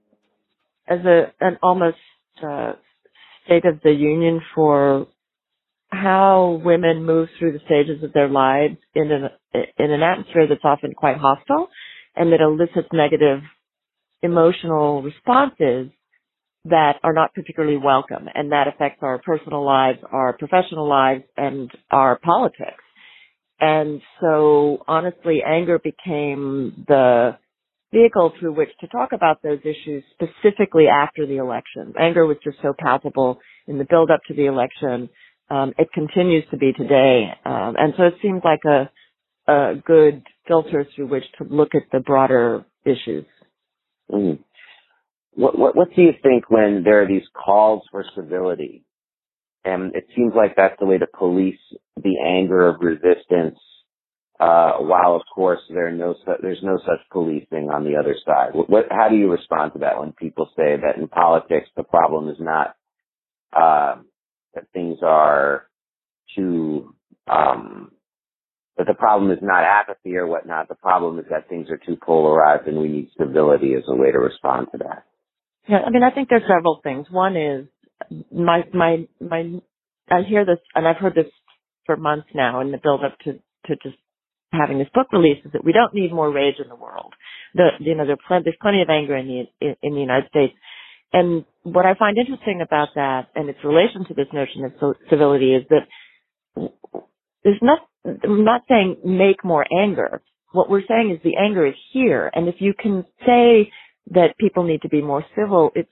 as 0.87 1.05
a 1.05 1.33
an 1.39 1.57
almost 1.61 1.97
uh, 2.43 2.73
state 3.45 3.65
of 3.65 3.81
the 3.83 3.91
union 3.91 4.41
for 4.55 5.07
how 5.89 6.61
women 6.63 7.05
move 7.05 7.29
through 7.39 7.53
the 7.53 7.59
stages 7.65 8.03
of 8.03 8.13
their 8.13 8.29
lives 8.29 8.77
in 8.95 9.11
an 9.11 9.29
in 9.53 9.91
an 9.91 10.01
atmosphere 10.01 10.47
that's 10.47 10.61
often 10.63 10.93
quite 10.93 11.17
hostile 11.17 11.69
and 12.15 12.31
that 12.31 12.41
elicits 12.41 12.89
negative 12.91 13.39
emotional 14.21 15.01
responses 15.01 15.91
that 16.65 16.93
are 17.03 17.13
not 17.13 17.33
particularly 17.33 17.77
welcome 17.77 18.27
and 18.33 18.51
that 18.51 18.67
affects 18.67 18.99
our 19.01 19.19
personal 19.19 19.63
lives, 19.63 19.99
our 20.11 20.33
professional 20.33 20.89
lives, 20.89 21.23
and 21.37 21.71
our 21.91 22.19
politics. 22.19 22.83
And 23.59 24.01
so 24.21 24.83
honestly, 24.87 25.41
anger 25.45 25.79
became 25.79 26.85
the 26.87 27.37
vehicle 27.91 28.33
through 28.39 28.53
which 28.53 28.69
to 28.81 28.87
talk 28.87 29.11
about 29.13 29.41
those 29.41 29.59
issues 29.61 30.03
specifically 30.13 30.87
after 30.87 31.25
the 31.25 31.37
election. 31.37 31.93
Anger 31.99 32.25
was 32.25 32.37
just 32.43 32.57
so 32.61 32.73
palpable 32.77 33.39
in 33.67 33.77
the 33.77 33.85
build 33.85 34.11
up 34.11 34.19
to 34.27 34.33
the 34.33 34.45
election. 34.45 35.09
Um, 35.49 35.73
it 35.77 35.87
continues 35.93 36.43
to 36.51 36.57
be 36.57 36.73
today. 36.73 37.29
Um, 37.45 37.75
and 37.77 37.93
so 37.97 38.03
it 38.03 38.15
seems 38.21 38.41
like 38.43 38.59
a, 38.65 38.89
a 39.51 39.75
good 39.85 40.23
filter 40.47 40.85
through 40.95 41.07
which 41.07 41.23
to 41.37 41.45
look 41.45 41.73
at 41.73 41.83
the 41.91 41.99
broader 41.99 42.65
issues. 42.85 43.25
Mm. 44.11 44.39
What, 45.35 45.57
what, 45.57 45.75
what 45.75 45.95
do 45.95 46.01
you 46.01 46.13
think 46.21 46.49
when 46.49 46.81
there 46.83 47.03
are 47.03 47.07
these 47.07 47.27
calls 47.33 47.83
for 47.91 48.03
civility? 48.15 48.83
And 49.67 49.93
it 49.95 50.05
seems 50.15 50.33
like 50.33 50.55
that's 50.55 50.79
the 50.79 50.85
way 50.85 50.97
to 50.97 51.07
police 51.07 51.59
the 51.97 52.15
anger 52.25 52.69
of 52.69 52.79
resistance, 52.79 53.59
uh, 54.39 54.77
while 54.77 55.15
of 55.15 55.23
course 55.33 55.59
there 55.69 55.91
no 55.91 56.15
su- 56.25 56.41
there's 56.41 56.63
no 56.63 56.77
such 56.85 57.01
policing 57.11 57.69
on 57.69 57.83
the 57.83 57.97
other 57.97 58.15
side. 58.25 58.53
What, 58.53 58.69
what, 58.69 58.85
how 58.89 59.09
do 59.09 59.17
you 59.17 59.29
respond 59.29 59.73
to 59.73 59.79
that 59.79 59.99
when 59.99 60.13
people 60.13 60.49
say 60.55 60.77
that 60.77 60.97
in 60.97 61.09
politics 61.09 61.67
the 61.75 61.83
problem 61.83 62.29
is 62.29 62.37
not 62.39 62.75
uh, 63.51 63.95
that 64.53 64.71
things 64.73 64.99
are 65.03 65.67
too 66.33 66.95
um, 67.27 67.91
that 68.77 68.87
the 68.87 68.93
problem 68.93 69.31
is 69.31 69.39
not 69.41 69.63
apathy 69.63 70.15
or 70.15 70.27
whatnot. 70.27 70.69
The 70.69 70.75
problem 70.75 71.19
is 71.19 71.25
that 71.29 71.49
things 71.49 71.69
are 71.69 71.79
too 71.85 71.97
polarized, 72.01 72.67
and 72.67 72.77
we 72.79 72.87
need 72.87 73.09
civility 73.17 73.73
as 73.73 73.83
a 73.89 73.95
way 73.95 74.13
to 74.13 74.19
respond 74.19 74.67
to 74.71 74.77
that. 74.77 75.03
Yeah, 75.67 75.79
I 75.85 75.89
mean, 75.89 76.03
I 76.03 76.11
think 76.11 76.29
there's 76.29 76.47
several 76.47 76.79
things. 76.81 77.07
One 77.11 77.35
is 77.35 77.67
my 78.31 78.61
my 78.73 79.07
my. 79.19 79.61
I 80.09 80.21
hear 80.27 80.45
this, 80.45 80.59
and 80.75 80.87
I've 80.87 80.97
heard 80.97 81.15
this 81.15 81.31
for 81.85 81.97
months 81.97 82.27
now 82.33 82.61
in 82.61 82.71
the 82.71 82.77
build 82.77 83.03
up 83.03 83.17
to 83.25 83.33
to 83.33 83.75
just 83.83 83.97
having 84.51 84.77
this 84.79 84.87
book 84.93 85.07
released 85.11 85.45
is 85.45 85.51
that 85.53 85.63
we 85.63 85.73
don't 85.73 85.93
need 85.93 86.13
more 86.13 86.31
rage 86.31 86.55
in 86.63 86.69
the 86.69 86.75
world. 86.75 87.13
The 87.53 87.69
you 87.79 87.95
know 87.95 88.05
there's 88.05 88.19
plenty 88.61 88.81
of 88.81 88.89
anger 88.89 89.15
in 89.15 89.27
the 89.27 89.67
in, 89.67 89.75
in 89.81 89.93
the 89.93 90.01
United 90.01 90.29
States, 90.29 90.53
and 91.13 91.45
what 91.63 91.85
I 91.85 91.95
find 91.95 92.17
interesting 92.17 92.61
about 92.61 92.89
that 92.95 93.29
and 93.35 93.49
its 93.49 93.59
relation 93.63 94.05
to 94.07 94.13
this 94.13 94.27
notion 94.33 94.65
of 94.65 94.95
civility 95.09 95.55
is 95.55 95.63
that 95.69 96.71
there's 97.43 97.59
not. 97.61 97.79
I'm 98.05 98.45
not 98.45 98.61
saying 98.69 98.97
make 99.03 99.43
more 99.43 99.65
anger. 99.71 100.21
What 100.53 100.69
we're 100.69 100.85
saying 100.87 101.11
is 101.11 101.19
the 101.23 101.37
anger 101.37 101.67
is 101.67 101.75
here, 101.91 102.31
and 102.33 102.47
if 102.47 102.55
you 102.59 102.73
can 102.73 103.03
say 103.25 103.71
that 104.11 104.37
people 104.39 104.63
need 104.63 104.81
to 104.83 104.89
be 104.89 105.01
more 105.01 105.25
civil, 105.35 105.71
it's 105.75 105.89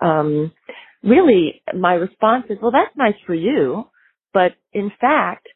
um, 0.00 0.52
really 1.02 1.62
my 1.76 1.94
response 1.94 2.46
is, 2.50 2.58
well, 2.62 2.72
that's 2.72 2.96
nice 2.96 3.14
for 3.26 3.34
you, 3.34 3.84
but 4.32 4.52
in 4.72 4.90
fact, 5.00 5.46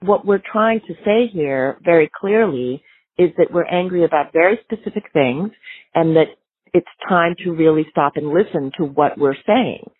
what 0.00 0.24
we're 0.24 0.42
trying 0.52 0.80
to 0.86 0.94
say 1.04 1.26
here 1.32 1.78
very 1.84 2.10
clearly 2.20 2.82
is 3.18 3.30
that 3.36 3.48
we're 3.52 3.66
angry 3.66 4.04
about 4.04 4.32
very 4.32 4.58
specific 4.64 5.04
things 5.12 5.50
and 5.94 6.16
that 6.16 6.26
it's 6.72 6.86
time 7.08 7.34
to 7.44 7.50
really 7.50 7.84
stop 7.90 8.12
and 8.16 8.28
listen 8.28 8.70
to 8.78 8.84
what 8.84 9.18
we're 9.18 9.36
saying. 9.46 9.90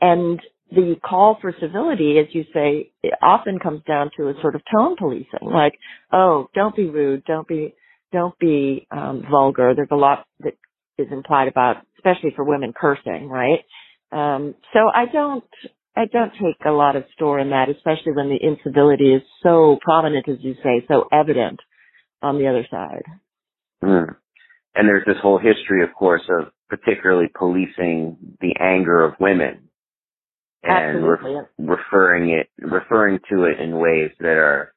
And 0.00 0.40
the 0.70 0.96
call 1.04 1.38
for 1.40 1.54
civility, 1.60 2.18
as 2.18 2.34
you 2.34 2.44
say, 2.52 2.90
often 3.22 3.58
comes 3.60 3.82
down 3.86 4.10
to 4.16 4.28
a 4.28 4.34
sort 4.40 4.56
of 4.56 4.62
tone 4.74 4.96
policing, 4.98 5.26
like, 5.42 5.78
oh, 6.12 6.48
don't 6.54 6.74
be 6.74 6.86
rude, 6.88 7.24
don't 7.24 7.46
be, 7.46 7.74
don't 8.12 8.36
be 8.40 8.86
um, 8.90 9.22
vulgar. 9.30 9.74
There's 9.76 9.88
a 9.92 9.96
lot 9.96 10.26
that 10.40 10.54
is 10.98 11.08
implied 11.10 11.48
about, 11.48 11.76
especially 11.98 12.32
for 12.34 12.44
women, 12.44 12.72
cursing, 12.78 13.28
right? 13.28 13.60
Um, 14.12 14.54
so 14.72 14.80
I 14.94 15.06
don't, 15.12 15.44
I 15.96 16.06
don't 16.12 16.32
take 16.32 16.64
a 16.66 16.70
lot 16.70 16.96
of 16.96 17.04
store 17.14 17.38
in 17.38 17.50
that, 17.50 17.68
especially 17.68 18.12
when 18.12 18.28
the 18.28 18.38
incivility 18.40 19.14
is 19.14 19.22
so 19.42 19.78
prominent, 19.82 20.28
as 20.28 20.38
you 20.40 20.54
say, 20.62 20.84
so 20.88 21.08
evident 21.12 21.60
on 22.22 22.38
the 22.38 22.48
other 22.48 22.66
side. 22.70 23.02
Mm. 23.82 24.16
And 24.74 24.88
there's 24.88 25.06
this 25.06 25.16
whole 25.22 25.38
history, 25.38 25.82
of 25.84 25.94
course, 25.94 26.22
of 26.28 26.48
particularly 26.68 27.28
policing 27.36 28.16
the 28.40 28.54
anger 28.60 29.04
of 29.04 29.14
women 29.20 29.68
and 30.62 31.06
re- 31.06 31.42
referring 31.58 32.30
it, 32.30 32.48
referring 32.58 33.18
to 33.30 33.44
it 33.44 33.60
in 33.60 33.78
ways 33.78 34.10
that 34.18 34.36
are, 34.36 34.74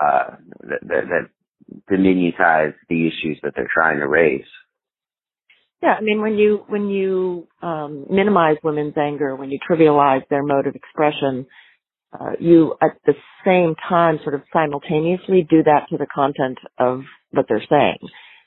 uh, 0.00 0.36
that, 0.60 0.80
that, 0.82 1.04
that 1.08 1.28
diminutize 1.90 2.74
the 2.88 3.06
issues 3.06 3.38
that 3.42 3.52
they're 3.56 3.70
trying 3.72 3.98
to 3.98 4.08
raise. 4.08 4.44
Yeah, 5.82 5.94
I 5.98 6.00
mean, 6.00 6.20
when 6.22 6.38
you 6.38 6.64
when 6.68 6.88
you 6.88 7.48
um, 7.60 8.06
minimize 8.08 8.56
women's 8.62 8.96
anger, 8.96 9.34
when 9.34 9.50
you 9.50 9.58
trivialize 9.68 10.22
their 10.30 10.44
mode 10.44 10.66
of 10.68 10.76
expression, 10.76 11.46
uh, 12.18 12.32
you 12.38 12.74
at 12.80 12.96
the 13.04 13.14
same 13.44 13.74
time 13.88 14.18
sort 14.22 14.34
of 14.34 14.42
simultaneously 14.52 15.46
do 15.50 15.62
that 15.64 15.86
to 15.90 15.98
the 15.98 16.06
content 16.14 16.58
of 16.78 17.00
what 17.32 17.46
they're 17.48 17.64
saying, 17.68 17.98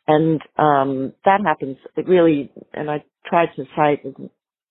and 0.07 0.41
um, 0.57 1.13
that 1.25 1.41
happens. 1.45 1.77
It 1.97 2.07
really, 2.07 2.51
and 2.73 2.89
I 2.89 3.03
tried 3.27 3.49
to 3.57 3.65
cite 3.75 3.99
as, 4.05 4.13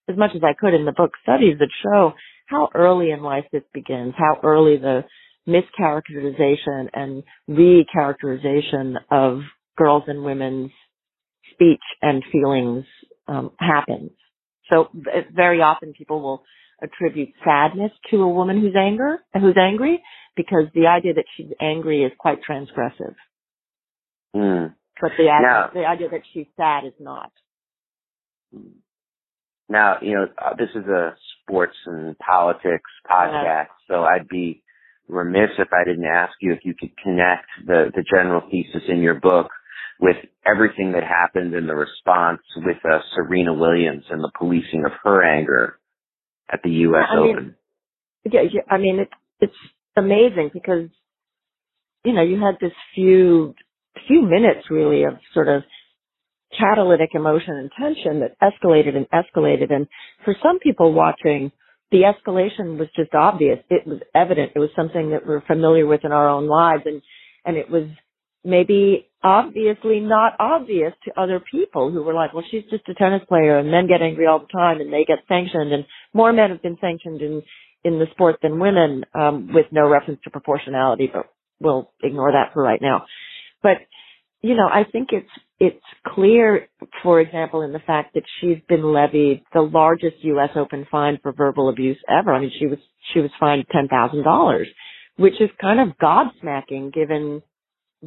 as 0.08 0.16
much 0.16 0.30
as 0.34 0.42
I 0.42 0.54
could 0.58 0.74
in 0.74 0.86
the 0.86 0.92
book 0.92 1.12
studies 1.22 1.58
that 1.58 1.68
show 1.82 2.12
how 2.46 2.70
early 2.74 3.10
in 3.10 3.22
life 3.22 3.44
this 3.52 3.62
begins, 3.74 4.14
how 4.16 4.40
early 4.42 4.78
the 4.78 5.04
mischaracterization 5.46 6.88
and 6.94 7.22
recharacterization 7.48 8.94
of 9.10 9.40
girls 9.76 10.04
and 10.06 10.24
women's 10.24 10.70
speech 11.54 11.82
and 12.02 12.22
feelings 12.30 12.84
um, 13.28 13.52
happens. 13.58 14.10
So 14.70 14.88
very 15.34 15.60
often 15.60 15.92
people 15.92 16.20
will 16.20 16.42
attribute 16.82 17.30
sadness 17.44 17.92
to 18.10 18.22
a 18.22 18.28
woman 18.28 18.60
who's 18.60 18.74
anger, 18.76 19.18
who's 19.34 19.56
angry, 19.58 20.02
because 20.36 20.64
the 20.74 20.86
idea 20.86 21.14
that 21.14 21.24
she's 21.36 21.50
angry 21.60 22.02
is 22.02 22.12
quite 22.18 22.38
transgressive. 22.48 23.14
Mm. 24.34 24.74
But 25.00 25.12
the 25.16 25.24
idea, 25.24 25.42
now, 25.42 25.70
the 25.72 25.84
idea 25.84 26.08
that 26.10 26.22
she's 26.32 26.46
sad 26.56 26.84
is 26.84 26.92
not. 26.98 27.30
Now, 29.68 29.96
you 30.02 30.14
know, 30.14 30.26
uh, 30.38 30.54
this 30.56 30.68
is 30.74 30.86
a 30.86 31.16
sports 31.42 31.76
and 31.86 32.16
politics 32.18 32.90
podcast, 33.10 33.44
yeah. 33.44 33.64
so 33.88 34.02
I'd 34.02 34.28
be 34.28 34.62
remiss 35.08 35.50
if 35.58 35.68
I 35.72 35.84
didn't 35.84 36.06
ask 36.06 36.32
you 36.40 36.52
if 36.52 36.60
you 36.64 36.74
could 36.78 36.96
connect 37.02 37.46
the, 37.66 37.90
the 37.94 38.04
general 38.08 38.42
thesis 38.50 38.82
in 38.88 39.00
your 39.00 39.14
book 39.14 39.48
with 40.00 40.16
everything 40.46 40.92
that 40.92 41.02
happened 41.04 41.54
in 41.54 41.66
the 41.66 41.74
response 41.74 42.40
with 42.56 42.76
uh, 42.84 42.98
Serena 43.14 43.54
Williams 43.54 44.04
and 44.10 44.22
the 44.22 44.30
policing 44.38 44.84
of 44.84 44.92
her 45.02 45.22
anger 45.22 45.78
at 46.52 46.60
the 46.62 46.70
U.S. 46.70 47.04
I 47.10 47.20
mean, 47.20 47.36
Open. 47.36 47.54
Yeah, 48.24 48.40
yeah, 48.42 48.60
I 48.70 48.78
mean 48.78 49.00
it's 49.00 49.12
it's 49.40 49.54
amazing 49.96 50.50
because 50.52 50.88
you 52.04 52.12
know 52.12 52.22
you 52.22 52.40
had 52.40 52.56
this 52.60 52.72
few 52.94 53.54
few 54.08 54.22
minutes 54.22 54.70
really 54.70 55.04
of 55.04 55.14
sort 55.32 55.48
of 55.48 55.62
catalytic 56.58 57.10
emotion 57.14 57.54
and 57.56 57.70
tension 57.78 58.20
that 58.20 58.36
escalated 58.40 58.96
and 58.96 59.06
escalated, 59.10 59.72
and 59.72 59.86
for 60.24 60.34
some 60.42 60.58
people 60.58 60.92
watching, 60.92 61.52
the 61.90 62.02
escalation 62.02 62.78
was 62.78 62.88
just 62.96 63.14
obvious. 63.14 63.58
It 63.70 63.86
was 63.86 64.00
evident. 64.14 64.52
It 64.54 64.58
was 64.58 64.70
something 64.74 65.10
that 65.10 65.26
we're 65.26 65.42
familiar 65.42 65.86
with 65.86 66.00
in 66.04 66.12
our 66.12 66.28
own 66.28 66.46
lives, 66.46 66.82
and 66.86 67.02
and 67.44 67.56
it 67.56 67.70
was 67.70 67.84
maybe 68.44 69.08
obviously 69.22 70.00
not 70.00 70.34
obvious 70.38 70.92
to 71.04 71.20
other 71.20 71.42
people 71.50 71.90
who 71.90 72.02
were 72.02 72.14
like, 72.14 72.34
well, 72.34 72.44
she's 72.50 72.64
just 72.70 72.88
a 72.88 72.94
tennis 72.94 73.22
player 73.28 73.58
and 73.58 73.70
men 73.70 73.88
get 73.88 74.02
angry 74.02 74.26
all 74.26 74.38
the 74.40 74.46
time 74.46 74.80
and 74.80 74.92
they 74.92 75.04
get 75.04 75.18
sanctioned 75.26 75.72
and 75.72 75.84
more 76.12 76.32
men 76.32 76.50
have 76.50 76.62
been 76.62 76.76
sanctioned 76.80 77.22
in, 77.22 77.42
in 77.84 77.98
the 77.98 78.06
sport 78.12 78.36
than 78.42 78.60
women, 78.60 79.04
um, 79.14 79.50
with 79.52 79.66
no 79.72 79.88
reference 79.88 80.20
to 80.24 80.30
proportionality, 80.30 81.10
but 81.12 81.26
we'll 81.58 81.90
ignore 82.02 82.32
that 82.32 82.52
for 82.52 82.62
right 82.62 82.82
now. 82.82 83.06
But, 83.62 83.78
you 84.42 84.54
know, 84.54 84.66
I 84.66 84.84
think 84.90 85.08
it's, 85.12 85.30
it's 85.58 85.84
clear, 86.06 86.68
for 87.02 87.20
example, 87.20 87.62
in 87.62 87.72
the 87.72 87.78
fact 87.78 88.14
that 88.14 88.24
she's 88.40 88.58
been 88.68 88.92
levied 88.92 89.42
the 89.54 89.62
largest 89.62 90.16
U.S. 90.22 90.50
Open 90.56 90.86
fine 90.90 91.18
for 91.22 91.32
verbal 91.32 91.70
abuse 91.70 91.98
ever. 92.08 92.34
I 92.34 92.40
mean, 92.40 92.52
she 92.58 92.66
was, 92.66 92.78
she 93.14 93.20
was 93.20 93.30
fined 93.40 93.64
$10,000, 93.74 94.64
which 95.16 95.40
is 95.40 95.48
kind 95.60 95.80
of 95.80 95.96
gobsmacking 95.96 96.92
given 96.92 97.42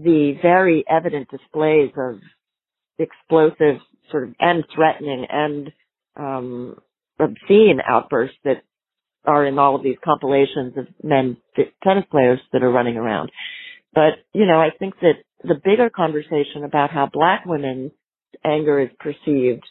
the 0.03 0.33
very 0.41 0.83
evident 0.89 1.29
displays 1.29 1.91
of 1.97 2.19
explosive 2.99 3.81
sort 4.11 4.23
of 4.23 4.35
and 4.39 4.63
threatening 4.73 5.25
and 5.29 5.71
um, 6.15 6.77
obscene 7.19 7.79
outbursts 7.87 8.37
that 8.43 8.63
are 9.25 9.45
in 9.45 9.59
all 9.59 9.75
of 9.75 9.83
these 9.83 9.97
compilations 10.03 10.77
of 10.77 10.87
men 11.03 11.37
tennis 11.83 12.05
players 12.09 12.39
that 12.53 12.63
are 12.63 12.71
running 12.71 12.95
around. 12.95 13.31
But, 13.93 14.13
you 14.33 14.45
know, 14.45 14.59
I 14.59 14.69
think 14.77 14.95
that 15.01 15.15
the 15.43 15.55
bigger 15.63 15.89
conversation 15.89 16.63
about 16.63 16.91
how 16.91 17.09
black 17.11 17.45
women's 17.45 17.91
anger 18.45 18.79
is 18.79 18.89
perceived 18.99 19.63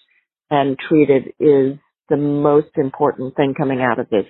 and 0.51 0.77
treated 0.89 1.29
is 1.41 1.79
the 2.09 2.16
most 2.16 2.70
important 2.77 3.35
thing 3.37 3.55
coming 3.57 3.81
out 3.81 3.99
of 3.99 4.09
this 4.11 4.27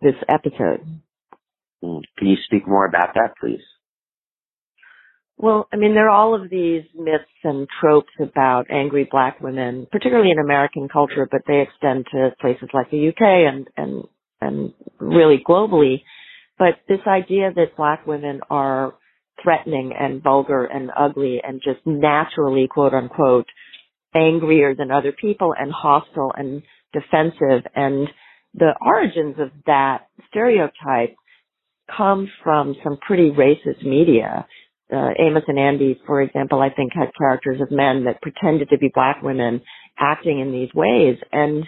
this 0.00 0.14
episode. 0.28 0.84
Hmm. 1.82 1.98
Can 2.18 2.28
you 2.28 2.36
speak 2.44 2.68
more 2.68 2.86
about 2.86 3.14
that, 3.14 3.34
please? 3.40 3.62
Well, 5.36 5.68
I 5.72 5.76
mean, 5.76 5.94
there 5.94 6.08
are 6.08 6.16
all 6.16 6.34
of 6.40 6.48
these 6.48 6.84
myths 6.94 7.24
and 7.42 7.66
tropes 7.80 8.12
about 8.20 8.70
angry 8.70 9.08
black 9.10 9.40
women, 9.40 9.86
particularly 9.90 10.30
in 10.30 10.38
American 10.38 10.88
culture, 10.88 11.28
but 11.30 11.42
they 11.46 11.60
extend 11.60 12.06
to 12.12 12.30
places 12.40 12.68
like 12.72 12.90
the 12.90 13.08
UK 13.08 13.20
and, 13.20 13.66
and, 13.76 14.04
and 14.40 14.72
really 14.98 15.42
globally. 15.46 16.02
But 16.58 16.74
this 16.88 17.00
idea 17.06 17.52
that 17.54 17.76
black 17.76 18.06
women 18.06 18.40
are 18.48 18.94
threatening 19.42 19.92
and 19.98 20.22
vulgar 20.22 20.64
and 20.64 20.90
ugly 20.96 21.40
and 21.42 21.60
just 21.62 21.84
naturally, 21.84 22.68
quote 22.70 22.94
unquote, 22.94 23.46
angrier 24.14 24.74
than 24.76 24.92
other 24.92 25.12
people 25.12 25.54
and 25.58 25.72
hostile 25.72 26.32
and 26.36 26.62
defensive 26.92 27.66
and 27.74 28.08
the 28.54 28.72
origins 28.80 29.34
of 29.40 29.50
that 29.66 30.06
stereotype 30.28 31.16
come 31.94 32.30
from 32.42 32.76
some 32.84 32.98
pretty 33.04 33.30
racist 33.30 33.84
media. 33.84 34.46
Uh, 34.92 35.10
Amos 35.18 35.44
and 35.48 35.58
Andy, 35.58 35.98
for 36.06 36.20
example, 36.20 36.60
I 36.60 36.68
think 36.70 36.92
had 36.92 37.08
characters 37.16 37.60
of 37.60 37.70
men 37.70 38.04
that 38.04 38.20
pretended 38.22 38.68
to 38.70 38.78
be 38.78 38.90
black 38.94 39.22
women 39.22 39.62
acting 39.98 40.40
in 40.40 40.52
these 40.52 40.68
ways. 40.74 41.16
And 41.32 41.64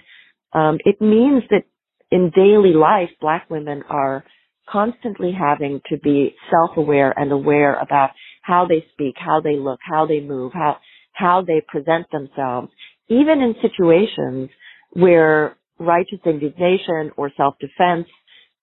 um, 0.52 0.78
it 0.84 1.00
means 1.00 1.42
that 1.50 1.62
in 2.10 2.30
daily 2.34 2.74
life, 2.74 3.08
black 3.20 3.48
women 3.50 3.82
are 3.88 4.24
constantly 4.68 5.32
having 5.32 5.80
to 5.88 5.96
be 5.98 6.34
self-aware 6.50 7.14
and 7.16 7.32
aware 7.32 7.74
about 7.74 8.10
how 8.42 8.66
they 8.68 8.84
speak, 8.92 9.14
how 9.16 9.40
they 9.40 9.56
look, 9.56 9.80
how 9.82 10.06
they 10.06 10.20
move, 10.20 10.52
how, 10.52 10.76
how 11.12 11.42
they 11.46 11.62
present 11.66 12.06
themselves, 12.12 12.68
even 13.08 13.40
in 13.40 13.54
situations 13.62 14.50
where 14.92 15.56
righteous 15.78 16.18
indignation 16.24 17.10
or 17.16 17.30
self-defense 17.36 18.06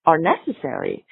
are 0.06 0.18
necessary. 0.18 1.04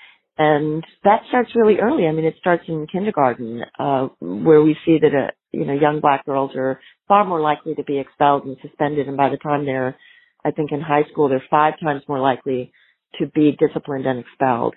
And 0.44 0.84
that 1.04 1.20
starts 1.28 1.50
really 1.54 1.78
early. 1.78 2.08
I 2.08 2.12
mean, 2.12 2.24
it 2.24 2.34
starts 2.40 2.64
in 2.66 2.88
kindergarten, 2.90 3.62
uh, 3.78 4.08
where 4.18 4.60
we 4.60 4.76
see 4.84 4.98
that, 5.00 5.14
uh, 5.14 5.30
you 5.52 5.64
know, 5.64 5.72
young 5.72 6.00
black 6.00 6.26
girls 6.26 6.50
are 6.56 6.80
far 7.06 7.24
more 7.24 7.40
likely 7.40 7.76
to 7.76 7.84
be 7.84 8.00
expelled 8.00 8.44
and 8.44 8.56
suspended. 8.60 9.06
And 9.06 9.16
by 9.16 9.28
the 9.28 9.36
time 9.36 9.64
they're, 9.64 9.96
I 10.44 10.50
think 10.50 10.72
in 10.72 10.80
high 10.80 11.04
school, 11.12 11.28
they're 11.28 11.44
five 11.48 11.74
times 11.80 12.02
more 12.08 12.18
likely 12.18 12.72
to 13.20 13.26
be 13.28 13.56
disciplined 13.56 14.04
and 14.04 14.18
expelled. 14.18 14.74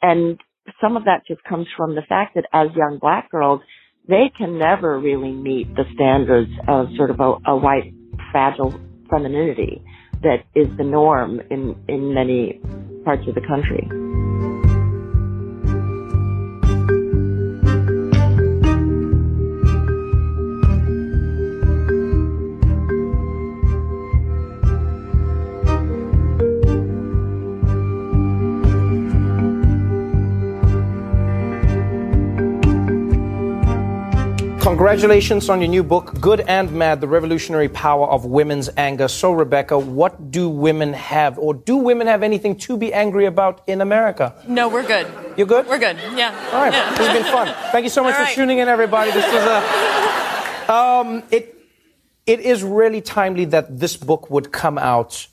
And 0.00 0.40
some 0.80 0.96
of 0.96 1.04
that 1.04 1.26
just 1.28 1.44
comes 1.44 1.66
from 1.76 1.94
the 1.94 2.02
fact 2.08 2.36
that 2.36 2.46
as 2.54 2.68
young 2.74 2.98
black 2.98 3.30
girls, 3.30 3.60
they 4.08 4.32
can 4.38 4.58
never 4.58 4.98
really 4.98 5.32
meet 5.32 5.74
the 5.74 5.84
standards 5.94 6.50
of 6.66 6.86
sort 6.96 7.10
of 7.10 7.20
a, 7.20 7.50
a 7.50 7.56
white 7.56 7.92
fragile 8.32 8.72
femininity 9.10 9.82
that 10.22 10.44
is 10.54 10.68
the 10.78 10.84
norm 10.84 11.42
in, 11.50 11.76
in 11.88 12.14
many 12.14 12.58
parts 13.04 13.28
of 13.28 13.34
the 13.34 13.42
country. 13.42 14.07
Congratulations 34.78 35.50
on 35.50 35.60
your 35.60 35.68
new 35.68 35.82
book, 35.82 36.20
Good 36.20 36.42
and 36.42 36.70
Mad 36.70 37.00
The 37.00 37.08
Revolutionary 37.08 37.68
Power 37.68 38.06
of 38.06 38.24
Women's 38.24 38.70
Anger. 38.76 39.08
So, 39.08 39.32
Rebecca, 39.32 39.76
what 39.76 40.30
do 40.30 40.48
women 40.48 40.92
have, 40.92 41.36
or 41.36 41.52
do 41.52 41.78
women 41.78 42.06
have 42.06 42.22
anything 42.22 42.54
to 42.58 42.76
be 42.76 42.94
angry 42.94 43.24
about 43.26 43.60
in 43.66 43.80
America? 43.80 44.40
No, 44.46 44.68
we're 44.68 44.86
good. 44.86 45.12
You're 45.36 45.48
good? 45.48 45.66
We're 45.66 45.80
good. 45.80 45.96
Yeah. 46.14 46.28
All 46.52 46.62
right. 46.62 46.72
Yeah. 46.72 46.90
This 46.90 47.08
has 47.08 47.12
been 47.12 47.24
fun. 47.24 47.52
Thank 47.72 47.82
you 47.82 47.90
so 47.90 48.04
much 48.04 48.14
All 48.14 48.20
for 48.20 48.26
right. 48.26 48.34
tuning 48.36 48.58
in, 48.58 48.68
everybody. 48.68 49.10
This 49.10 49.26
was 49.26 49.42
a. 49.42 50.72
Um, 50.72 51.24
it, 51.32 51.56
it 52.24 52.38
is 52.38 52.62
really 52.62 53.00
timely 53.00 53.46
that 53.46 53.80
this 53.80 53.96
book 53.96 54.30
would 54.30 54.52
come 54.52 54.78
out. 54.78 55.26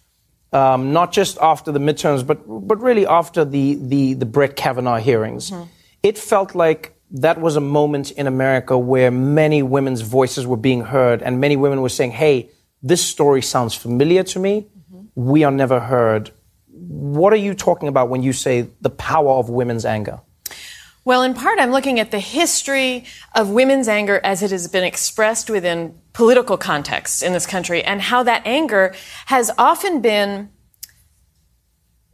Um, 0.53 0.91
not 0.91 1.11
just 1.11 1.37
after 1.37 1.71
the 1.71 1.79
midterms, 1.79 2.25
but 2.25 2.39
but 2.47 2.81
really 2.81 3.05
after 3.05 3.45
the 3.45 3.75
the, 3.79 4.15
the 4.15 4.25
Brett 4.25 4.55
Kavanaugh 4.55 4.97
hearings. 4.97 5.51
Mm-hmm. 5.51 5.69
It 6.01 6.17
felt 6.17 6.55
like 6.55 6.94
that 7.16 7.39
was 7.39 7.55
a 7.55 7.61
moment 7.61 8.11
in 8.11 8.28
America 8.28 8.78
where 8.78 9.09
many 9.09 9.63
women's 9.63 10.01
voices 10.01 10.45
were 10.45 10.57
being 10.57 10.82
heard, 10.82 11.22
and 11.22 11.39
many 11.39 11.55
women 11.55 11.82
were 11.82 11.89
saying, 11.89 12.11
"Hey, 12.11 12.49
this 12.84 13.01
story 13.05 13.41
sounds 13.41 13.74
familiar 13.74 14.24
to 14.24 14.39
me. 14.39 14.68
Mm-hmm. 14.93 15.05
We 15.16 15.43
are 15.43 15.51
never 15.51 15.80
heard." 15.80 16.32
What 16.68 17.34
are 17.34 17.38
you 17.47 17.53
talking 17.53 17.88
about 17.88 18.09
when 18.09 18.22
you 18.22 18.34
say 18.34 18.68
the 18.82 18.89
power 18.89 19.32
of 19.32 19.49
women's 19.49 19.86
anger? 19.86 20.20
Well, 21.05 21.22
in 21.22 21.34
part, 21.36 21.59
I'm 21.59 21.72
looking 21.72 21.99
at 21.99 22.11
the 22.11 22.20
history 22.20 23.05
of 23.34 23.49
women's 23.49 23.88
anger 23.88 24.20
as 24.24 24.41
it 24.41 24.51
has 24.51 24.68
been 24.68 24.84
expressed 24.84 25.49
within 25.49 25.97
political 26.13 26.57
contexts 26.57 27.22
in 27.22 27.32
this 27.32 27.45
country 27.45 27.84
and 27.84 28.01
how 28.01 28.24
that 28.24 28.41
anger 28.45 28.93
has 29.28 29.51
often 29.57 30.01
been 30.01 30.49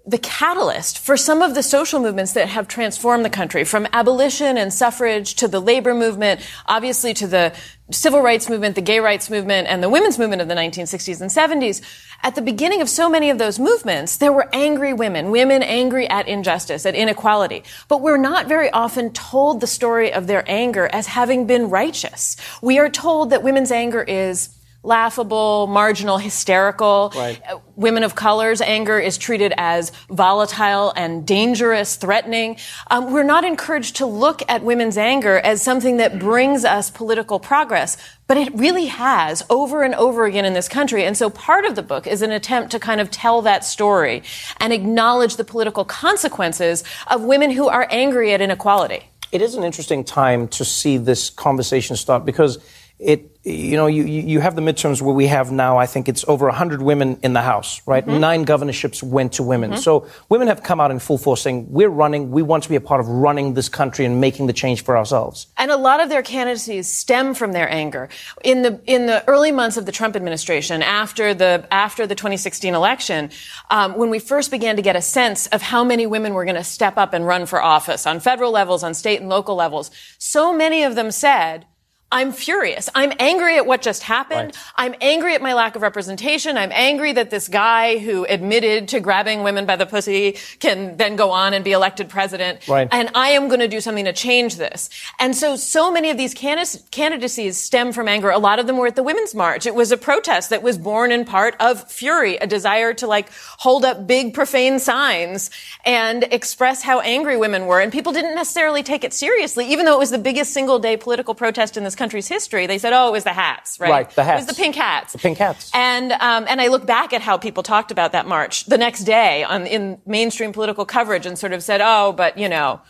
the 0.06 0.18
catalyst 0.18 0.97
for 0.97 1.16
some 1.16 1.43
of 1.43 1.54
the 1.54 1.62
social 1.62 1.99
movements 1.99 2.34
that 2.34 2.49
have 2.49 2.68
transformed 2.68 3.24
the 3.24 3.30
country 3.30 3.64
from 3.64 3.88
abolition 3.93 4.58
and 4.58 4.74
suffrage 4.74 5.36
to 5.36 5.47
the 5.47 5.60
labor 5.60 5.93
movement, 5.93 6.41
obviously 6.66 7.14
to 7.14 7.28
the 7.28 7.54
civil 7.91 8.22
rights 8.22 8.49
movement, 8.49 8.74
the 8.74 8.82
gay 8.82 8.99
rights 8.99 9.30
movement, 9.30 9.68
and 9.68 9.84
the 9.84 9.89
women's 9.89 10.18
movement 10.18 10.41
of 10.41 10.47
the 10.47 10.56
1960s 10.56 11.22
and 11.22 11.30
70s. 11.30 11.82
At 12.24 12.34
the 12.34 12.41
beginning 12.41 12.82
of 12.82 12.89
so 12.89 13.10
many 13.10 13.30
of 13.30 13.38
those 13.38 13.60
movements, 13.60 14.18
there 14.18 14.34
were 14.34 14.49
angry 14.54 14.93
women, 14.93 15.30
women 15.30 15.62
angry 15.62 16.10
at 16.10 16.28
injustice, 16.28 16.86
at 16.86 16.95
inequality. 16.95 17.64
But 17.88 18.02
we're 18.02 18.18
not 18.18 18.47
very 18.47 18.72
often 18.72 19.14
told 19.14 19.60
the 19.60 19.68
story 19.68 20.12
of 20.12 20.26
their 20.26 20.43
anger 20.49 20.89
as 20.91 21.08
having 21.08 21.45
been 21.45 21.70
righteous. 21.70 22.38
We 22.62 22.80
are 22.80 22.89
told 22.89 23.30
that 23.30 23.43
women's 23.43 23.72
anger 23.72 24.02
is 24.02 24.49
laughable, 24.84 25.67
marginal, 25.67 26.17
hysterical. 26.17 27.13
Right. 27.15 27.41
Uh, 27.47 27.59
Women 27.75 28.03
of 28.03 28.13
color's 28.13 28.61
anger 28.61 28.99
is 28.99 29.17
treated 29.17 29.53
as 29.57 29.91
volatile 30.09 30.93
and 30.95 31.25
dangerous, 31.25 31.95
threatening. 31.95 32.57
Um, 32.91 33.11
we're 33.11 33.23
not 33.23 33.43
encouraged 33.43 33.95
to 33.97 34.05
look 34.05 34.43
at 34.47 34.63
women's 34.63 34.97
anger 34.97 35.38
as 35.39 35.63
something 35.63 35.97
that 35.97 36.19
brings 36.19 36.63
us 36.63 36.91
political 36.91 37.39
progress, 37.39 37.97
but 38.27 38.38
it 38.38 38.53
really 38.53 38.86
has 38.86 39.43
over 39.49 39.82
and 39.82 39.95
over 39.95 40.25
again 40.25 40.45
in 40.45 40.53
this 40.53 40.67
country. 40.67 41.03
And 41.03 41.17
so 41.17 41.29
part 41.29 41.65
of 41.65 41.75
the 41.75 41.82
book 41.82 42.05
is 42.05 42.21
an 42.21 42.32
attempt 42.32 42.71
to 42.71 42.79
kind 42.79 43.01
of 43.01 43.09
tell 43.09 43.41
that 43.41 43.65
story 43.65 44.21
and 44.57 44.71
acknowledge 44.71 45.38
the 45.38 45.43
political 45.43 45.84
consequences 45.84 46.84
of 47.07 47.23
women 47.23 47.49
who 47.49 47.67
are 47.67 47.88
angry 47.89 48.32
at 48.34 48.41
inequality. 48.41 49.09
It 49.32 49.41
is 49.41 49.55
an 49.55 49.63
interesting 49.63 50.03
time 50.03 50.49
to 50.49 50.65
see 50.65 50.97
this 50.97 51.29
conversation 51.29 51.95
start 51.95 52.25
because 52.25 52.59
it, 53.02 53.36
you 53.43 53.76
know, 53.76 53.88
you, 53.88 54.04
you 54.04 54.39
have 54.41 54.56
the 54.56 54.62
midterms 54.62 55.02
where 55.02 55.16
we 55.16 55.26
have 55.26 55.52
now, 55.52 55.78
I 55.78 55.88
think 55.88 56.08
it's 56.08 56.24
over 56.28 56.45
100 56.45 56.84
women 56.84 57.18
in 57.24 57.34
the 57.34 57.41
House, 57.41 57.82
right? 57.88 58.06
Nine 58.06 58.43
governorships 58.43 59.02
went 59.02 59.34
to 59.34 59.43
women. 59.43 59.78
So 59.78 60.08
women 60.30 60.47
have 60.49 60.62
come 60.62 60.80
out 60.80 60.91
in 60.91 60.99
full 60.99 61.18
force 61.18 61.41
saying, 61.41 61.72
we're 61.72 61.89
running, 61.89 62.30
we 62.30 62.43
want 62.43 62.62
to 62.64 62.70
be 62.70 62.76
a 62.76 62.82
part 62.82 63.02
of 63.02 63.08
running 63.08 63.56
this 63.56 63.70
country 63.70 64.06
and 64.06 64.22
making 64.22 64.45
the 64.45 64.54
change 64.54 64.84
for 64.84 64.95
ourselves. 64.95 65.47
And 65.58 65.72
a 65.72 65.78
lot 65.78 65.99
of 65.99 66.10
their 66.10 66.22
candidacies 66.22 66.88
stem 66.88 67.34
from 67.34 67.54
their 67.54 67.68
anger. 67.68 68.10
In 68.43 68.62
the 68.62 68.80
in 68.86 69.08
the 69.08 69.28
early 69.28 69.52
months 69.52 69.78
of 69.78 69.88
the 69.88 69.91
Trump 69.91 70.16
administration, 70.16 70.84
after 70.84 71.34
the 71.34 71.68
after 71.72 72.06
the 72.06 72.14
2016 72.14 72.76
election, 72.76 73.32
um, 73.72 73.97
when 73.97 74.12
we 74.12 74.20
first 74.20 74.52
began 74.52 74.76
to 74.76 74.84
get 74.84 74.95
a 74.95 75.02
sense 75.02 75.47
of 75.47 75.64
how 75.64 75.84
many 75.84 76.06
women 76.06 76.36
were 76.36 76.45
going 76.45 76.56
to 76.56 76.64
step 76.64 76.97
up 76.97 77.14
and 77.14 77.26
run 77.26 77.47
for 77.47 77.60
office 77.60 78.06
on 78.06 78.20
federal 78.20 78.52
levels, 78.52 78.84
on 78.84 78.93
state 78.93 79.20
and 79.20 79.30
local 79.30 79.56
levels, 79.56 79.89
so 80.20 80.54
many 80.56 80.84
of 80.84 80.93
them 80.93 81.10
said. 81.10 81.66
I'm 82.12 82.32
furious. 82.34 82.89
I'm 82.93 83.14
angry 83.20 83.55
at 83.57 83.66
what 83.66 83.82
just 83.82 84.03
happened. 84.03 84.57
I'm 84.76 84.95
angry 84.99 85.34
at 85.34 85.41
my 85.41 85.53
lack 85.53 85.76
of 85.76 85.82
representation. 85.82 86.57
I'm 86.57 86.72
angry 86.74 87.14
that 87.14 87.30
this 87.30 87.47
guy 87.47 87.99
who 87.99 88.26
admitted 88.26 88.89
to 88.89 88.99
grabbing 88.99 89.43
women 89.43 89.66
by 89.66 89.78
the 89.78 89.86
pussy 89.86 90.38
can 90.59 90.97
then 90.97 91.16
go 91.16 91.32
on 91.32 91.53
and 91.53 91.64
be 91.64 91.72
elected 91.72 92.09
president. 92.09 92.68
Right. 92.68 92.88
And 92.91 93.12
I 93.16 93.30
am 93.30 93.47
going 93.47 93.62
to 93.62 93.68
do 93.68 93.80
something 93.80 94.05
to 94.05 94.14
change 94.14 94.57
this. 94.57 94.89
And 95.20 95.36
so, 95.36 95.55
so 95.55 95.91
many 95.91 96.09
of 96.09 96.18
these 96.18 96.34
candidacies 96.34 97.57
stem 97.57 97.93
from 97.93 98.07
anger. 98.09 98.30
A 98.30 98.39
lot 98.39 98.59
of 98.59 98.68
them 98.68 98.78
were 98.78 98.88
at 98.88 98.97
the 98.97 99.03
Women's 99.03 99.34
March. 99.34 99.66
It 99.66 99.74
was 99.74 99.91
a 99.91 99.97
protest 99.97 100.49
that 100.49 100.62
was 100.62 100.78
born 100.78 101.12
in 101.12 101.24
part 101.24 101.55
of 101.62 101.89
fury, 101.89 102.36
a 102.38 102.47
desire 102.47 102.93
to 102.95 103.07
like 103.07 103.30
hold 103.57 103.86
up 103.86 104.05
big 104.05 104.34
profane 104.34 104.80
signs 104.80 105.49
and 105.86 106.24
express 106.32 106.82
how 106.82 106.99
angry 106.99 107.38
women 107.38 107.68
were. 107.68 107.80
And 107.80 107.91
people 107.91 108.12
didn't 108.12 108.36
necessarily 108.36 108.84
take 108.84 109.05
it 109.05 109.14
seriously, 109.14 109.72
even 109.72 109.86
though 109.86 109.95
it 109.95 109.99
was 109.99 110.12
the 110.12 110.18
biggest 110.18 110.51
single 110.51 110.78
day 110.78 110.97
political 110.97 111.34
protest 111.34 111.78
in 111.78 111.86
this 111.86 111.95
country's 112.02 112.28
history. 112.28 112.64
They 112.68 112.78
said, 112.84 112.93
oh, 112.93 113.08
it 113.10 113.12
was 113.12 113.24
the 113.24 113.34
hats, 113.45 113.80
right? 113.80 113.89
Right, 113.91 114.10
the 114.10 114.22
It 114.22 114.26
was 114.26 114.45
hats. 114.45 114.45
the 114.47 114.54
pink 114.64 114.76
hats. 114.76 115.14
The 115.14 115.20
pink 115.20 115.38
hats. 115.38 115.72
And 115.74 116.12
um, 116.14 116.45
and 116.49 116.60
I 116.60 116.68
look 116.68 116.86
back 116.86 117.14
at 117.14 117.22
how 117.22 117.38
people 117.38 117.64
talked 117.64 117.91
about 117.91 118.12
that 118.12 118.26
march 118.28 118.66
the 118.66 118.78
next 118.78 119.02
day 119.06 119.43
on 119.43 119.66
in 119.68 119.99
mainstream 120.06 120.52
political 120.54 120.86
coverage 120.86 121.26
and 121.28 121.38
sort 121.38 121.54
of 121.54 121.62
said, 121.64 121.80
oh, 121.84 122.12
but 122.22 122.38
you 122.38 122.49
know, 122.49 122.82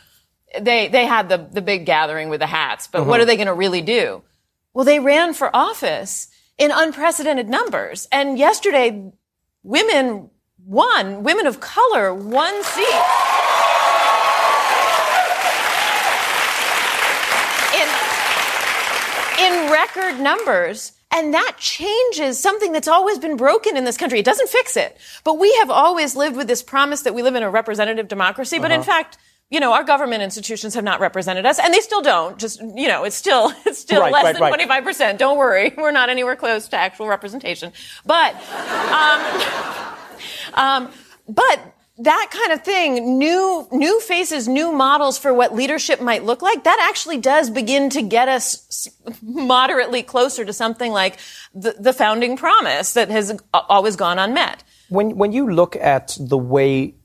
they 0.59 0.87
they 0.87 1.05
had 1.05 1.29
the 1.29 1.37
the 1.57 1.61
big 1.61 1.85
gathering 1.85 2.29
with 2.29 2.39
the 2.39 2.47
hats, 2.47 2.87
but 2.87 3.05
what 3.05 3.19
Mhm. 3.19 3.23
are 3.23 3.25
they 3.25 3.35
going 3.35 3.47
to 3.47 3.53
really 3.65 3.81
do? 3.81 4.21
Well, 4.73 4.85
they 4.85 4.99
ran 4.99 5.33
for 5.33 5.53
office 5.55 6.27
in 6.57 6.71
unprecedented 6.71 7.47
numbers, 7.49 8.07
and 8.11 8.37
yesterday, 8.39 9.11
women 9.63 10.29
won. 10.65 11.23
Women 11.23 11.45
of 11.47 11.59
color 11.59 12.13
won 12.13 12.53
seat. 12.63 13.01
In 17.81 17.87
in 19.45 19.53
record 19.71 20.19
numbers. 20.19 20.93
And 21.13 21.33
that 21.33 21.55
changes 21.59 22.39
something 22.39 22.71
that's 22.71 22.87
always 22.87 23.19
been 23.19 23.35
broken 23.35 23.75
in 23.75 23.83
this 23.83 23.97
country. 23.97 24.19
It 24.19 24.25
doesn't 24.25 24.47
fix 24.49 24.77
it. 24.77 24.97
But 25.25 25.37
we 25.39 25.53
have 25.55 25.69
always 25.69 26.15
lived 26.15 26.37
with 26.37 26.47
this 26.47 26.63
promise 26.63 27.01
that 27.01 27.13
we 27.13 27.21
live 27.21 27.35
in 27.35 27.43
a 27.43 27.49
representative 27.49 28.07
democracy. 28.07 28.59
But 28.59 28.71
in 28.71 28.79
Uh-huh. 28.79 28.85
fact, 28.91 29.17
you 29.49 29.59
know, 29.59 29.73
our 29.73 29.83
government 29.83 30.23
institutions 30.23 30.73
have 30.75 30.85
not 30.85 31.01
represented 31.01 31.45
us, 31.45 31.59
and 31.59 31.73
they 31.73 31.81
still 31.81 32.01
don't. 32.01 32.37
Just, 32.37 32.61
you 32.61 32.87
know, 32.87 33.03
it's 33.03 33.17
still, 33.17 33.51
it's 33.65 33.79
still 33.79 33.99
Right, 33.99 34.13
less 34.13 34.23
right, 34.23 34.33
than 34.33 34.69
right. 34.69 34.85
25%. 34.85 35.17
Don't 35.17 35.37
worry. 35.37 35.73
We're 35.77 35.91
not 35.91 36.09
anywhere 36.09 36.37
close 36.37 36.69
to 36.69 36.77
actual 36.77 37.07
representation. 37.07 37.73
But, 38.05 38.33
um, 38.93 39.93
um, 40.53 40.91
but 41.27 41.70
that 42.03 42.29
kind 42.31 42.51
of 42.51 42.63
thing, 42.63 43.17
new, 43.17 43.67
new 43.71 43.99
faces, 44.01 44.47
new 44.47 44.71
models 44.71 45.17
for 45.17 45.33
what 45.33 45.53
leadership 45.53 46.01
might 46.01 46.23
look 46.23 46.41
like, 46.41 46.63
that 46.63 46.87
actually 46.89 47.17
does 47.17 47.49
begin 47.49 47.89
to 47.91 48.01
get 48.01 48.27
us 48.27 48.87
moderately 49.21 50.03
closer 50.03 50.43
to 50.45 50.53
something 50.53 50.91
like 50.91 51.17
the, 51.53 51.75
the 51.79 51.93
founding 51.93 52.37
promise 52.37 52.93
that 52.93 53.09
has 53.09 53.39
always 53.53 53.95
gone 53.95 54.19
unmet. 54.19 54.63
When, 54.89 55.17
when 55.17 55.31
you 55.31 55.51
look 55.51 55.75
at 55.75 56.17
the 56.19 56.37
way 56.37 56.95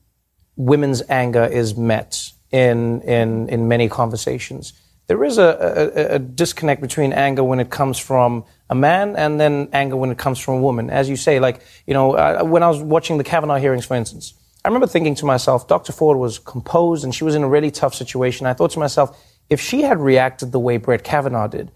women's 0.55 1.03
anger 1.09 1.45
is 1.45 1.75
met 1.75 2.31
in, 2.51 3.01
in, 3.01 3.49
in 3.49 3.67
many 3.67 3.89
conversations, 3.89 4.73
there 5.07 5.23
is 5.23 5.37
a, 5.37 5.43
a, 5.43 6.15
a, 6.15 6.19
disconnect 6.19 6.81
between 6.81 7.13
anger 7.13 7.41
when 7.41 7.61
it 7.61 7.69
comes 7.69 7.97
from 7.97 8.43
a 8.69 8.75
man 8.75 9.15
and 9.15 9.39
then 9.39 9.69
anger 9.71 9.95
when 9.95 10.11
it 10.11 10.17
comes 10.17 10.37
from 10.37 10.55
a 10.55 10.61
woman. 10.61 10.89
As 10.89 11.07
you 11.07 11.15
say, 11.15 11.39
like, 11.39 11.61
you 11.85 11.93
know, 11.93 12.15
uh, 12.15 12.43
when 12.43 12.61
I 12.61 12.67
was 12.67 12.81
watching 12.81 13.17
the 13.17 13.23
Kavanaugh 13.23 13.55
hearings, 13.55 13.85
for 13.85 13.95
instance, 13.95 14.33
I 14.67 14.69
remember 14.69 14.87
thinking 14.87 15.15
to 15.15 15.25
myself, 15.25 15.65
Dr. 15.69 15.93
Ford 15.93 16.17
was 16.17 16.39
composed 16.39 17.05
and 17.05 17.15
she 17.15 17.23
was 17.23 17.35
in 17.35 17.43
a 17.43 17.47
really 17.47 17.71
tough 17.71 17.95
situation. 17.95 18.45
I 18.45 18.53
thought 18.53 18.71
to 18.71 18.79
myself, 18.79 19.17
if 19.49 19.61
she 19.61 19.83
had 19.83 19.97
reacted 19.97 20.51
the 20.51 20.59
way 20.59 20.75
Brett 20.75 21.05
Kavanaugh 21.05 21.47
did, 21.47 21.71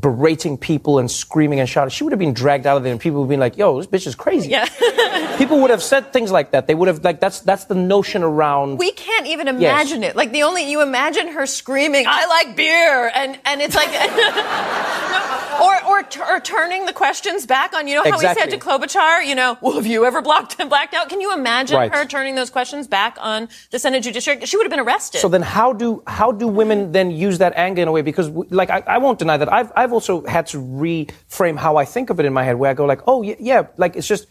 berating 0.00 0.58
people 0.58 0.98
and 0.98 1.08
screaming 1.08 1.60
and 1.60 1.68
shouting, 1.68 1.90
she 1.90 2.02
would 2.02 2.12
have 2.12 2.18
been 2.18 2.34
dragged 2.34 2.66
out 2.66 2.76
of 2.76 2.82
there 2.82 2.90
and 2.90 3.00
people 3.00 3.20
would 3.20 3.26
have 3.26 3.30
been 3.30 3.38
like, 3.38 3.56
yo, 3.56 3.80
this 3.80 3.86
bitch 3.86 4.08
is 4.08 4.16
crazy. 4.16 4.48
Yeah. 4.48 4.66
people 5.38 5.60
would 5.60 5.70
have 5.70 5.80
said 5.80 6.12
things 6.12 6.32
like 6.32 6.50
that. 6.50 6.66
They 6.66 6.74
would 6.74 6.88
have, 6.88 7.04
like, 7.04 7.20
that's, 7.20 7.38
that's 7.38 7.66
the 7.66 7.76
notion 7.76 8.24
around. 8.24 8.80
We 8.80 8.90
can't 8.90 9.28
even 9.28 9.46
imagine 9.46 10.02
yes. 10.02 10.10
it. 10.10 10.16
Like, 10.16 10.32
the 10.32 10.42
only, 10.42 10.68
you 10.68 10.82
imagine 10.82 11.28
her 11.28 11.46
screaming, 11.46 12.04
I 12.08 12.26
like 12.26 12.56
beer. 12.56 13.12
And, 13.14 13.38
and 13.44 13.62
it's 13.62 13.76
like, 13.76 13.90
or, 15.64 15.84
or, 15.86 16.02
t- 16.02 16.20
or 16.20 16.40
turning 16.40 16.86
the 16.86 16.92
questions 16.92 17.46
back 17.46 17.74
on, 17.74 17.88
you 17.88 17.94
know 17.94 18.02
how 18.02 18.14
exactly. 18.14 18.44
we 18.44 18.50
said 18.50 18.60
to 18.60 18.66
Klobuchar, 18.66 19.26
you 19.26 19.34
know, 19.34 19.56
well, 19.60 19.74
have 19.74 19.86
you 19.86 20.04
ever 20.04 20.22
blocked 20.22 20.56
and 20.58 20.68
blacked 20.68 20.94
out? 20.94 21.08
Can 21.08 21.20
you 21.20 21.32
imagine 21.32 21.76
right. 21.76 21.94
her 21.94 22.04
turning 22.04 22.34
those 22.34 22.50
questions 22.50 22.86
back 22.86 23.16
on 23.20 23.48
the 23.70 23.78
Senate 23.78 24.02
Judiciary? 24.02 24.44
She 24.46 24.56
would 24.56 24.64
have 24.64 24.70
been 24.70 24.80
arrested. 24.80 25.20
So 25.20 25.28
then 25.28 25.42
how 25.42 25.72
do, 25.72 26.02
how 26.06 26.32
do 26.32 26.46
women 26.46 26.92
then 26.92 27.10
use 27.10 27.38
that 27.38 27.54
anger 27.56 27.82
in 27.82 27.88
a 27.88 27.92
way? 27.92 28.02
Because, 28.02 28.28
like, 28.50 28.70
I, 28.70 28.82
I 28.86 28.98
won't 28.98 29.18
deny 29.18 29.36
that 29.36 29.52
I've, 29.52 29.72
I've 29.76 29.92
also 29.92 30.24
had 30.26 30.46
to 30.48 30.58
reframe 30.58 31.56
how 31.56 31.76
I 31.76 31.84
think 31.84 32.10
of 32.10 32.20
it 32.20 32.26
in 32.26 32.32
my 32.32 32.44
head, 32.44 32.56
where 32.56 32.70
I 32.70 32.74
go 32.74 32.84
like, 32.84 33.00
oh 33.06 33.22
yeah, 33.22 33.36
yeah, 33.38 33.66
like 33.76 33.96
it's 33.96 34.06
just 34.06 34.26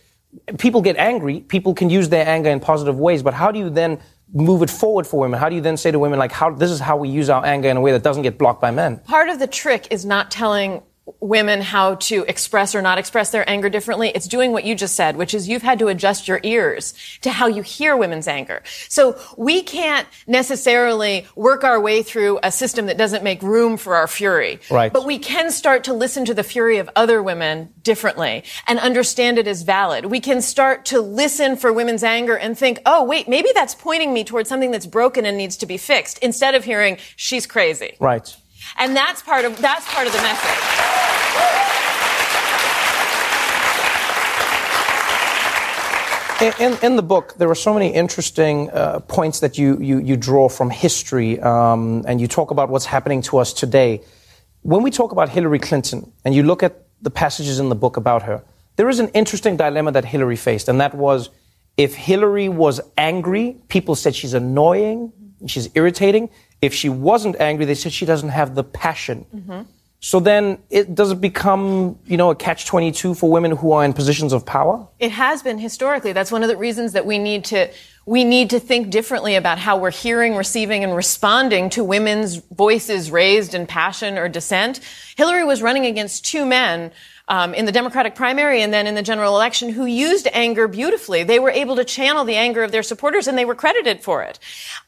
people 0.57 0.81
get 0.81 0.97
angry. 0.97 1.41
People 1.41 1.73
can 1.73 1.89
use 1.89 2.09
their 2.09 2.27
anger 2.27 2.49
in 2.49 2.59
positive 2.59 2.99
ways, 2.99 3.23
but 3.23 3.34
how 3.34 3.51
do 3.51 3.59
you 3.59 3.69
then 3.69 3.99
move 4.34 4.63
it 4.63 4.69
forward 4.69 5.05
for 5.05 5.19
women? 5.19 5.39
How 5.39 5.49
do 5.49 5.55
you 5.55 5.61
then 5.61 5.77
say 5.77 5.91
to 5.91 5.99
women 5.99 6.17
like, 6.17 6.31
how 6.31 6.49
this 6.51 6.71
is 6.71 6.79
how 6.79 6.97
we 6.97 7.09
use 7.09 7.29
our 7.29 7.45
anger 7.45 7.69
in 7.69 7.77
a 7.77 7.81
way 7.81 7.91
that 7.91 8.03
doesn't 8.03 8.23
get 8.23 8.38
blocked 8.38 8.61
by 8.61 8.71
men? 8.71 8.97
Part 8.99 9.29
of 9.29 9.39
the 9.39 9.47
trick 9.47 9.88
is 9.91 10.05
not 10.05 10.31
telling 10.31 10.81
women 11.20 11.62
how 11.62 11.95
to 11.95 12.24
express 12.28 12.74
or 12.74 12.82
not 12.82 12.97
express 12.97 13.32
their 13.32 13.49
anger 13.49 13.70
differently. 13.70 14.10
It's 14.10 14.28
doing 14.28 14.51
what 14.54 14.64
you 14.64 14.74
just 14.74 14.95
said, 14.95 15.18
which 15.18 15.34
is 15.34 15.49
you've 15.49 15.62
had 15.62 15.80
to 15.80 15.88
adjust 15.88 16.28
your 16.28 16.39
ears 16.43 16.93
to 17.22 17.30
how 17.30 17.47
you 17.47 17.62
hear 17.62 17.97
women's 17.97 18.28
anger. 18.28 18.64
So 18.88 19.20
we 19.38 19.64
can't 19.64 20.08
necessarily 20.28 21.28
work 21.36 21.64
our 21.66 21.80
way 21.80 22.04
through 22.04 22.39
a 22.41 22.51
system 22.51 22.86
that 22.86 22.97
doesn't 22.97 23.24
make 23.24 23.41
room 23.41 23.76
for 23.76 23.95
our 23.95 24.08
fury. 24.08 24.60
Right. 24.72 24.93
But 24.93 25.06
we 25.06 25.20
can 25.20 25.51
start 25.51 25.84
to 25.86 25.93
listen 25.93 26.24
to 26.26 26.34
the 26.34 26.43
fury 26.43 26.78
of 26.78 26.89
other 26.95 27.22
women 27.22 27.74
differently 27.84 28.43
and 28.68 28.80
understand 28.80 29.38
it 29.38 29.47
as 29.47 29.64
valid. 29.64 30.06
We 30.06 30.22
can 30.22 30.41
start 30.41 30.86
to 30.86 31.01
listen 31.01 31.58
for 31.58 31.74
women's 31.74 32.04
anger 32.04 32.38
and 32.38 32.58
think, 32.58 32.80
oh, 32.86 33.04
wait, 33.04 33.28
maybe 33.28 33.49
that's 33.54 33.76
pointing 33.76 34.14
me 34.14 34.24
towards 34.24 34.47
something 34.47 34.72
that's 34.72 34.86
broken 34.86 35.26
and 35.26 35.38
needs 35.38 35.58
to 35.58 35.66
be 35.66 35.78
fixed 35.78 36.18
instead 36.20 36.56
of 36.56 36.64
hearing 36.64 36.97
she's 37.18 37.45
crazy. 37.45 37.97
Right. 37.99 38.36
And 38.78 38.95
that's 38.95 39.22
part 39.22 39.45
of, 39.45 39.59
that's 39.61 39.86
part 39.93 40.07
of 40.07 40.14
the 40.14 40.22
message. 40.22 41.03
In, 46.59 46.78
in, 46.84 46.95
the 46.97 47.03
book, 47.03 47.36
there 47.38 47.49
are 47.49 47.55
so 47.55 47.74
many 47.74 47.93
interesting 47.93 48.70
uh, 48.72 48.99
points 48.99 49.39
that 49.39 49.57
you, 49.57 49.80
you, 49.80 49.99
you, 49.99 50.18
draw 50.18 50.49
from 50.49 50.70
history, 50.70 51.39
um, 51.39 52.03
and 52.05 52.20
you 52.20 52.28
talk 52.28 52.51
about 52.51 52.68
what's 52.68 52.86
happening 52.86 53.22
to 53.22 53.38
us 53.38 53.53
today. 53.53 54.01
When 54.61 54.84
we 54.84 54.91
talk 54.91 55.14
about 55.14 55.30
Hillary 55.30 55.59
Clinton, 55.59 56.11
and 56.26 56.36
you 56.36 56.43
look 56.43 56.61
at 56.61 56.86
the 57.01 57.09
passages 57.09 57.59
in 57.59 57.70
the 57.70 57.76
book 57.76 57.95
about 57.95 58.24
her, 58.24 58.43
there 58.76 58.89
is 58.89 58.99
an 58.99 59.07
interesting 59.09 59.55
dilemma 59.55 59.93
that 59.93 60.03
Hillary 60.03 60.36
faced, 60.36 60.68
and 60.68 60.82
that 60.82 60.93
was 60.93 61.30
if 61.78 61.95
Hillary 61.95 62.49
was 62.49 62.82
angry, 62.97 63.57
people 63.70 63.95
said 63.95 64.14
she's 64.14 64.34
annoying, 64.34 65.14
she's 65.47 65.70
irritating. 65.76 66.30
If 66.64 66.74
she 66.74 66.89
wasn't 66.89 67.39
angry, 67.39 67.66
they 67.66 67.76
said 67.76 67.91
she 67.91 68.05
doesn't 68.05 68.30
have 68.30 68.55
the 68.55 68.64
passion. 68.64 69.26
Mm-hmm. 69.36 69.61
So 69.99 70.20
then 70.20 70.57
it 70.70 70.95
does 70.95 71.11
it 71.11 71.22
become, 71.22 71.97
you 72.05 72.18
know, 72.18 72.30
a 72.30 72.36
catch 72.36 72.66
22 72.66 73.14
for 73.14 73.32
women 73.32 73.51
who 73.51 73.72
are 73.72 73.86
in 73.86 73.93
positions 73.93 74.34
of 74.34 74.45
power? 74.45 74.86
It 74.99 75.11
has 75.11 75.41
been 75.41 75.57
historically. 75.57 76.11
That's 76.11 76.30
one 76.32 76.43
of 76.43 76.49
the 76.49 76.57
reasons 76.57 76.91
that 76.91 77.05
we 77.05 77.18
need 77.18 77.45
to 77.45 77.70
we 78.05 78.26
need 78.26 78.49
to 78.49 78.59
think 78.59 78.89
differently 78.89 79.36
about 79.36 79.59
how 79.59 79.78
we're 79.78 79.91
hearing, 79.91 80.36
receiving, 80.36 80.84
and 80.84 80.93
responding 80.93 81.70
to 81.70 81.86
women's 81.86 82.36
voices 82.36 83.11
raised 83.11 83.53
in 83.53 83.66
passion 83.66 84.18
or 84.18 84.28
dissent. 84.28 84.82
Hillary 85.16 85.45
was 85.45 85.61
running 85.61 85.86
against 85.86 86.26
two 86.26 86.45
men 86.45 86.91
um, 87.34 87.55
in 87.55 87.65
the 87.65 87.71
Democratic 87.71 88.13
primary 88.13 88.61
and 88.61 88.71
then 88.71 88.86
in 88.86 88.93
the 88.93 89.01
general 89.01 89.36
election 89.36 89.69
who 89.69 89.88
used 89.88 90.27
anger 90.34 90.67
beautifully. 90.67 91.23
They 91.23 91.39
were 91.39 91.49
able 91.49 91.75
to 91.77 91.84
channel 91.84 92.25
the 92.25 92.36
anger 92.36 92.61
of 92.61 92.71
their 92.71 92.84
supporters 92.84 93.27
and 93.27 93.36
they 93.36 93.43
were 93.43 93.55
credited 93.55 94.03
for 94.03 94.21
it. 94.21 94.38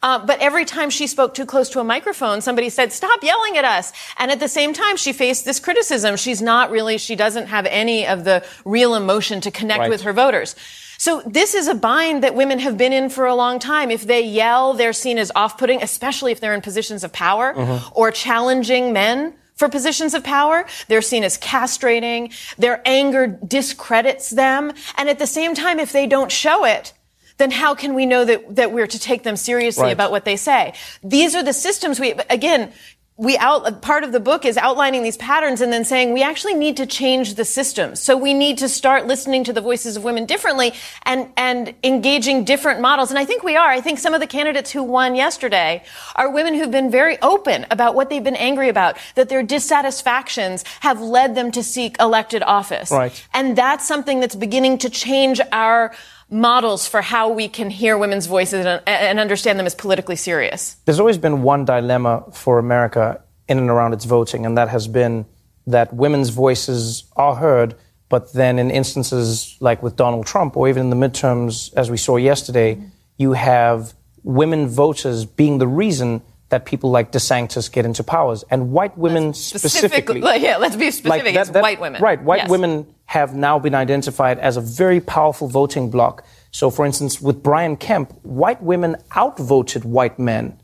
Uh, 0.04 0.24
but 0.24 0.40
every 0.42 0.64
time 0.64 0.92
she 0.92 1.08
spoke 1.08 1.34
too 1.34 1.48
close 1.48 1.72
to 1.72 1.80
a 1.80 1.84
microphone, 1.84 2.42
somebody 2.42 2.70
said, 2.70 2.94
stop 2.94 3.24
yelling 3.24 3.58
at 3.58 3.66
us. 3.66 3.92
And 4.20 4.30
at 4.30 4.40
the 4.40 4.48
same 4.48 4.74
time, 4.74 4.96
she 4.96 5.12
faced 5.12 5.44
this 5.44 5.60
criticism. 5.60 6.18
She's 6.18 6.40
not 6.40 6.70
really, 6.70 7.00
she 7.00 7.16
doesn't 7.16 7.48
have 7.48 7.66
any 7.66 8.06
of 8.06 8.26
the 8.26 8.46
real 8.64 8.94
emotion 8.94 9.42
to 9.42 9.50
connect 9.50 9.80
right. 9.80 9.90
with 9.90 10.02
her 10.02 10.14
voters. 10.14 10.56
So 11.00 11.24
this 11.26 11.56
is 11.56 11.68
a 11.68 11.74
bind 11.74 12.22
that 12.24 12.36
women 12.36 12.60
have 12.60 12.78
been 12.78 12.94
in 12.94 13.10
for 13.10 13.26
a 13.26 13.34
long 13.34 13.58
time. 13.58 13.90
If 13.90 14.06
they 14.06 14.22
yell, 14.22 14.76
they're 14.76 14.94
seen 14.94 15.18
as 15.18 15.32
off-putting, 15.36 15.82
especially 15.82 16.32
if 16.32 16.40
they're 16.40 16.54
in 16.54 16.62
positions 16.62 17.04
of 17.04 17.12
power 17.12 17.56
mm-hmm. 17.56 18.00
or 18.00 18.12
challenging 18.12 18.94
men 18.94 19.34
for 19.56 19.70
positions 19.70 20.14
of 20.14 20.24
power. 20.24 20.66
They're 20.88 21.02
seen 21.02 21.24
as 21.24 21.38
castrating. 21.38 22.34
Their 22.58 22.82
anger 22.86 23.28
discredits 23.28 24.30
them. 24.30 24.74
And 24.98 25.10
at 25.10 25.20
the 25.20 25.28
same 25.28 25.56
time, 25.56 25.80
if 25.80 25.92
they 25.92 26.08
don't 26.08 26.32
show 26.32 26.66
it, 26.66 26.94
then 27.38 27.52
how 27.52 27.76
can 27.76 27.94
we 27.94 28.06
know 28.06 28.24
that, 28.24 28.56
that 28.56 28.72
we're 28.72 28.88
to 28.88 29.00
take 29.00 29.24
them 29.24 29.36
seriously 29.36 29.84
right. 29.84 29.92
about 29.92 30.12
what 30.12 30.26
they 30.26 30.38
say? 30.38 30.74
These 31.04 31.36
are 31.36 31.44
the 31.44 31.54
systems 31.54 32.00
we, 32.00 32.14
again, 32.30 32.72
we 33.18 33.38
out 33.38 33.82
part 33.82 34.04
of 34.04 34.12
the 34.12 34.20
book 34.20 34.44
is 34.44 34.58
outlining 34.58 35.02
these 35.02 35.16
patterns 35.16 35.62
and 35.62 35.72
then 35.72 35.86
saying 35.86 36.12
we 36.12 36.22
actually 36.22 36.54
need 36.54 36.76
to 36.76 36.86
change 36.86 37.36
the 37.36 37.46
system. 37.46 37.96
So 37.96 38.18
we 38.18 38.34
need 38.34 38.58
to 38.58 38.68
start 38.68 39.08
listening 39.08 39.46
to 39.46 39.54
the 39.54 39.62
voices 39.62 39.96
of 39.96 40.04
women 40.04 40.26
differently 40.26 40.74
and 41.04 41.32
and 41.38 41.74
engaging 41.82 42.44
different 42.44 42.82
models. 42.82 43.12
And 43.12 43.18
I 43.18 43.24
think 43.24 43.42
we 43.42 43.56
are. 43.56 43.70
I 43.70 43.80
think 43.80 44.00
some 44.00 44.14
of 44.14 44.20
the 44.20 44.28
candidates 44.28 44.70
who 44.70 44.84
won 44.84 45.16
yesterday 45.16 45.84
are 46.16 46.30
women 46.30 46.56
who've 46.56 46.72
been 46.72 46.92
very 46.92 47.18
open 47.22 47.66
about 47.72 47.96
what 47.96 48.10
they've 48.10 48.24
been 48.24 48.36
angry 48.36 48.68
about, 48.68 48.98
that 49.16 49.30
their 49.30 49.44
dissatisfactions 49.44 50.66
have 50.82 51.00
led 51.00 51.36
them 51.36 51.52
to 51.54 51.64
seek 51.64 51.96
elected 52.02 52.44
office. 52.44 52.92
Right. 52.92 53.26
And 53.34 53.58
that's 53.58 53.88
something 53.88 54.20
that's 54.20 54.36
beginning 54.36 54.80
to 54.80 54.90
change 54.90 55.40
our 55.54 55.96
models 56.30 56.88
for 56.88 57.02
how 57.02 57.30
we 57.30 57.48
can 57.48 57.70
hear 57.70 57.98
women's 57.98 58.26
voices 58.26 58.66
and, 58.66 59.20
understand 59.20 59.60
them 59.60 59.66
as 59.66 59.76
politically 59.76 60.16
serious? 60.16 60.76
There's 60.86 61.00
always 61.00 61.18
been 61.18 61.44
one 61.44 61.66
dilemma 61.66 62.24
for 62.34 62.60
America 62.60 63.22
in 63.48 63.58
and 63.58 63.70
around 63.70 63.94
its 63.94 64.06
voting, 64.06 64.46
and 64.46 64.58
that 64.58 64.70
has 64.70 64.88
been 64.88 65.26
that 65.68 65.94
women's 65.94 66.30
voices 66.30 67.04
are 67.16 67.36
heard, 67.36 67.76
but 68.10 68.34
then 68.34 68.60
in 68.60 68.72
instances 68.72 69.58
like 69.60 69.82
with 69.82 69.96
Donald 69.96 70.26
Trump 70.26 70.56
or 70.58 70.68
even 70.70 70.84
in 70.84 70.90
the 70.90 70.96
midterms, 71.08 71.74
as 71.76 71.90
we 71.90 71.98
saw 71.98 72.18
yesterday, 72.18 72.76
mm-hmm. 72.76 72.88
you 73.18 73.34
have 73.34 73.94
women 74.24 74.68
voters 74.68 75.26
being 75.26 75.60
the 75.60 75.68
reason 75.68 76.22
that 76.50 76.66
people 76.66 76.92
like 76.92 77.12
DeSantis 77.12 77.72
get 77.72 77.86
into 77.86 78.04
powers, 78.04 78.44
and 78.52 78.72
white 78.72 78.98
women 78.98 79.34
specifically. 79.34 80.20
yeah, 80.38 80.58
let's 80.58 80.76
be 80.76 80.92
specific. 80.92 81.26
Like 81.26 81.34
that, 81.34 81.54
that, 81.54 81.62
white 81.64 81.80
women. 81.80 82.02
Right, 82.02 82.22
white 82.22 82.42
yes. 82.42 82.50
women 82.50 82.94
have 83.06 83.36
now 83.36 83.60
been 83.60 83.76
identified 83.76 84.40
as 84.40 84.58
a 84.58 84.62
very 84.62 85.00
powerful 85.00 85.48
voting 85.48 85.90
bloc. 85.90 86.26
So, 86.52 86.70
for 86.70 86.86
instance, 86.86 87.20
with 87.20 87.42
Brian 87.42 87.78
Kemp, 87.78 88.14
white 88.24 88.62
women 88.62 88.96
outvoted 89.16 89.86
white 89.86 90.20
men. 90.20 90.60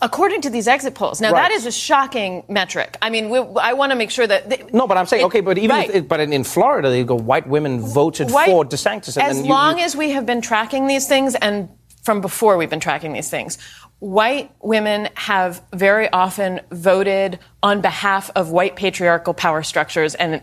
According 0.00 0.40
to 0.42 0.50
these 0.50 0.68
exit 0.68 0.94
polls, 0.94 1.20
now 1.20 1.32
right. 1.32 1.42
that 1.42 1.50
is 1.50 1.66
a 1.66 1.72
shocking 1.72 2.44
metric. 2.48 2.96
I 3.02 3.10
mean, 3.10 3.28
we, 3.28 3.38
I 3.60 3.72
want 3.74 3.90
to 3.90 3.96
make 3.96 4.10
sure 4.10 4.26
that 4.26 4.48
they, 4.48 4.64
no, 4.72 4.86
but 4.86 4.96
I'm 4.96 5.06
saying 5.06 5.22
it, 5.22 5.26
okay, 5.26 5.40
but 5.40 5.58
even 5.58 5.76
right. 5.76 5.90
if, 5.90 6.08
but 6.08 6.20
in, 6.20 6.32
in, 6.32 6.44
Florida, 6.44 6.90
they 6.90 7.04
go 7.04 7.16
white 7.16 7.46
women 7.46 7.80
voted 7.80 8.30
white, 8.30 8.46
for 8.46 8.64
DeSantis. 8.64 9.16
And 9.16 9.26
as 9.26 9.38
you, 9.42 9.44
long 9.44 9.78
you, 9.78 9.84
as 9.84 9.96
we 9.96 10.10
have 10.10 10.26
been 10.26 10.40
tracking 10.40 10.86
these 10.86 11.06
things, 11.06 11.34
and 11.34 11.68
from 12.02 12.20
before 12.20 12.56
we've 12.56 12.70
been 12.70 12.80
tracking 12.80 13.12
these 13.12 13.28
things, 13.28 13.58
white 14.04 14.50
women 14.60 15.08
have 15.14 15.62
very 15.72 16.10
often 16.10 16.60
voted 16.70 17.38
on 17.62 17.80
behalf 17.80 18.30
of 18.36 18.50
white 18.50 18.76
patriarchal 18.76 19.32
power 19.32 19.62
structures 19.62 20.14
and 20.14 20.42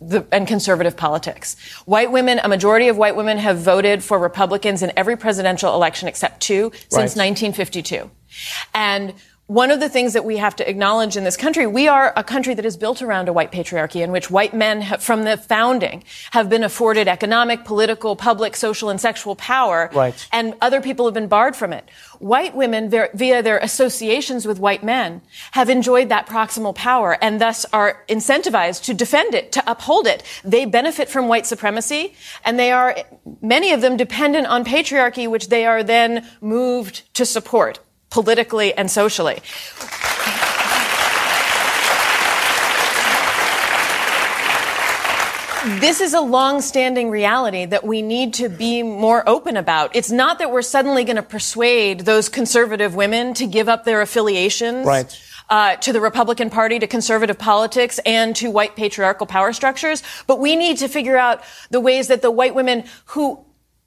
the, 0.00 0.26
and 0.32 0.48
conservative 0.48 0.96
politics. 0.96 1.56
White 1.84 2.10
women, 2.10 2.40
a 2.42 2.48
majority 2.48 2.88
of 2.88 2.96
white 2.96 3.14
women 3.14 3.36
have 3.36 3.58
voted 3.58 4.02
for 4.02 4.18
Republicans 4.18 4.82
in 4.82 4.92
every 4.96 5.16
presidential 5.16 5.74
election 5.74 6.08
except 6.08 6.40
two 6.40 6.70
since 6.88 7.16
right. 7.16 7.28
1952. 7.28 8.10
And 8.74 9.12
one 9.46 9.70
of 9.70 9.78
the 9.78 9.88
things 9.88 10.12
that 10.14 10.24
we 10.24 10.38
have 10.38 10.56
to 10.56 10.68
acknowledge 10.68 11.16
in 11.16 11.22
this 11.22 11.36
country, 11.36 11.68
we 11.68 11.86
are 11.86 12.12
a 12.16 12.24
country 12.24 12.52
that 12.54 12.64
is 12.64 12.76
built 12.76 13.00
around 13.00 13.28
a 13.28 13.32
white 13.32 13.52
patriarchy 13.52 14.02
in 14.02 14.10
which 14.10 14.28
white 14.28 14.52
men 14.52 14.80
have, 14.80 15.00
from 15.00 15.22
the 15.22 15.36
founding 15.36 16.02
have 16.32 16.48
been 16.48 16.64
afforded 16.64 17.06
economic, 17.06 17.64
political, 17.64 18.16
public, 18.16 18.56
social, 18.56 18.90
and 18.90 19.00
sexual 19.00 19.36
power. 19.36 19.88
Right. 19.94 20.28
And 20.32 20.54
other 20.60 20.80
people 20.80 21.04
have 21.04 21.14
been 21.14 21.28
barred 21.28 21.54
from 21.54 21.72
it. 21.72 21.88
White 22.18 22.56
women, 22.56 22.90
via 22.90 23.40
their 23.40 23.58
associations 23.58 24.46
with 24.46 24.58
white 24.58 24.82
men, 24.82 25.22
have 25.52 25.70
enjoyed 25.70 26.08
that 26.08 26.26
proximal 26.26 26.74
power 26.74 27.16
and 27.22 27.40
thus 27.40 27.64
are 27.72 28.04
incentivized 28.08 28.82
to 28.84 28.94
defend 28.94 29.32
it, 29.32 29.52
to 29.52 29.70
uphold 29.70 30.08
it. 30.08 30.24
They 30.42 30.64
benefit 30.64 31.08
from 31.08 31.28
white 31.28 31.46
supremacy 31.46 32.14
and 32.44 32.58
they 32.58 32.72
are, 32.72 32.96
many 33.40 33.72
of 33.72 33.80
them 33.80 33.96
dependent 33.96 34.48
on 34.48 34.64
patriarchy, 34.64 35.30
which 35.30 35.50
they 35.50 35.64
are 35.66 35.84
then 35.84 36.26
moved 36.40 37.14
to 37.14 37.24
support 37.24 37.78
politically 38.10 38.74
and 38.74 38.90
socially. 38.90 39.40
this 45.80 46.00
is 46.00 46.14
a 46.14 46.20
long-standing 46.20 47.10
reality 47.10 47.64
that 47.66 47.84
we 47.84 48.00
need 48.00 48.34
to 48.34 48.48
be 48.48 48.82
more 48.82 49.28
open 49.28 49.56
about. 49.56 49.94
It's 49.96 50.10
not 50.10 50.38
that 50.38 50.50
we're 50.50 50.62
suddenly 50.62 51.04
going 51.04 51.16
to 51.16 51.22
persuade 51.22 52.00
those 52.00 52.28
conservative 52.28 52.94
women 52.94 53.34
to 53.34 53.46
give 53.46 53.68
up 53.68 53.84
their 53.84 54.00
affiliations. 54.00 54.86
Right. 54.86 55.22
Uh, 55.48 55.76
to 55.76 55.92
the 55.92 56.00
Republican 56.00 56.50
Party, 56.50 56.80
to 56.80 56.88
conservative 56.88 57.38
politics, 57.38 58.00
and 58.04 58.34
to 58.34 58.50
white 58.50 58.74
patriarchal 58.74 59.28
power 59.28 59.52
structures. 59.52 60.02
But 60.26 60.40
we 60.40 60.56
need 60.56 60.78
to 60.78 60.88
figure 60.88 61.16
out 61.16 61.40
the 61.70 61.78
ways 61.78 62.08
that 62.08 62.20
the 62.20 62.32
white 62.32 62.56
women 62.56 62.82
who 63.04 63.44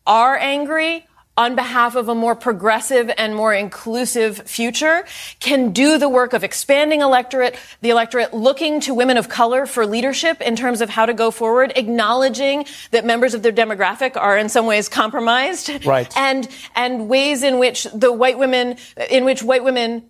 are 0.07 0.37
angry 0.37 1.05
on 1.39 1.55
behalf 1.55 1.95
of 1.95 2.09
a 2.09 2.13
more 2.13 2.35
progressive 2.35 3.09
and 3.17 3.33
more 3.33 3.53
inclusive 3.53 4.39
future 4.39 5.05
can 5.39 5.71
do 5.71 5.97
the 5.97 6.09
work 6.09 6.33
of 6.33 6.43
expanding 6.43 6.99
electorate, 6.99 7.57
the 7.79 7.89
electorate 7.89 8.33
looking 8.33 8.81
to 8.81 8.93
women 8.93 9.15
of 9.15 9.29
color 9.29 9.65
for 9.65 9.85
leadership 9.85 10.41
in 10.41 10.57
terms 10.57 10.81
of 10.81 10.89
how 10.89 11.05
to 11.05 11.13
go 11.13 11.31
forward, 11.31 11.71
acknowledging 11.77 12.65
that 12.91 13.05
members 13.05 13.33
of 13.33 13.41
their 13.41 13.53
demographic 13.53 14.17
are 14.17 14.37
in 14.37 14.49
some 14.49 14.65
ways 14.65 14.89
compromised. 14.89 15.85
Right. 15.85 16.11
And, 16.17 16.45
and 16.75 17.07
ways 17.07 17.41
in 17.41 17.57
which 17.57 17.87
the 17.93 18.11
white 18.11 18.37
women, 18.37 18.75
in 19.09 19.23
which 19.23 19.41
white 19.41 19.63
women 19.63 20.03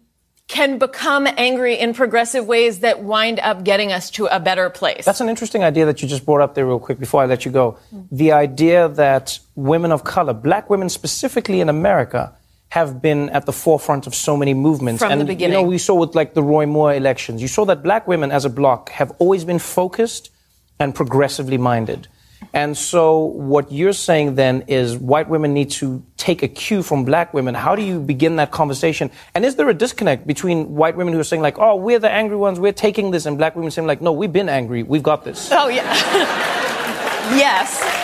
can 0.50 0.80
become 0.80 1.28
angry 1.38 1.76
in 1.76 1.94
progressive 1.94 2.46
ways 2.46 2.80
that 2.80 3.04
wind 3.04 3.40
up 3.40 3.64
getting 3.64 3.92
us 3.92 4.10
to 4.10 4.26
a 4.26 4.40
better 4.40 4.70
place. 4.72 5.06
That's 5.06 5.22
an 5.22 5.30
interesting 5.30 5.64
idea 5.64 5.86
that 5.86 6.02
you 6.02 6.08
just 6.08 6.26
brought 6.26 6.42
up 6.42 6.56
there, 6.56 6.66
real 6.66 6.80
quick, 6.80 7.00
before 7.00 7.22
I 7.22 7.28
let 7.28 7.46
you 7.46 7.52
go. 7.52 7.78
The 8.12 8.32
idea 8.32 8.90
that 8.90 9.40
women 9.56 9.92
of 9.92 10.04
color, 10.04 10.34
black 10.34 10.70
women 10.70 10.90
specifically 10.90 11.62
in 11.62 11.70
America, 11.70 12.34
have 12.70 13.00
been 13.02 13.30
at 13.30 13.46
the 13.46 13.54
forefront 13.54 14.08
of 14.08 14.16
so 14.16 14.36
many 14.36 14.56
movements. 14.56 15.02
From 15.02 15.12
and, 15.12 15.22
the 15.22 15.26
beginning. 15.26 15.58
You 15.58 15.64
know, 15.64 15.70
we 15.70 15.78
saw 15.78 15.96
with 15.96 16.16
like 16.16 16.34
the 16.34 16.44
Roy 16.44 16.66
Moore 16.66 16.94
elections, 16.94 17.42
you 17.42 17.48
saw 17.48 17.64
that 17.66 17.84
black 17.84 18.08
women 18.08 18.32
as 18.32 18.44
a 18.44 18.50
bloc 18.50 18.90
have 18.90 19.12
always 19.20 19.46
been 19.46 19.60
focused 19.60 20.32
and 20.80 20.96
progressively 20.96 21.58
minded. 21.58 22.08
And 22.54 22.78
so 22.78 23.20
what 23.20 23.72
you're 23.72 23.94
saying 23.94 24.36
then 24.36 24.64
is 24.68 24.98
white 24.98 25.30
women 25.30 25.54
need 25.54 25.70
to 25.72 26.04
take 26.18 26.42
a 26.42 26.48
cue 26.48 26.82
from 26.82 27.06
black 27.06 27.34
women. 27.34 27.54
How 27.54 27.76
do 27.76 27.84
you 27.84 28.00
begin 28.00 28.38
that 28.38 28.52
conversation? 28.52 29.12
And 29.36 29.46
is 29.46 29.56
there 29.56 29.70
a 29.70 29.74
disconnect 29.74 30.26
between 30.26 30.76
white 30.76 30.96
women 30.96 31.14
who 31.14 31.20
are 31.20 31.24
saying 31.24 31.42
like, 31.42 31.60
oh, 31.60 31.76
we're 31.76 32.00
the 32.00 32.12
angry 32.12 32.38
ones, 32.38 32.60
we're 32.60 32.72
taking 32.72 33.12
this, 33.12 33.26
and 33.26 33.38
black 33.38 33.56
women 33.56 33.72
saying 33.72 33.88
like, 33.88 34.02
no, 34.02 34.12
we've 34.12 34.34
been 34.34 34.50
angry, 34.50 34.84
we've 34.84 35.04
got 35.04 35.24
this? 35.24 35.50
Oh, 35.52 35.68
yeah. 35.68 35.84
yes. 37.36 38.00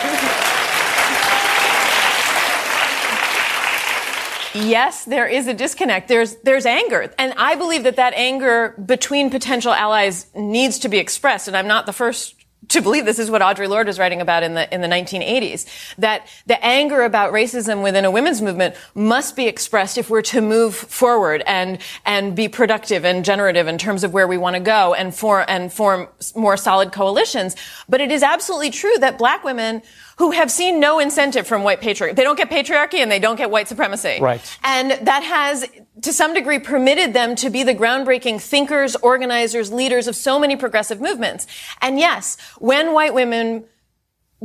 Yes, 4.54 5.04
there 5.04 5.26
is 5.26 5.48
a 5.48 5.54
disconnect. 5.54 6.08
There's 6.08 6.36
there's 6.36 6.64
anger, 6.64 7.12
and 7.18 7.34
I 7.36 7.56
believe 7.56 7.82
that 7.82 7.96
that 7.96 8.14
anger 8.14 8.74
between 8.82 9.28
potential 9.28 9.70
allies 9.70 10.26
needs 10.34 10.78
to 10.78 10.88
be 10.88 10.96
expressed. 10.96 11.46
And 11.46 11.54
I'm 11.54 11.66
not 11.66 11.84
the 11.84 11.92
first 11.92 12.45
to 12.68 12.82
believe 12.82 13.04
this 13.04 13.18
is 13.18 13.30
what 13.30 13.42
Audre 13.42 13.68
Lorde 13.68 13.88
is 13.88 13.98
writing 13.98 14.20
about 14.20 14.42
in 14.42 14.54
the 14.54 14.72
in 14.74 14.80
the 14.80 14.88
1980s 14.88 15.66
that 15.96 16.26
the 16.46 16.62
anger 16.64 17.02
about 17.02 17.32
racism 17.32 17.82
within 17.82 18.04
a 18.04 18.10
women's 18.10 18.42
movement 18.42 18.74
must 18.94 19.36
be 19.36 19.46
expressed 19.46 19.98
if 19.98 20.10
we're 20.10 20.22
to 20.22 20.40
move 20.40 20.74
forward 20.74 21.42
and 21.46 21.78
and 22.04 22.34
be 22.34 22.48
productive 22.48 23.04
and 23.04 23.24
generative 23.24 23.68
in 23.68 23.78
terms 23.78 24.04
of 24.04 24.12
where 24.12 24.26
we 24.26 24.38
want 24.38 24.54
to 24.54 24.60
go 24.60 24.94
and 24.94 25.14
form 25.14 25.44
and 25.48 25.72
form 25.72 26.08
more 26.34 26.56
solid 26.56 26.92
coalitions. 26.92 27.56
But 27.88 28.00
it 28.00 28.10
is 28.10 28.22
absolutely 28.22 28.70
true 28.70 28.96
that 29.00 29.18
black 29.18 29.44
women 29.44 29.82
who 30.18 30.30
have 30.30 30.50
seen 30.50 30.80
no 30.80 30.98
incentive 30.98 31.46
from 31.46 31.62
white 31.62 31.80
patriarchy. 31.80 32.16
They 32.16 32.24
don't 32.24 32.36
get 32.38 32.50
patriarchy 32.50 33.00
and 33.00 33.10
they 33.10 33.18
don't 33.18 33.36
get 33.36 33.50
white 33.50 33.68
supremacy. 33.68 34.18
Right. 34.20 34.58
And 34.64 34.92
that 35.06 35.22
has, 35.22 35.66
to 36.02 36.12
some 36.12 36.32
degree, 36.32 36.58
permitted 36.58 37.12
them 37.12 37.36
to 37.36 37.50
be 37.50 37.62
the 37.62 37.74
groundbreaking 37.74 38.40
thinkers, 38.40 38.96
organizers, 38.96 39.70
leaders 39.70 40.06
of 40.06 40.16
so 40.16 40.38
many 40.38 40.56
progressive 40.56 41.00
movements. 41.00 41.46
And 41.82 41.98
yes, 41.98 42.38
when 42.58 42.94
white 42.94 43.12
women 43.12 43.64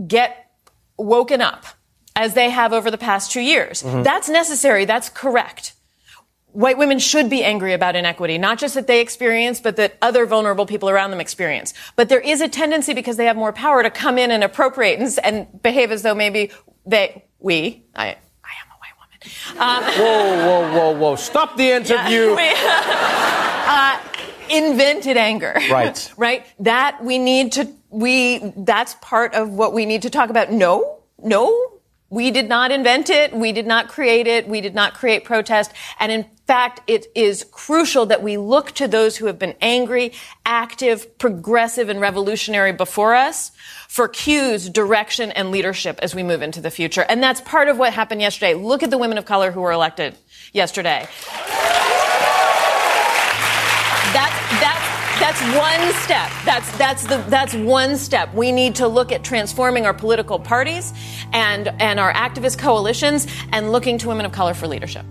get 0.08 0.52
woken 0.98 1.42
up, 1.42 1.66
as 2.14 2.34
they 2.34 2.50
have 2.50 2.74
over 2.74 2.92
the 2.92 2.98
past 2.98 3.32
two 3.32 3.40
years, 3.42 3.82
Mm-hmm. 3.84 4.04
that's 4.04 4.28
necessary. 4.28 4.84
That's 4.84 5.08
correct 5.08 5.71
white 6.54 6.78
women 6.78 7.00
should 7.00 7.30
be 7.30 7.44
angry 7.44 7.74
about 7.74 7.96
inequity, 7.96 8.38
not 8.38 8.58
just 8.58 8.76
that 8.76 8.88
they 8.88 9.02
experience, 9.02 9.60
but 9.60 9.76
that 9.78 9.98
other 10.02 10.26
vulnerable 10.26 10.66
people 10.66 10.90
around 10.90 11.12
them 11.12 11.20
experience. 11.20 11.74
But 11.96 12.10
there 12.10 12.20
is 12.20 12.42
a 12.42 12.48
tendency 12.48 12.94
because 12.94 13.18
they 13.18 13.26
have 13.26 13.36
more 13.36 13.54
power 13.54 13.84
to 13.84 13.90
come 13.90 14.18
in 14.18 14.32
and 14.32 14.44
appropriate 14.44 15.00
and, 15.00 15.20
and 15.24 15.62
behave 15.62 15.92
as 15.92 16.02
though 16.02 16.16
maybe 16.16 16.52
they, 16.86 17.26
we, 17.40 17.84
I, 17.96 18.06
I 18.06 18.10
am 18.10 18.68
a 18.70 18.78
white 18.80 18.96
woman. 18.98 19.60
um, 19.60 19.84
whoa, 20.00 20.46
whoa, 20.46 20.74
whoa, 20.74 21.00
whoa. 21.00 21.16
Stop 21.16 21.58
the 21.58 21.70
interview. 21.70 22.36
we, 22.36 22.52
uh, 22.54 24.00
invented 24.50 25.18
anger. 25.18 25.54
Right. 25.70 26.12
right? 26.18 26.46
That 26.60 27.04
we 27.04 27.18
need 27.18 27.54
to, 27.54 27.72
we, 27.90 28.54
that's 28.58 28.96
part 29.02 29.34
of 29.34 29.50
what 29.50 29.74
we 29.74 29.86
need 29.86 30.02
to 30.04 30.10
talk 30.10 30.30
about. 30.30 30.52
No, 30.52 31.00
no. 31.24 31.68
We 32.10 32.30
did 32.30 32.50
not 32.50 32.72
invent 32.72 33.10
it. 33.10 33.34
We 33.34 33.54
did 33.54 33.66
not 33.66 33.88
create 33.88 34.28
it. 34.28 34.46
We 34.46 34.60
did 34.60 34.76
not 34.76 34.94
create 34.94 35.24
protest. 35.24 35.72
And 35.98 36.12
in 36.12 36.26
fact, 36.52 36.82
it 36.86 37.08
is 37.16 37.46
crucial 37.50 38.08
that 38.08 38.22
we 38.22 38.36
look 38.36 38.74
to 38.74 38.86
those 38.86 39.16
who 39.16 39.28
have 39.28 39.40
been 39.40 39.56
angry, 39.62 40.12
active, 40.46 41.18
progressive, 41.18 41.88
and 41.88 42.02
revolutionary 42.02 42.74
before 42.74 43.16
us 43.16 43.54
for 43.88 44.10
cues, 44.10 44.70
direction, 44.70 45.32
and 45.32 45.50
leadership 45.50 45.98
as 46.02 46.14
we 46.14 46.24
move 46.24 46.42
into 46.42 46.60
the 46.60 46.70
future. 46.70 47.06
And 47.08 47.24
that's 47.24 47.40
part 47.40 47.70
of 47.70 47.78
what 47.78 47.94
happened 47.94 48.20
yesterday. 48.20 48.54
Look 48.54 48.84
at 48.84 48.90
the 48.90 48.98
women 48.98 49.18
of 49.18 49.24
color 49.24 49.50
who 49.52 49.62
were 49.62 49.72
elected 49.72 50.18
yesterday. 50.52 51.08
That's, 54.12 54.36
that's, 54.60 54.86
that's 55.22 55.42
one 55.56 55.94
step. 56.04 56.30
That's, 56.44 56.78
that's 56.78 57.04
the, 57.08 57.24
that's 57.30 57.54
one 57.54 57.96
step. 57.96 58.34
We 58.34 58.52
need 58.52 58.76
to 58.76 58.90
look 58.90 59.14
at 59.14 59.24
transforming 59.24 59.86
our 59.86 59.94
political 59.94 60.38
parties 60.38 60.92
and, 61.32 61.70
and 61.80 61.98
our 61.98 62.12
activist 62.12 62.58
coalitions 62.58 63.26
and 63.54 63.72
looking 63.72 63.98
to 64.00 64.10
women 64.10 64.26
of 64.26 64.34
color 64.34 64.54
for 64.54 64.68
leadership. 64.68 65.06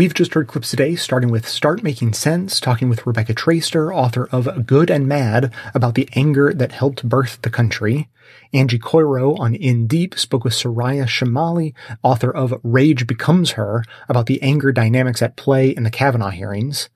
We've 0.00 0.14
just 0.14 0.32
heard 0.32 0.48
clips 0.48 0.70
today, 0.70 0.96
starting 0.96 1.30
with 1.30 1.46
Start 1.46 1.82
Making 1.82 2.14
Sense, 2.14 2.58
talking 2.58 2.88
with 2.88 3.06
Rebecca 3.06 3.34
Traister, 3.34 3.94
author 3.94 4.30
of 4.32 4.64
Good 4.64 4.90
and 4.90 5.06
Mad, 5.06 5.52
about 5.74 5.94
the 5.94 6.08
anger 6.14 6.54
that 6.54 6.72
helped 6.72 7.06
birth 7.06 7.38
the 7.42 7.50
country. 7.50 8.08
Angie 8.54 8.78
Coiro 8.78 9.38
on 9.38 9.54
In 9.54 9.86
Deep 9.86 10.18
spoke 10.18 10.42
with 10.42 10.54
Soraya 10.54 11.04
Chemaly, 11.04 11.74
author 12.02 12.30
of 12.30 12.58
Rage 12.62 13.06
Becomes 13.06 13.50
Her, 13.50 13.84
about 14.08 14.24
the 14.24 14.40
anger 14.40 14.72
dynamics 14.72 15.20
at 15.20 15.36
play 15.36 15.68
in 15.68 15.82
the 15.82 15.90
Kavanaugh 15.90 16.30
hearings. 16.30 16.88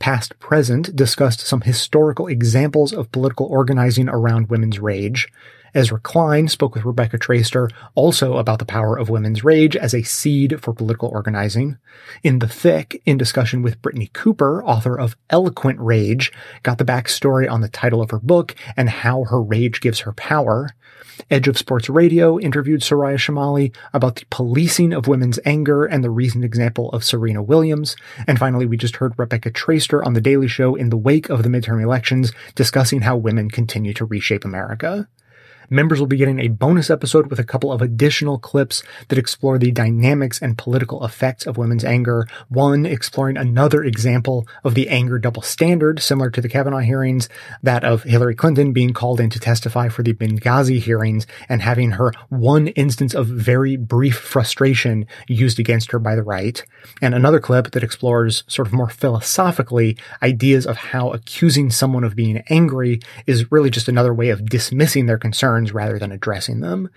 Past 0.00 0.36
Present 0.40 0.96
discussed 0.96 1.38
some 1.38 1.60
historical 1.60 2.26
examples 2.26 2.92
of 2.92 3.12
political 3.12 3.46
organizing 3.46 4.08
around 4.08 4.48
women's 4.48 4.80
rage. 4.80 5.28
Ezra 5.74 6.00
Klein 6.00 6.48
spoke 6.48 6.74
with 6.74 6.84
Rebecca 6.84 7.18
Traister 7.18 7.70
also 7.94 8.36
about 8.36 8.58
the 8.58 8.64
power 8.64 8.98
of 8.98 9.10
women's 9.10 9.44
rage 9.44 9.76
as 9.76 9.94
a 9.94 10.02
seed 10.02 10.60
for 10.62 10.72
political 10.72 11.08
organizing. 11.08 11.78
In 12.22 12.38
the 12.38 12.48
Thick, 12.48 13.02
in 13.04 13.18
discussion 13.18 13.62
with 13.62 13.80
Brittany 13.82 14.10
Cooper, 14.12 14.64
author 14.64 14.98
of 14.98 15.16
Eloquent 15.30 15.80
Rage, 15.80 16.32
got 16.62 16.78
the 16.78 16.84
backstory 16.84 17.50
on 17.50 17.60
the 17.60 17.68
title 17.68 18.00
of 18.00 18.10
her 18.10 18.20
book 18.20 18.54
and 18.76 18.88
how 18.88 19.24
her 19.24 19.42
rage 19.42 19.80
gives 19.80 20.00
her 20.00 20.12
power. 20.12 20.70
Edge 21.30 21.48
of 21.48 21.58
Sports 21.58 21.88
Radio 21.88 22.38
interviewed 22.38 22.80
Soraya 22.80 23.16
Chemaly 23.16 23.74
about 23.92 24.16
the 24.16 24.24
policing 24.30 24.92
of 24.92 25.08
women's 25.08 25.38
anger 25.44 25.84
and 25.84 26.02
the 26.02 26.10
recent 26.10 26.44
example 26.44 26.90
of 26.90 27.04
Serena 27.04 27.42
Williams. 27.42 27.96
And 28.26 28.38
finally, 28.38 28.66
we 28.66 28.76
just 28.76 28.96
heard 28.96 29.18
Rebecca 29.18 29.50
Traister 29.50 30.04
on 30.04 30.14
The 30.14 30.20
Daily 30.20 30.48
Show 30.48 30.74
in 30.74 30.90
the 30.90 30.96
wake 30.96 31.28
of 31.28 31.42
the 31.42 31.48
midterm 31.48 31.82
elections 31.82 32.32
discussing 32.54 33.02
how 33.02 33.16
women 33.16 33.50
continue 33.50 33.92
to 33.94 34.04
reshape 34.04 34.44
America. 34.44 35.08
Members 35.70 36.00
will 36.00 36.06
be 36.06 36.16
getting 36.16 36.40
a 36.40 36.48
bonus 36.48 36.88
episode 36.88 37.28
with 37.28 37.38
a 37.38 37.44
couple 37.44 37.70
of 37.70 37.82
additional 37.82 38.38
clips 38.38 38.82
that 39.08 39.18
explore 39.18 39.58
the 39.58 39.70
dynamics 39.70 40.40
and 40.40 40.56
political 40.56 41.04
effects 41.04 41.46
of 41.46 41.58
women's 41.58 41.84
anger. 41.84 42.26
One 42.48 42.86
exploring 42.86 43.36
another 43.36 43.84
example 43.84 44.48
of 44.64 44.74
the 44.74 44.88
anger 44.88 45.18
double 45.18 45.42
standard, 45.42 46.00
similar 46.00 46.30
to 46.30 46.40
the 46.40 46.48
Kavanaugh 46.48 46.78
hearings, 46.78 47.28
that 47.62 47.84
of 47.84 48.04
Hillary 48.04 48.34
Clinton 48.34 48.72
being 48.72 48.94
called 48.94 49.20
in 49.20 49.28
to 49.30 49.38
testify 49.38 49.88
for 49.88 50.02
the 50.02 50.14
Benghazi 50.14 50.80
hearings 50.80 51.26
and 51.48 51.60
having 51.60 51.92
her 51.92 52.12
one 52.30 52.68
instance 52.68 53.12
of 53.14 53.26
very 53.26 53.76
brief 53.76 54.16
frustration 54.16 55.06
used 55.26 55.58
against 55.58 55.90
her 55.90 55.98
by 55.98 56.14
the 56.14 56.22
right. 56.22 56.64
And 57.02 57.14
another 57.14 57.40
clip 57.40 57.72
that 57.72 57.84
explores 57.84 58.42
sort 58.46 58.68
of 58.68 58.72
more 58.72 58.88
philosophically 58.88 59.98
ideas 60.22 60.66
of 60.66 60.76
how 60.76 61.10
accusing 61.10 61.70
someone 61.70 62.04
of 62.04 62.16
being 62.16 62.42
angry 62.48 63.00
is 63.26 63.52
really 63.52 63.70
just 63.70 63.88
another 63.88 64.14
way 64.14 64.30
of 64.30 64.46
dismissing 64.46 65.06
their 65.06 65.18
concerns 65.58 65.74
rather 65.74 65.98
than 65.98 66.12
addressing 66.12 66.60
them. 66.60 66.90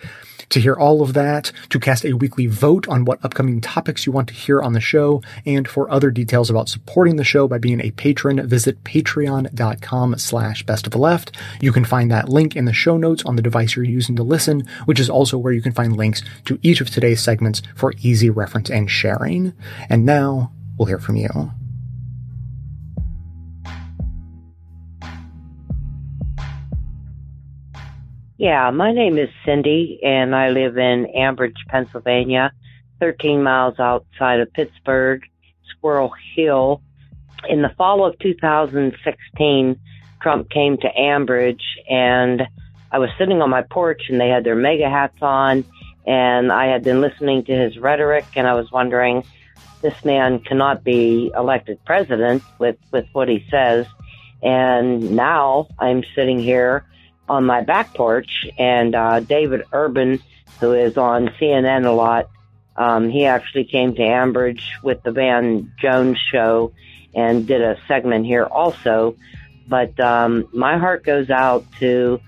To 0.49 0.59
hear 0.59 0.75
all 0.75 1.01
of 1.01 1.13
that, 1.13 1.51
to 1.69 1.79
cast 1.79 2.03
a 2.03 2.13
weekly 2.13 2.45
vote 2.45 2.87
on 2.87 3.05
what 3.05 3.23
upcoming 3.23 3.61
topics 3.61 4.05
you 4.05 4.11
want 4.11 4.27
to 4.27 4.33
hear 4.33 4.61
on 4.61 4.73
the 4.73 4.81
show, 4.81 5.21
and 5.45 5.67
for 5.67 5.89
other 5.89 6.11
details 6.11 6.49
about 6.49 6.69
supporting 6.69 7.15
the 7.15 7.23
show 7.23 7.47
by 7.47 7.57
being 7.57 7.79
a 7.79 7.91
patron, 7.91 8.45
visit 8.47 8.83
patreon.com 8.83 10.17
slash 10.17 10.63
best 10.63 10.85
of 10.85 10.91
the 10.91 10.99
left. 10.99 11.31
You 11.61 11.71
can 11.71 11.85
find 11.85 12.11
that 12.11 12.29
link 12.29 12.55
in 12.55 12.65
the 12.65 12.73
show 12.73 12.97
notes 12.97 13.23
on 13.25 13.35
the 13.35 13.41
device 13.41 13.75
you're 13.75 13.85
using 13.85 14.15
to 14.17 14.23
listen, 14.23 14.67
which 14.85 14.99
is 14.99 15.09
also 15.09 15.37
where 15.37 15.53
you 15.53 15.61
can 15.61 15.71
find 15.71 15.95
links 15.95 16.21
to 16.45 16.59
each 16.61 16.81
of 16.81 16.89
today's 16.89 17.21
segments 17.21 17.61
for 17.75 17.93
easy 18.01 18.29
reference 18.29 18.69
and 18.69 18.91
sharing. 18.91 19.53
And 19.89 20.05
now, 20.05 20.51
we'll 20.77 20.87
hear 20.87 20.99
from 20.99 21.15
you. 21.15 21.51
Yeah, 28.41 28.71
my 28.71 28.91
name 28.91 29.19
is 29.19 29.29
Cindy, 29.45 29.99
and 30.01 30.35
I 30.35 30.49
live 30.49 30.75
in 30.75 31.05
Ambridge, 31.15 31.57
Pennsylvania, 31.67 32.51
13 32.99 33.43
miles 33.43 33.79
outside 33.79 34.39
of 34.39 34.51
Pittsburgh, 34.51 35.21
Squirrel 35.69 36.11
Hill. 36.35 36.81
In 37.47 37.61
the 37.61 37.69
fall 37.77 38.03
of 38.03 38.17
2016, 38.17 39.79
Trump 40.23 40.49
came 40.49 40.77
to 40.77 40.87
Ambridge, 40.87 41.61
and 41.87 42.41
I 42.91 42.97
was 42.97 43.11
sitting 43.19 43.43
on 43.43 43.51
my 43.51 43.61
porch, 43.61 44.09
and 44.09 44.19
they 44.19 44.29
had 44.29 44.43
their 44.43 44.55
MAGA 44.55 44.89
hats 44.89 45.21
on, 45.21 45.63
and 46.07 46.51
I 46.51 46.65
had 46.65 46.83
been 46.83 46.99
listening 46.99 47.43
to 47.43 47.53
his 47.53 47.77
rhetoric, 47.77 48.25
and 48.35 48.47
I 48.47 48.55
was 48.55 48.71
wondering, 48.71 49.23
this 49.83 50.03
man 50.03 50.39
cannot 50.39 50.83
be 50.83 51.31
elected 51.37 51.77
president 51.85 52.41
with, 52.57 52.77
with 52.91 53.05
what 53.13 53.29
he 53.29 53.45
says. 53.51 53.85
And 54.41 55.11
now 55.11 55.67
I'm 55.77 56.03
sitting 56.15 56.39
here 56.39 56.87
on 57.29 57.45
my 57.45 57.61
back 57.61 57.93
porch, 57.93 58.47
and 58.57 58.95
uh, 58.95 59.19
David 59.19 59.63
Urban, 59.71 60.21
who 60.59 60.73
is 60.73 60.97
on 60.97 61.27
CNN 61.39 61.85
a 61.85 61.91
lot, 61.91 62.29
um, 62.75 63.09
he 63.09 63.25
actually 63.25 63.65
came 63.65 63.95
to 63.95 64.01
Ambridge 64.01 64.63
with 64.83 65.03
the 65.03 65.11
Van 65.11 65.71
Jones 65.79 66.17
show 66.31 66.73
and 67.13 67.45
did 67.45 67.61
a 67.61 67.77
segment 67.87 68.25
here 68.25 68.45
also. 68.45 69.15
But 69.67 69.99
um, 69.99 70.47
my 70.53 70.77
heart 70.77 71.03
goes 71.03 71.29
out 71.29 71.65
to 71.79 72.19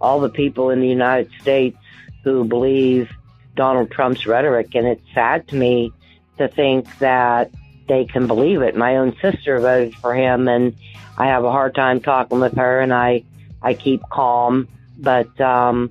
all 0.00 0.20
the 0.20 0.30
people 0.30 0.70
in 0.70 0.80
the 0.80 0.88
United 0.88 1.30
States 1.40 1.78
who 2.24 2.44
believe 2.44 3.10
Donald 3.54 3.90
Trump's 3.90 4.26
rhetoric, 4.26 4.74
and 4.74 4.86
it's 4.86 5.04
sad 5.14 5.48
to 5.48 5.56
me 5.56 5.92
to 6.38 6.48
think 6.48 6.98
that 6.98 7.50
they 7.88 8.04
can 8.04 8.26
believe 8.26 8.62
it. 8.62 8.76
My 8.76 8.96
own 8.96 9.16
sister 9.20 9.60
voted 9.60 9.94
for 9.96 10.14
him, 10.14 10.48
and 10.48 10.74
I 11.18 11.26
have 11.26 11.44
a 11.44 11.50
hard 11.50 11.74
time 11.74 12.00
talking 12.00 12.40
with 12.40 12.56
her, 12.56 12.80
and 12.80 12.92
I 12.92 13.24
I 13.62 13.74
keep 13.74 14.02
calm. 14.10 14.68
But 14.98 15.40
um, 15.40 15.90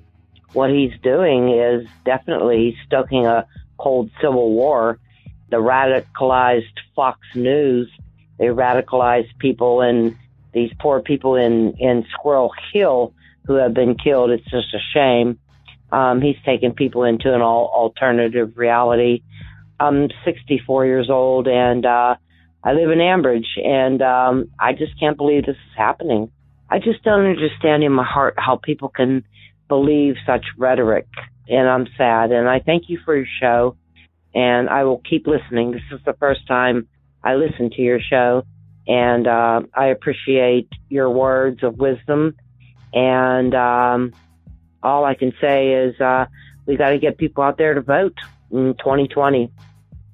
what 0.54 0.70
he's 0.70 0.94
doing 1.02 1.50
is 1.50 1.88
definitely 2.06 2.78
stoking 2.86 3.26
a 3.26 3.48
cold 3.78 4.12
civil 4.22 4.52
war. 4.52 5.00
The 5.50 5.58
radicalized 5.58 6.78
Fox 6.96 7.20
News, 7.34 7.90
they 8.38 8.46
radicalized 8.46 9.38
people 9.40 9.82
and 9.82 10.16
these 10.54 10.72
poor 10.80 11.02
people 11.02 11.36
in, 11.36 11.76
in 11.78 12.06
Squirrel 12.14 12.54
Hill 12.72 13.14
who 13.46 13.56
have 13.56 13.74
been 13.74 13.96
killed. 13.96 14.30
It's 14.30 14.50
just 14.50 14.74
a 14.74 14.80
shame. 14.94 15.40
Um, 15.92 16.22
he's 16.22 16.38
taken 16.46 16.74
people 16.74 17.04
into 17.04 17.34
an 17.34 17.42
all 17.42 17.72
alternative 17.74 18.58
reality. 18.58 19.24
I'm 19.80 20.10
64 20.24 20.86
years 20.86 21.10
old 21.10 21.48
and 21.48 21.86
uh, 21.86 22.16
I 22.64 22.74
live 22.74 22.92
in 22.92 23.00
Ambridge, 23.00 23.48
and 23.64 24.02
um, 24.02 24.52
I 24.60 24.74
just 24.74 25.00
can't 25.00 25.16
believe 25.16 25.46
this 25.46 25.56
is 25.56 25.78
happening. 25.78 26.30
I 26.72 26.80
just 26.80 27.04
don't 27.04 27.26
understand 27.26 27.84
in 27.84 27.92
my 27.92 28.06
heart 28.06 28.36
how 28.38 28.58
people 28.58 28.90
can 28.90 29.24
believe 29.68 30.16
such 30.26 30.46
rhetoric, 30.58 31.08
and 31.48 31.68
I'm 31.68 31.88
sad. 31.98 32.32
And 32.32 32.48
I 32.48 32.60
thank 32.60 32.90
you 32.90 33.00
for 33.04 33.16
your 33.16 33.28
show, 33.42 33.76
and 34.36 34.70
I 34.70 34.84
will 34.84 35.00
keep 35.00 35.26
listening. 35.26 35.72
This 35.72 35.82
is 35.92 36.00
the 36.06 36.14
first 36.14 36.46
time 36.48 36.88
I 37.24 37.36
listen 37.36 37.72
to 37.72 37.82
your 37.82 38.00
show, 38.00 38.44
and 38.88 39.28
uh, 39.28 39.62
I 39.74 39.88
appreciate 39.88 40.70
your 40.90 41.10
words 41.10 41.64
of 41.64 41.78
wisdom. 41.78 42.36
And 42.94 43.56
um, 43.56 44.14
all 44.84 45.06
I 45.06 45.16
can 45.16 45.34
say 45.42 45.74
is 45.74 46.00
uh, 46.00 46.26
we 46.66 46.78
got 46.78 46.90
to 46.90 47.00
get 47.00 47.18
people 47.18 47.44
out 47.44 47.58
there 47.58 47.74
to 47.74 47.82
vote 47.82 48.18
in 48.52 48.76
2020. 48.78 49.52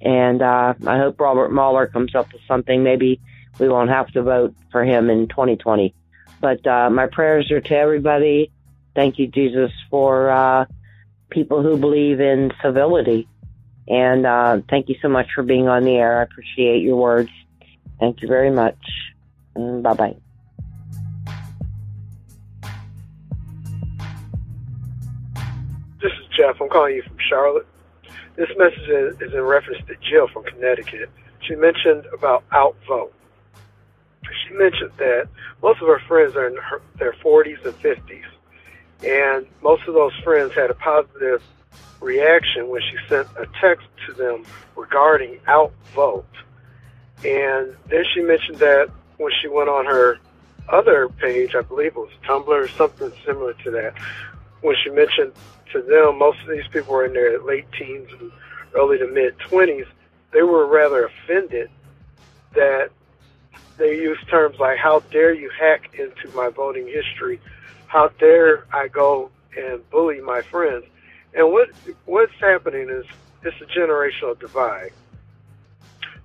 And 0.00 0.42
uh, 0.42 0.74
I 0.86 0.98
hope 0.98 1.20
Robert 1.20 1.52
Mueller 1.52 1.86
comes 1.86 2.14
up 2.14 2.32
with 2.32 2.42
something. 2.48 2.82
Maybe 2.82 3.20
we 3.58 3.68
won't 3.68 3.90
have 3.90 4.08
to 4.08 4.22
vote 4.22 4.54
for 4.70 4.84
him 4.84 5.10
in 5.10 5.28
2020. 5.28 5.94
But 6.46 6.64
uh, 6.64 6.90
my 6.90 7.08
prayers 7.08 7.50
are 7.50 7.60
to 7.60 7.76
everybody. 7.76 8.52
Thank 8.94 9.18
you, 9.18 9.26
Jesus, 9.26 9.72
for 9.90 10.30
uh, 10.30 10.66
people 11.28 11.60
who 11.60 11.76
believe 11.76 12.20
in 12.20 12.52
civility. 12.62 13.26
And 13.88 14.24
uh, 14.24 14.60
thank 14.70 14.88
you 14.88 14.94
so 15.02 15.08
much 15.08 15.26
for 15.34 15.42
being 15.42 15.66
on 15.66 15.82
the 15.82 15.96
air. 15.96 16.20
I 16.20 16.22
appreciate 16.22 16.84
your 16.84 16.98
words. 16.98 17.30
Thank 17.98 18.22
you 18.22 18.28
very 18.28 18.52
much. 18.52 18.78
Bye 19.56 19.94
bye. 19.94 20.16
This 26.00 26.12
is 26.12 26.26
Jeff. 26.36 26.60
I'm 26.60 26.68
calling 26.68 26.94
you 26.94 27.02
from 27.02 27.16
Charlotte. 27.28 27.66
This 28.36 28.50
message 28.56 29.20
is 29.20 29.34
in 29.34 29.40
reference 29.40 29.84
to 29.88 29.96
Jill 30.08 30.28
from 30.28 30.44
Connecticut. 30.44 31.10
She 31.40 31.56
mentioned 31.56 32.06
about 32.14 32.44
outvote 32.52 33.12
she 34.46 34.54
mentioned 34.54 34.92
that 34.98 35.28
most 35.62 35.80
of 35.80 35.88
her 35.88 36.00
friends 36.06 36.36
are 36.36 36.46
in 36.46 36.56
her, 36.56 36.80
their 36.98 37.12
40s 37.12 37.64
and 37.64 37.74
50s, 37.80 38.24
and 39.04 39.46
most 39.62 39.86
of 39.86 39.94
those 39.94 40.12
friends 40.24 40.54
had 40.54 40.70
a 40.70 40.74
positive 40.74 41.42
reaction 42.00 42.68
when 42.68 42.82
she 42.82 42.96
sent 43.08 43.28
a 43.38 43.46
text 43.60 43.86
to 44.06 44.12
them 44.12 44.44
regarding 44.76 45.38
outvote. 45.46 46.26
And 47.24 47.74
then 47.88 48.04
she 48.14 48.20
mentioned 48.20 48.58
that 48.58 48.90
when 49.16 49.32
she 49.40 49.48
went 49.48 49.68
on 49.68 49.86
her 49.86 50.18
other 50.68 51.08
page, 51.08 51.54
I 51.54 51.62
believe 51.62 51.92
it 51.92 51.96
was 51.96 52.10
Tumblr 52.24 52.48
or 52.48 52.68
something 52.68 53.12
similar 53.24 53.54
to 53.64 53.70
that, 53.72 53.94
when 54.60 54.76
she 54.82 54.90
mentioned 54.90 55.32
to 55.72 55.82
them, 55.82 56.18
most 56.18 56.40
of 56.42 56.48
these 56.48 56.66
people 56.72 56.94
were 56.94 57.06
in 57.06 57.12
their 57.12 57.40
late 57.42 57.66
teens 57.78 58.08
and 58.20 58.30
early 58.74 58.98
to 58.98 59.06
mid 59.06 59.38
20s, 59.38 59.86
they 60.32 60.42
were 60.42 60.66
rather 60.66 61.06
offended 61.06 61.70
that 62.54 62.90
they 63.78 63.96
use 63.96 64.18
terms 64.28 64.58
like 64.58 64.78
"How 64.78 65.00
dare 65.10 65.32
you 65.32 65.50
hack 65.50 65.98
into 65.98 66.34
my 66.36 66.48
voting 66.48 66.86
history? 66.86 67.40
How 67.86 68.08
dare 68.18 68.64
I 68.72 68.88
go 68.88 69.30
and 69.56 69.88
bully 69.90 70.20
my 70.20 70.42
friends?" 70.42 70.84
And 71.34 71.52
what 71.52 71.70
what's 72.04 72.34
happening 72.40 72.88
is 72.88 73.04
it's 73.42 73.60
a 73.60 73.66
generational 73.66 74.38
divide. 74.38 74.92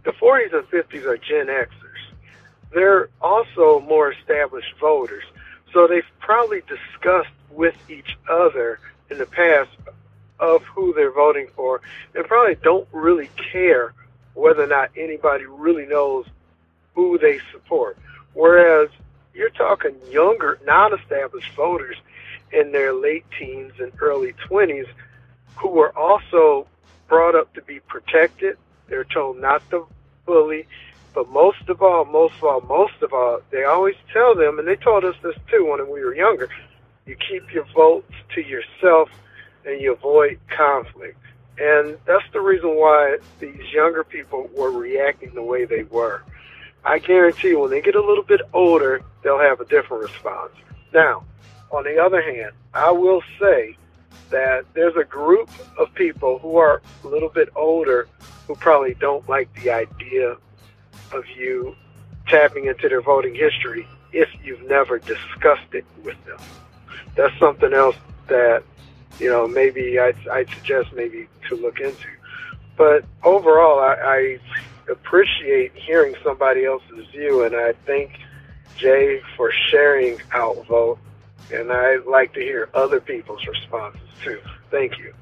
The 0.03 0.11
40s 0.13 0.53
and 0.53 0.67
50s 0.67 1.05
are 1.05 1.17
Gen 1.17 1.47
Xers. 1.47 1.67
They're 2.73 3.09
also 3.21 3.81
more 3.81 4.11
established 4.13 4.73
voters, 4.79 5.23
so 5.73 5.87
they've 5.87 6.03
probably 6.19 6.61
discussed 6.61 7.29
with 7.51 7.75
each 7.89 8.17
other 8.29 8.79
in 9.09 9.17
the 9.17 9.25
past 9.25 9.69
of 10.39 10.63
who 10.63 10.93
they're 10.93 11.11
voting 11.11 11.47
for, 11.55 11.81
and 12.15 12.25
probably 12.25 12.55
don't 12.55 12.87
really 12.91 13.29
care 13.51 13.93
whether 14.33 14.63
or 14.63 14.67
not 14.67 14.89
anybody 14.95 15.45
really 15.45 15.85
knows 15.85 16.25
who 16.95 17.17
they 17.17 17.39
support. 17.51 17.97
Whereas 18.33 18.89
you're 19.33 19.49
talking 19.49 19.95
younger, 20.09 20.59
non-established 20.65 21.53
voters 21.53 21.97
in 22.51 22.71
their 22.71 22.93
late 22.93 23.25
teens 23.37 23.73
and 23.79 23.91
early 24.01 24.33
20s 24.49 24.87
who 25.55 25.69
were 25.69 25.97
also 25.97 26.67
brought 27.07 27.35
up 27.35 27.53
to 27.53 27.61
be 27.61 27.79
protected. 27.81 28.57
They're 28.87 29.03
told 29.05 29.39
not 29.39 29.67
to 29.69 29.87
bully. 30.25 30.67
But 31.13 31.29
most 31.29 31.67
of 31.67 31.81
all, 31.81 32.05
most 32.05 32.35
of 32.35 32.43
all, 32.45 32.61
most 32.61 33.01
of 33.01 33.13
all, 33.13 33.41
they 33.51 33.65
always 33.65 33.95
tell 34.13 34.33
them, 34.33 34.59
and 34.59 34.67
they 34.67 34.77
told 34.77 35.03
us 35.03 35.15
this 35.21 35.35
too 35.49 35.69
when 35.69 35.91
we 35.91 36.03
were 36.03 36.15
younger, 36.15 36.49
you 37.05 37.15
keep 37.15 37.53
your 37.53 37.65
votes 37.75 38.13
to 38.35 38.41
yourself 38.41 39.09
and 39.65 39.81
you 39.81 39.93
avoid 39.93 40.39
conflict. 40.47 41.17
And 41.57 41.97
that's 42.05 42.23
the 42.31 42.39
reason 42.39 42.75
why 42.75 43.17
these 43.39 43.61
younger 43.73 44.03
people 44.03 44.49
were 44.55 44.71
reacting 44.71 45.33
the 45.33 45.43
way 45.43 45.65
they 45.65 45.83
were. 45.83 46.23
I 46.83 46.99
guarantee 46.99 47.55
when 47.55 47.69
they 47.69 47.81
get 47.81 47.95
a 47.95 48.01
little 48.01 48.23
bit 48.23 48.41
older, 48.53 49.03
they'll 49.23 49.39
have 49.39 49.59
a 49.59 49.65
different 49.65 50.03
response. 50.03 50.53
Now, 50.93 51.23
on 51.71 51.83
the 51.83 51.97
other 51.99 52.21
hand, 52.21 52.51
I 52.73 52.91
will 52.91 53.21
say 53.39 53.77
that 54.29 54.65
there's 54.73 54.95
a 54.95 55.03
group 55.03 55.49
of 55.77 55.93
people 55.93 56.39
who 56.39 56.57
are 56.57 56.81
a 57.03 57.07
little 57.07 57.29
bit 57.29 57.49
older 57.55 58.07
who 58.47 58.55
probably 58.55 58.95
don't 58.95 59.27
like 59.29 59.53
the 59.61 59.69
idea 59.69 60.37
of 61.11 61.23
you 61.37 61.75
tapping 62.27 62.65
into 62.65 62.89
their 62.89 63.01
voting 63.01 63.35
history 63.35 63.87
if 64.13 64.29
you've 64.43 64.63
never 64.63 64.99
discussed 64.99 65.73
it 65.73 65.85
with 66.03 66.17
them. 66.25 66.39
That's 67.15 67.37
something 67.39 67.73
else 67.73 67.95
that, 68.27 68.63
you 69.19 69.29
know, 69.29 69.47
maybe 69.47 69.99
I'd, 69.99 70.27
I'd 70.29 70.49
suggest 70.49 70.93
maybe 70.93 71.27
to 71.49 71.55
look 71.55 71.79
into. 71.79 72.07
But 72.77 73.05
overall, 73.23 73.79
I, 73.79 73.93
I 73.93 74.39
appreciate 74.91 75.73
hearing 75.75 76.15
somebody 76.23 76.65
else's 76.65 77.07
view, 77.07 77.43
and 77.43 77.55
I 77.55 77.73
thank 77.85 78.19
Jay 78.77 79.21
for 79.35 79.51
sharing 79.51 80.19
Outvote, 80.33 80.99
and 81.51 81.71
I'd 81.71 82.05
like 82.05 82.33
to 82.33 82.39
hear 82.41 82.69
other 82.73 82.99
people's 82.99 83.45
responses 83.45 84.01
too. 84.23 84.39
Thank 84.69 84.97
you. 84.97 85.13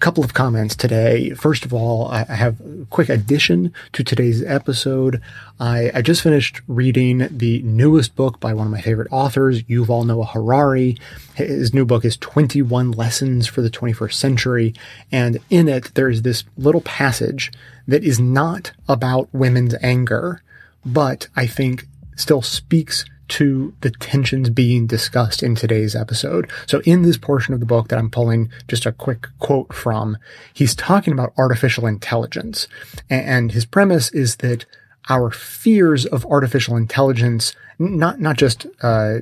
couple 0.00 0.24
of 0.24 0.32
comments 0.32 0.74
today. 0.74 1.30
First 1.30 1.66
of 1.66 1.74
all, 1.74 2.08
I 2.08 2.24
have 2.24 2.58
a 2.60 2.86
quick 2.88 3.10
addition 3.10 3.74
to 3.92 4.02
today's 4.02 4.42
episode. 4.42 5.20
I, 5.60 5.90
I, 5.94 6.00
just 6.00 6.22
finished 6.22 6.62
reading 6.66 7.28
the 7.30 7.60
newest 7.60 8.16
book 8.16 8.40
by 8.40 8.54
one 8.54 8.66
of 8.66 8.72
my 8.72 8.80
favorite 8.80 9.12
authors, 9.12 9.62
you've 9.68 9.90
all 9.90 10.04
know 10.04 10.14
Yuval 10.14 10.16
Noah 10.16 10.26
Harari. 10.26 10.96
His 11.34 11.74
new 11.74 11.84
book 11.84 12.02
is 12.02 12.16
21 12.16 12.92
Lessons 12.92 13.46
for 13.46 13.60
the 13.60 13.68
21st 13.68 14.14
Century. 14.14 14.74
And 15.12 15.38
in 15.50 15.68
it, 15.68 15.94
there 15.94 16.08
is 16.08 16.22
this 16.22 16.44
little 16.56 16.80
passage 16.80 17.52
that 17.86 18.02
is 18.02 18.18
not 18.18 18.72
about 18.88 19.28
women's 19.32 19.74
anger, 19.82 20.42
but 20.84 21.28
I 21.36 21.46
think 21.46 21.86
still 22.16 22.40
speaks 22.40 23.04
to 23.28 23.74
the 23.82 23.90
tensions 23.90 24.48
being 24.48 24.86
discussed 24.86 25.42
in 25.42 25.54
today's 25.54 25.94
episode. 25.94 26.50
So 26.66 26.80
in 26.86 27.02
this 27.02 27.18
portion 27.18 27.52
of 27.52 27.60
the 27.60 27.66
book 27.66 27.88
that 27.88 27.98
I'm 27.98 28.10
pulling 28.10 28.50
just 28.66 28.86
a 28.86 28.92
quick 28.92 29.26
quote 29.38 29.74
from, 29.74 30.16
he's 30.54 30.74
talking 30.74 31.12
about 31.12 31.34
artificial 31.36 31.86
intelligence. 31.86 32.66
And 33.10 33.52
his 33.52 33.66
premise 33.66 34.10
is 34.10 34.36
that 34.36 34.64
our 35.10 35.30
fears 35.30 36.06
of 36.06 36.24
artificial 36.26 36.76
intelligence, 36.76 37.54
not, 37.78 38.20
not 38.20 38.38
just, 38.38 38.66
uh, 38.82 39.16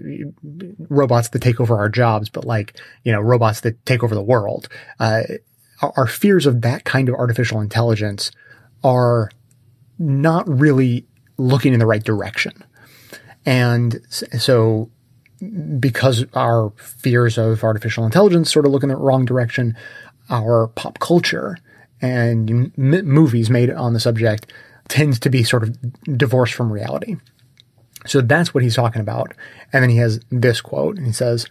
robots 0.89 1.31
that 1.31 1.41
take 1.41 1.61
over 1.61 1.77
our 1.77 1.89
jobs, 1.89 2.29
but 2.29 2.45
like, 2.45 2.79
you 3.05 3.11
know, 3.11 3.21
robots 3.21 3.63
that 3.63 3.85
take 3.87 4.05
over 4.05 4.15
the 4.15 4.23
world, 4.23 4.69
uh, 5.01 5.23
our 5.97 6.07
fears 6.07 6.45
of 6.47 6.61
that 6.61 6.85
kind 6.85 7.09
of 7.09 7.15
artificial 7.15 7.61
intelligence 7.61 8.31
are 8.85 9.31
not 9.99 10.47
really 10.49 11.07
looking 11.39 11.73
in 11.73 11.81
the 11.81 11.87
right 11.87 12.05
direction. 12.05 12.53
And 13.47 14.01
so 14.11 14.91
because 15.79 16.25
our 16.35 16.71
fears 16.77 17.39
of 17.39 17.63
artificial 17.63 18.05
intelligence 18.05 18.53
sort 18.53 18.67
of 18.67 18.73
look 18.73 18.83
in 18.83 18.89
the 18.89 18.97
wrong 18.97 19.25
direction, 19.25 19.77
our 20.29 20.67
pop 20.69 20.99
culture 20.99 21.57
and 22.01 22.73
m- 22.77 23.07
movies 23.07 23.49
made 23.49 23.71
on 23.71 23.93
the 23.93 24.01
subject 24.01 24.53
tends 24.89 25.19
to 25.21 25.31
be 25.31 25.43
sort 25.45 25.63
of 25.63 25.77
divorced 26.17 26.55
from 26.55 26.73
reality. 26.73 27.17
So 28.07 28.21
that's 28.21 28.55
what 28.55 28.63
he's 28.63 28.77
talking 28.77 29.01
about. 29.01 29.35
And 29.73 29.83
then 29.83 29.91
he 29.91 29.99
has 29.99 30.21
this 30.31 30.61
quote 30.61 30.97
and 30.97 31.07
he 31.07 31.13
says, 31.13 31.47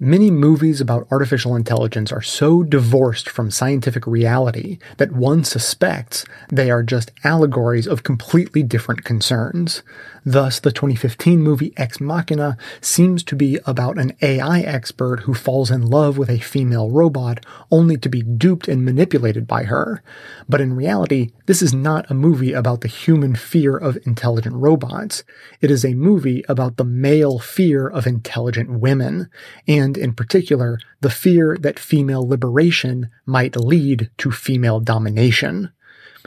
Many 0.00 0.30
movies 0.30 0.80
about 0.80 1.06
artificial 1.10 1.54
intelligence 1.54 2.10
are 2.10 2.20
so 2.20 2.64
divorced 2.64 3.28
from 3.28 3.50
scientific 3.50 4.06
reality 4.06 4.78
that 4.96 5.12
one 5.12 5.44
suspects 5.44 6.24
they 6.50 6.70
are 6.70 6.82
just 6.82 7.12
allegories 7.22 7.86
of 7.86 8.02
completely 8.02 8.64
different 8.64 9.04
concerns. 9.04 9.82
Thus, 10.26 10.58
the 10.58 10.72
2015 10.72 11.40
movie 11.40 11.74
Ex 11.76 12.00
Machina 12.00 12.56
seems 12.80 13.22
to 13.24 13.36
be 13.36 13.58
about 13.66 13.98
an 13.98 14.16
AI 14.22 14.60
expert 14.60 15.20
who 15.20 15.34
falls 15.34 15.70
in 15.70 15.82
love 15.82 16.16
with 16.16 16.30
a 16.30 16.38
female 16.38 16.90
robot 16.90 17.44
only 17.70 17.98
to 17.98 18.08
be 18.08 18.22
duped 18.22 18.66
and 18.66 18.86
manipulated 18.86 19.46
by 19.46 19.64
her. 19.64 20.02
But 20.48 20.62
in 20.62 20.76
reality, 20.76 21.32
this 21.44 21.60
is 21.60 21.74
not 21.74 22.10
a 22.10 22.14
movie 22.14 22.54
about 22.54 22.80
the 22.80 22.88
human 22.88 23.34
fear 23.34 23.76
of 23.76 23.98
intelligent 24.06 24.56
robots. 24.56 25.24
It 25.60 25.70
is 25.70 25.84
a 25.84 25.92
movie 25.92 26.42
about 26.48 26.78
the 26.78 26.84
male 26.84 27.38
fear 27.38 27.86
of 27.86 28.06
intelligent 28.06 28.70
women, 28.70 29.28
and 29.68 29.98
in 29.98 30.14
particular, 30.14 30.78
the 31.02 31.10
fear 31.10 31.58
that 31.60 31.78
female 31.78 32.26
liberation 32.26 33.10
might 33.26 33.56
lead 33.56 34.10
to 34.16 34.30
female 34.30 34.80
domination. 34.80 35.70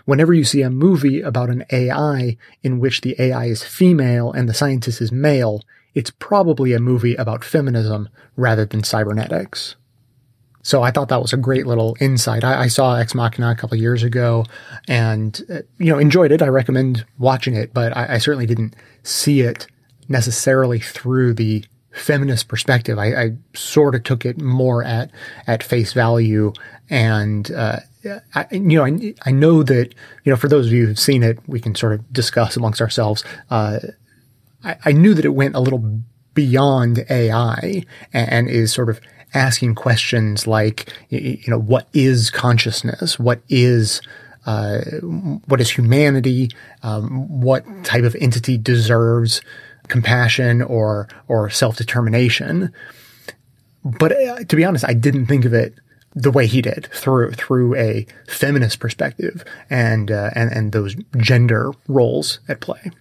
Whenever 0.08 0.34
you 0.34 0.46
see 0.46 0.62
a 0.62 0.70
movie 0.70 1.20
about 1.20 1.50
an 1.50 1.66
AI 1.70 2.38
in 2.64 2.80
which 2.80 3.02
the 3.02 3.14
AI 3.20 3.48
is 3.48 3.62
female 3.62 4.32
and 4.32 4.48
the 4.48 4.54
scientist 4.54 5.02
is 5.02 5.12
male, 5.12 5.62
it's 5.94 6.12
probably 6.12 6.72
a 6.72 6.80
movie 6.80 7.16
about 7.16 7.44
feminism 7.44 8.08
rather 8.38 8.66
than 8.66 8.86
cybernetics. 8.86 9.76
So 10.62 10.82
I 10.82 10.92
thought 10.92 11.10
that 11.10 11.22
was 11.22 11.34
a 11.34 11.38
great 11.38 11.68
little 11.68 11.98
insight. 12.00 12.46
I, 12.46 12.62
I 12.62 12.68
saw 12.68 12.96
Ex 12.96 13.14
Machina 13.14 13.52
a 13.52 13.56
couple 13.56 13.78
years 13.78 14.02
ago 14.02 14.46
and, 14.88 15.42
uh, 15.52 15.60
you 15.78 15.92
know, 15.92 16.00
enjoyed 16.00 16.32
it. 16.32 16.42
I 16.42 16.48
recommend 16.48 17.06
watching 17.18 17.56
it, 17.56 17.74
but 17.74 17.96
I, 17.96 18.14
I 18.14 18.18
certainly 18.20 18.46
didn't 18.46 18.78
see 19.04 19.42
it 19.42 19.68
necessarily 20.08 20.80
through 20.80 21.34
the 21.34 21.66
feminist 21.92 22.48
perspective. 22.48 22.98
I, 22.98 23.08
I, 23.14 23.32
sort 23.54 23.94
of 23.94 24.04
took 24.04 24.26
it 24.26 24.40
more 24.40 24.84
at 24.86 25.12
at 25.48 25.64
face 25.64 25.92
value, 25.92 26.54
and 26.90 27.52
uh, 27.52 27.80
I, 28.36 28.48
you 28.52 28.60
know, 28.60 28.86
I, 28.86 29.14
I 29.26 29.32
know 29.32 29.64
that 29.64 29.94
you 30.24 30.32
know 30.32 30.36
for 30.36 30.48
those 30.48 30.68
of 30.68 30.74
you 30.74 30.88
who've 30.88 31.00
seen 31.00 31.24
it, 31.24 31.40
we 31.48 31.60
can 31.60 31.76
sort 31.76 31.94
of 31.94 32.12
discuss 32.14 32.56
amongst 32.56 32.82
ourselves. 32.82 33.24
Uh, 33.50 33.80
I, 34.64 34.78
I, 34.86 34.92
knew 34.92 35.14
that 35.14 35.26
it 35.26 35.30
went 35.30 35.56
a 35.56 35.60
little 35.60 36.02
beyond 36.34 37.06
AI 37.10 37.84
and, 38.14 38.30
and 38.32 38.50
is 38.50 38.74
sort 38.74 38.90
of 38.90 39.00
asking 39.34 39.76
questions 39.76 40.48
like, 40.48 40.94
you 41.10 41.40
know, 41.48 41.60
what 41.60 41.88
is 41.94 42.30
consciousness? 42.30 43.20
What 43.20 43.42
is 43.50 44.02
uh, 44.46 44.82
what 45.46 45.60
is 45.60 45.70
humanity? 45.70 46.50
Um, 46.84 47.42
what 47.42 47.66
type 47.84 48.04
of 48.04 48.16
entity 48.16 48.58
deserves 48.58 49.42
compassion 49.88 50.62
or 50.62 51.10
or 51.28 51.50
self 51.50 51.76
determination? 51.76 52.74
But 53.84 54.12
uh, 54.12 54.44
to 54.46 54.56
be 54.56 54.66
honest, 54.66 54.86
I 54.88 54.94
didn't 54.94 55.28
think 55.28 55.46
of 55.46 55.54
it 55.54 55.76
the 56.18 56.32
way 56.32 56.48
he 56.48 56.62
did 56.62 56.90
through 56.92 57.32
through 57.34 57.76
a 57.76 58.06
feminist 58.28 58.80
perspective 58.80 59.46
and 59.70 60.12
uh, 60.12 60.32
and 60.34 60.52
and 60.52 60.72
those 60.72 60.96
gender 61.18 61.72
roles 61.88 62.40
at 62.48 62.60
play. 62.60 62.92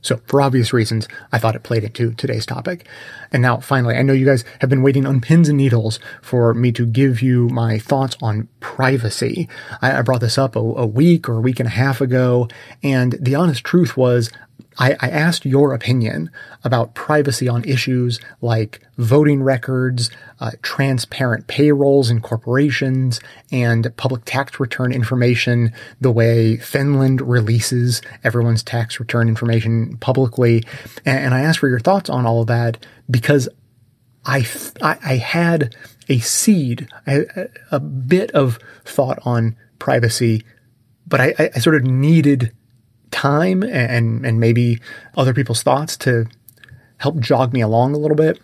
So 0.00 0.20
for 0.26 0.40
obvious 0.40 0.72
reasons, 0.72 1.08
I 1.32 1.38
thought 1.38 1.56
it 1.56 1.64
played 1.64 1.84
into 1.84 2.12
today's 2.14 2.46
topic. 2.46 2.86
And 3.32 3.42
now 3.42 3.58
finally, 3.58 3.96
I 3.96 4.02
know 4.02 4.12
you 4.12 4.26
guys 4.26 4.44
have 4.60 4.70
been 4.70 4.82
waiting 4.82 5.06
on 5.06 5.20
pins 5.20 5.48
and 5.48 5.58
needles 5.58 5.98
for 6.22 6.54
me 6.54 6.70
to 6.72 6.86
give 6.86 7.20
you 7.20 7.48
my 7.48 7.78
thoughts 7.78 8.16
on 8.22 8.48
privacy. 8.60 9.48
I, 9.82 9.98
I 9.98 10.02
brought 10.02 10.20
this 10.20 10.38
up 10.38 10.54
a, 10.54 10.60
a 10.60 10.86
week 10.86 11.28
or 11.28 11.38
a 11.38 11.40
week 11.40 11.58
and 11.58 11.66
a 11.66 11.70
half 11.70 12.00
ago. 12.00 12.48
And 12.82 13.16
the 13.20 13.34
honest 13.34 13.64
truth 13.64 13.96
was 13.96 14.30
I, 14.78 14.92
I, 15.00 15.08
asked 15.10 15.44
your 15.44 15.74
opinion 15.74 16.30
about 16.62 16.94
privacy 16.94 17.48
on 17.48 17.64
issues 17.64 18.20
like 18.40 18.80
voting 18.96 19.42
records, 19.42 20.10
uh, 20.40 20.52
transparent 20.62 21.48
payrolls 21.48 22.10
in 22.10 22.20
corporations, 22.20 23.20
and 23.50 23.94
public 23.96 24.24
tax 24.24 24.60
return 24.60 24.92
information, 24.92 25.72
the 26.00 26.12
way 26.12 26.56
Finland 26.58 27.20
releases 27.20 28.00
everyone's 28.22 28.62
tax 28.62 29.00
return 29.00 29.28
information 29.28 29.96
publicly. 29.98 30.62
And, 31.04 31.18
and 31.18 31.34
I 31.34 31.40
asked 31.40 31.58
for 31.58 31.68
your 31.68 31.80
thoughts 31.80 32.08
on 32.08 32.24
all 32.24 32.42
of 32.42 32.46
that 32.46 32.86
because 33.10 33.48
I, 34.24 34.46
I, 34.80 34.98
I 35.04 35.16
had 35.16 35.74
a 36.08 36.18
seed, 36.18 36.88
a, 37.06 37.48
a, 37.70 37.80
bit 37.80 38.30
of 38.32 38.58
thought 38.84 39.18
on 39.24 39.56
privacy, 39.78 40.44
but 41.06 41.20
I, 41.20 41.50
I 41.54 41.58
sort 41.58 41.76
of 41.76 41.84
needed 41.84 42.52
time 43.10 43.62
and 43.62 44.24
and 44.24 44.40
maybe 44.40 44.80
other 45.16 45.34
people's 45.34 45.62
thoughts 45.62 45.96
to 45.98 46.26
help 46.98 47.18
jog 47.20 47.52
me 47.52 47.60
along 47.60 47.94
a 47.94 47.98
little 47.98 48.16
bit. 48.16 48.40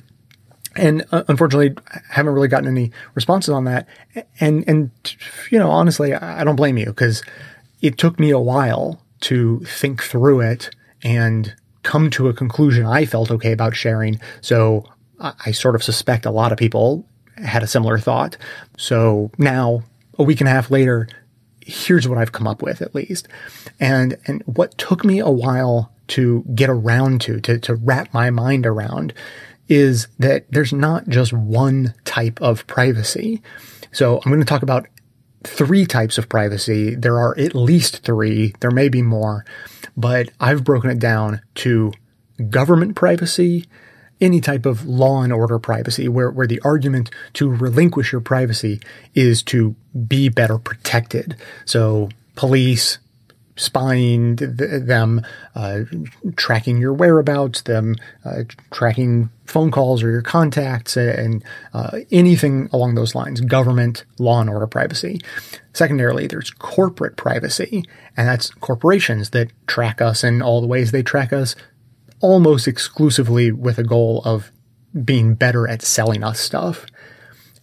And 0.77 1.05
uh, 1.13 1.23
unfortunately, 1.29 1.77
I 1.93 2.01
haven't 2.11 2.35
really 2.35 2.49
gotten 2.49 2.69
any 2.69 2.91
responses 3.15 3.51
on 3.51 3.65
that. 3.65 3.87
And 4.41 4.65
and 4.69 4.91
you 5.51 5.59
know, 5.59 5.71
honestly, 5.71 6.15
I 6.15 6.45
don't 6.45 6.57
blame 6.57 6.79
you 6.79 6.87
because 6.87 7.23
it 7.81 7.99
took 7.99 8.19
me 8.19 8.31
a 8.31 8.39
while 8.39 9.01
to 9.23 9.61
think 9.61 10.03
through 10.03 10.41
it 10.41 10.71
and 11.03 11.55
come 11.83 12.11
to 12.11 12.29
a 12.29 12.33
conclusion 12.33 12.87
I 12.87 13.05
felt 13.05 13.31
okay 13.31 13.53
about 13.53 13.77
sharing. 13.77 14.21
So 14.41 14.85
I, 15.21 15.35
I 15.47 15.51
sort 15.53 15.75
of 15.75 15.85
suspect 15.85 16.27
a 16.27 16.31
lot 16.31 16.51
of 16.51 16.59
people 16.59 17.07
had 17.37 17.63
a 17.63 17.67
similar 17.67 17.99
thought. 17.99 18.37
So 18.77 19.31
now 19.39 19.83
a 20.19 20.23
week 20.23 20.41
and 20.41 20.49
a 20.49 20.53
half 20.53 20.71
later, 20.71 21.09
here's 21.65 22.07
what 22.07 22.19
I've 22.19 22.33
come 22.33 22.47
up 22.47 22.63
with 22.63 22.83
at 22.83 22.95
least. 22.95 23.29
And, 23.81 24.17
and 24.27 24.43
what 24.47 24.77
took 24.79 25.05
me 25.05 25.19
a 25.19 25.31
while 25.31 25.93
to 26.09 26.45
get 26.55 26.69
around 26.69 27.21
to, 27.23 27.41
to, 27.41 27.59
to 27.59 27.75
wrap 27.75 28.13
my 28.13 28.31
mind 28.31 28.67
around 28.67 29.15
is 29.69 30.09
that 30.19 30.45
there's 30.51 30.73
not 30.73 31.09
just 31.09 31.33
one 31.33 31.95
type 32.05 32.41
of 32.43 32.67
privacy. 32.67 33.43
So 33.93 34.17
I'm 34.17 34.31
going 34.31 34.41
to 34.41 34.47
talk 34.47 34.63
about 34.63 34.87
three 35.43 35.87
types 35.87 36.19
of 36.19 36.29
privacy. 36.29 36.95
There 36.95 37.19
are 37.19 37.39
at 37.39 37.55
least 37.55 38.03
three. 38.05 38.55
There 38.61 38.71
may 38.71 38.89
be 38.89 39.03
more, 39.03 39.45
but 39.97 40.31
I've 40.41 40.65
broken 40.65 40.91
it 40.91 40.99
down 40.99 41.41
to 41.57 41.93
government 42.51 42.97
privacy, 42.97 43.67
any 44.21 44.41
type 44.41 44.67
of 44.67 44.87
law 44.87 45.23
and 45.23 45.33
order 45.33 45.59
privacy 45.59 46.09
where, 46.09 46.31
where 46.31 46.47
the 46.47 46.61
argument 46.61 47.11
to 47.35 47.49
relinquish 47.49 48.13
your 48.13 48.21
privacy 48.21 48.81
is 49.15 49.43
to 49.43 49.75
be 50.07 50.29
better 50.29 50.59
protected. 50.59 51.37
So 51.65 52.09
police, 52.37 52.99
spying 53.57 54.37
them, 54.37 55.23
uh, 55.55 55.81
tracking 56.37 56.79
your 56.79 56.93
whereabouts, 56.93 57.63
them 57.63 57.97
uh, 58.25 58.43
tracking 58.73 59.31
phone 59.47 59.71
calls 59.71 60.03
or 60.03 60.11
your 60.11 60.23
contacts, 60.23 60.97
and 60.97 61.45
uh, 61.73 61.99
anything 62.11 62.69
along 62.73 62.95
those 62.95 63.15
lines. 63.15 63.41
Government, 63.41 64.05
law 64.19 64.41
and 64.41 64.51
order 64.51 64.67
privacy. 64.67 65.21
Secondarily, 65.73 66.27
there's 66.27 66.51
corporate 66.51 67.17
privacy, 67.17 67.85
and 68.17 68.27
that's 68.27 68.51
corporations 68.51 69.31
that 69.31 69.53
track 69.67 70.01
us 70.01 70.25
in 70.25 70.43
all 70.43 70.61
the 70.61 70.67
ways 70.67 70.91
they 70.91 71.03
track 71.03 71.33
us, 71.33 71.55
almost 72.21 72.67
exclusively 72.69 73.53
with 73.53 73.79
a 73.79 73.85
goal 73.85 74.23
of 74.25 74.51
being 75.05 75.35
better 75.35 75.69
at 75.69 75.83
selling 75.83 76.23
us 76.23 76.41
stuff. 76.41 76.87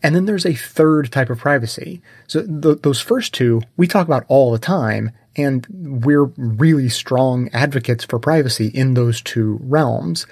And 0.03 0.15
then 0.15 0.25
there's 0.25 0.45
a 0.45 0.53
third 0.53 1.11
type 1.11 1.29
of 1.29 1.39
privacy. 1.39 2.01
So 2.27 2.45
th- 2.45 2.81
those 2.81 2.99
first 2.99 3.33
two 3.33 3.61
we 3.77 3.87
talk 3.87 4.07
about 4.07 4.25
all 4.27 4.51
the 4.51 4.59
time, 4.59 5.11
and 5.35 5.65
we're 5.69 6.25
really 6.37 6.89
strong 6.89 7.49
advocates 7.53 8.03
for 8.03 8.19
privacy 8.19 8.67
in 8.67 8.95
those 8.95 9.21
two 9.21 9.59
realms. 9.61 10.25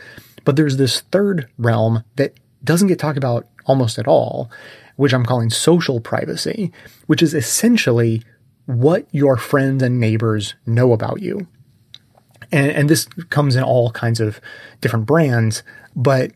But 0.43 0.55
there's 0.55 0.77
this 0.77 1.01
third 1.01 1.47
realm 1.57 2.03
that 2.15 2.33
doesn't 2.63 2.87
get 2.87 2.99
talked 2.99 3.17
about 3.17 3.47
almost 3.65 3.99
at 3.99 4.07
all, 4.07 4.49
which 4.95 5.13
I'm 5.13 5.25
calling 5.25 5.49
social 5.49 6.01
privacy, 6.01 6.71
which 7.05 7.21
is 7.21 7.33
essentially 7.33 8.23
what 8.65 9.07
your 9.11 9.37
friends 9.37 9.81
and 9.83 9.99
neighbors 9.99 10.55
know 10.65 10.91
about 10.93 11.21
you. 11.21 11.47
And, 12.51 12.71
and 12.71 12.89
this 12.89 13.05
comes 13.29 13.55
in 13.55 13.63
all 13.63 13.91
kinds 13.91 14.19
of 14.19 14.39
different 14.81 15.05
brands, 15.05 15.63
but 15.95 16.31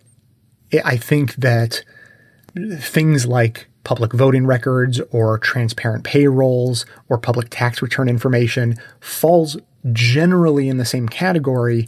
I 0.84 0.98
think 0.98 1.36
that 1.36 1.84
things 2.78 3.26
like 3.26 3.68
public 3.84 4.14
voting 4.14 4.46
records 4.46 5.02
or 5.12 5.38
transparent 5.38 6.04
payrolls 6.04 6.86
or 7.10 7.18
public 7.18 7.48
tax 7.50 7.82
return 7.82 8.08
information 8.08 8.76
falls 9.00 9.58
generally 9.92 10.70
in 10.70 10.78
the 10.78 10.86
same 10.86 11.10
category 11.10 11.86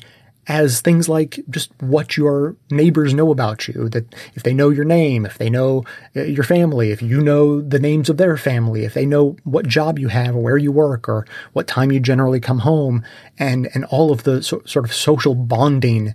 as 0.47 0.81
things 0.81 1.09
like 1.09 1.39
just 1.49 1.71
what 1.81 2.17
your 2.17 2.55
neighbors 2.69 3.13
know 3.13 3.31
about 3.31 3.67
you. 3.67 3.89
That 3.89 4.13
if 4.35 4.43
they 4.43 4.53
know 4.53 4.69
your 4.69 4.85
name, 4.85 5.25
if 5.25 5.37
they 5.37 5.49
know 5.49 5.83
uh, 6.15 6.23
your 6.23 6.43
family, 6.43 6.91
if 6.91 7.01
you 7.01 7.21
know 7.21 7.61
the 7.61 7.79
names 7.79 8.09
of 8.09 8.17
their 8.17 8.37
family, 8.37 8.85
if 8.85 8.93
they 8.93 9.05
know 9.05 9.37
what 9.43 9.67
job 9.67 9.97
you 9.97 10.09
have 10.09 10.35
or 10.35 10.43
where 10.43 10.57
you 10.57 10.71
work 10.71 11.09
or 11.09 11.25
what 11.53 11.67
time 11.67 11.91
you 11.91 11.99
generally 11.99 12.39
come 12.39 12.59
home 12.59 13.03
and, 13.39 13.69
and 13.73 13.85
all 13.85 14.11
of 14.11 14.23
the 14.23 14.43
so, 14.43 14.61
sort 14.65 14.85
of 14.85 14.93
social 14.93 15.33
bonding 15.33 16.13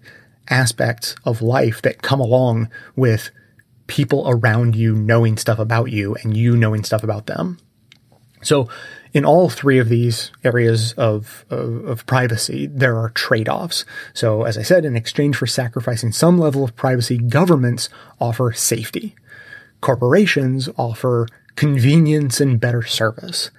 aspects 0.48 1.14
of 1.24 1.42
life 1.42 1.82
that 1.82 2.02
come 2.02 2.20
along 2.20 2.68
with 2.96 3.30
people 3.86 4.24
around 4.28 4.76
you 4.76 4.94
knowing 4.94 5.36
stuff 5.36 5.58
about 5.58 5.90
you 5.90 6.14
and 6.22 6.36
you 6.36 6.56
knowing 6.56 6.84
stuff 6.84 7.02
about 7.02 7.26
them. 7.26 7.58
So 8.42 8.68
in 9.12 9.24
all 9.24 9.48
three 9.48 9.78
of 9.78 9.88
these 9.88 10.30
areas 10.44 10.92
of, 10.92 11.44
of, 11.50 11.84
of, 11.84 12.06
privacy, 12.06 12.66
there 12.66 12.96
are 12.96 13.10
trade-offs. 13.10 13.84
So 14.14 14.44
as 14.44 14.56
I 14.56 14.62
said, 14.62 14.84
in 14.84 14.96
exchange 14.96 15.36
for 15.36 15.46
sacrificing 15.46 16.12
some 16.12 16.38
level 16.38 16.62
of 16.64 16.76
privacy, 16.76 17.18
governments 17.18 17.88
offer 18.20 18.52
safety. 18.52 19.16
Corporations 19.80 20.68
offer 20.76 21.26
convenience 21.56 22.40
and 22.40 22.60
better 22.60 22.82
service. 22.82 23.50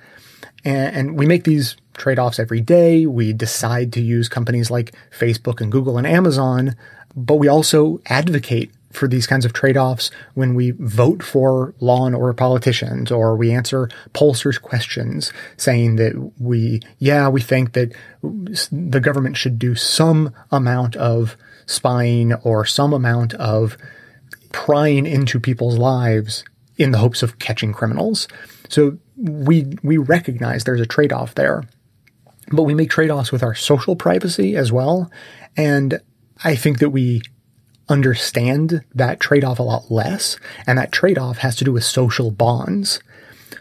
And, 0.63 0.95
and 0.95 1.17
we 1.17 1.25
make 1.25 1.43
these 1.43 1.75
trade-offs 1.93 2.39
every 2.39 2.61
day. 2.61 3.05
We 3.05 3.33
decide 3.33 3.91
to 3.93 4.01
use 4.01 4.29
companies 4.29 4.71
like 4.71 4.95
Facebook 5.17 5.59
and 5.59 5.71
Google 5.71 5.97
and 5.97 6.07
Amazon, 6.07 6.75
but 7.15 7.35
we 7.35 7.47
also 7.47 7.99
advocate 8.05 8.71
for 8.91 9.07
these 9.07 9.27
kinds 9.27 9.45
of 9.45 9.53
trade-offs 9.53 10.11
when 10.33 10.53
we 10.53 10.71
vote 10.71 11.23
for 11.23 11.73
law 11.79 12.05
and 12.05 12.15
order 12.15 12.33
politicians 12.33 13.11
or 13.11 13.35
we 13.35 13.51
answer 13.51 13.89
pollsters 14.13 14.61
questions 14.61 15.31
saying 15.57 15.95
that 15.95 16.31
we, 16.39 16.81
yeah, 16.99 17.27
we 17.27 17.41
think 17.41 17.73
that 17.73 17.93
the 18.21 18.99
government 18.99 19.37
should 19.37 19.57
do 19.57 19.75
some 19.75 20.33
amount 20.51 20.95
of 20.95 21.37
spying 21.65 22.33
or 22.33 22.65
some 22.65 22.93
amount 22.93 23.33
of 23.35 23.77
prying 24.51 25.05
into 25.05 25.39
people's 25.39 25.77
lives 25.77 26.43
in 26.77 26.91
the 26.91 26.97
hopes 26.97 27.23
of 27.23 27.39
catching 27.39 27.73
criminals. 27.73 28.27
So 28.69 28.97
we, 29.15 29.73
we 29.83 29.97
recognize 29.97 30.63
there's 30.63 30.81
a 30.81 30.85
trade-off 30.85 31.35
there, 31.35 31.63
but 32.51 32.63
we 32.63 32.73
make 32.73 32.89
trade-offs 32.89 33.31
with 33.31 33.43
our 33.43 33.55
social 33.55 33.95
privacy 33.95 34.55
as 34.55 34.71
well. 34.71 35.11
And 35.55 36.01
I 36.43 36.55
think 36.55 36.79
that 36.79 36.89
we 36.89 37.21
understand 37.91 38.83
that 38.95 39.19
trade 39.19 39.43
off 39.43 39.59
a 39.59 39.63
lot 39.63 39.91
less. 39.91 40.37
And 40.65 40.77
that 40.79 40.91
trade 40.91 41.17
off 41.17 41.39
has 41.39 41.55
to 41.57 41.65
do 41.65 41.73
with 41.73 41.83
social 41.83 42.31
bonds. 42.31 43.01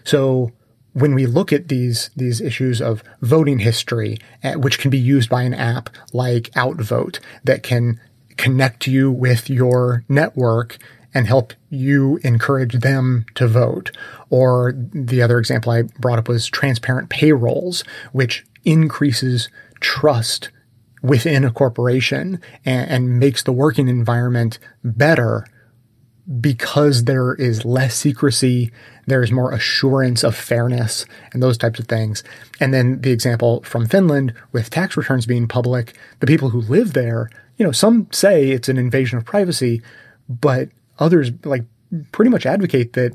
So 0.04 0.52
when 0.92 1.14
we 1.14 1.26
look 1.26 1.52
at 1.52 1.68
these, 1.68 2.10
these 2.16 2.40
issues 2.40 2.80
of 2.80 3.02
voting 3.20 3.58
history, 3.58 4.18
eh, 4.42 4.54
which 4.54 4.78
can 4.78 4.90
be 4.90 4.98
used 4.98 5.28
by 5.28 5.42
an 5.42 5.54
app 5.54 5.90
like 6.12 6.50
Outvote 6.54 7.18
that 7.44 7.62
can 7.62 8.00
connect 8.36 8.86
you 8.86 9.10
with 9.10 9.50
your 9.50 10.04
network 10.08 10.78
and 11.12 11.26
help 11.26 11.52
you 11.68 12.20
encourage 12.22 12.74
them 12.80 13.26
to 13.34 13.48
vote. 13.48 13.90
Or 14.30 14.72
the 14.76 15.22
other 15.22 15.38
example 15.38 15.72
I 15.72 15.82
brought 15.82 16.20
up 16.20 16.28
was 16.28 16.46
transparent 16.46 17.10
payrolls, 17.10 17.82
which 18.12 18.44
increases 18.64 19.48
trust 19.80 20.50
within 21.02 21.44
a 21.44 21.50
corporation 21.50 22.40
and, 22.64 22.90
and 22.90 23.18
makes 23.18 23.42
the 23.42 23.52
working 23.52 23.88
environment 23.88 24.58
better 24.84 25.46
because 26.40 27.04
there 27.04 27.34
is 27.34 27.64
less 27.64 27.96
secrecy, 27.96 28.70
there 29.06 29.22
is 29.22 29.32
more 29.32 29.52
assurance 29.52 30.22
of 30.22 30.36
fairness 30.36 31.04
and 31.32 31.42
those 31.42 31.58
types 31.58 31.80
of 31.80 31.86
things. 31.86 32.22
And 32.60 32.72
then 32.72 33.00
the 33.00 33.10
example 33.10 33.62
from 33.62 33.86
Finland 33.86 34.34
with 34.52 34.70
tax 34.70 34.96
returns 34.96 35.26
being 35.26 35.48
public, 35.48 35.96
the 36.20 36.26
people 36.26 36.50
who 36.50 36.60
live 36.60 36.92
there, 36.92 37.30
you 37.56 37.64
know, 37.64 37.72
some 37.72 38.06
say 38.12 38.50
it's 38.50 38.68
an 38.68 38.78
invasion 38.78 39.18
of 39.18 39.24
privacy, 39.24 39.82
but 40.28 40.68
others 40.98 41.30
like 41.44 41.64
pretty 42.12 42.30
much 42.30 42.46
advocate 42.46 42.92
that 42.92 43.14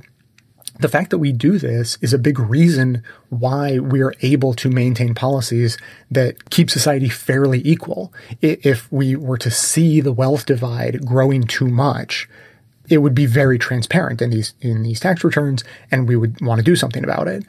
the 0.79 0.89
fact 0.89 1.09
that 1.11 1.19
we 1.19 1.31
do 1.31 1.57
this 1.57 1.97
is 2.01 2.13
a 2.13 2.17
big 2.17 2.39
reason 2.39 3.03
why 3.29 3.79
we're 3.79 4.13
able 4.21 4.53
to 4.55 4.69
maintain 4.69 5.15
policies 5.15 5.77
that 6.11 6.49
keep 6.49 6.69
society 6.69 7.07
fairly 7.07 7.61
equal. 7.63 8.13
If 8.41 8.91
we 8.91 9.15
were 9.15 9.37
to 9.37 9.51
see 9.51 10.01
the 10.01 10.11
wealth 10.11 10.45
divide 10.45 11.05
growing 11.05 11.43
too 11.43 11.67
much, 11.67 12.27
it 12.89 12.99
would 12.99 13.15
be 13.15 13.25
very 13.25 13.57
transparent 13.57 14.21
in 14.21 14.29
these 14.29 14.53
in 14.61 14.83
these 14.83 14.99
tax 14.99 15.23
returns, 15.23 15.63
and 15.89 16.07
we 16.07 16.15
would 16.15 16.39
want 16.41 16.59
to 16.59 16.63
do 16.63 16.75
something 16.75 17.03
about 17.03 17.27
it. 17.27 17.45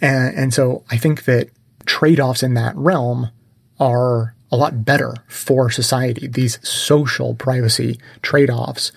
And, 0.00 0.36
and 0.36 0.54
so 0.54 0.82
I 0.90 0.96
think 0.96 1.24
that 1.24 1.50
trade-offs 1.86 2.42
in 2.42 2.54
that 2.54 2.76
realm 2.76 3.30
are 3.78 4.34
a 4.50 4.56
lot 4.56 4.84
better 4.84 5.14
for 5.28 5.70
society. 5.70 6.26
These 6.26 6.66
social 6.66 7.34
privacy 7.34 8.00
trade-offs 8.22 8.90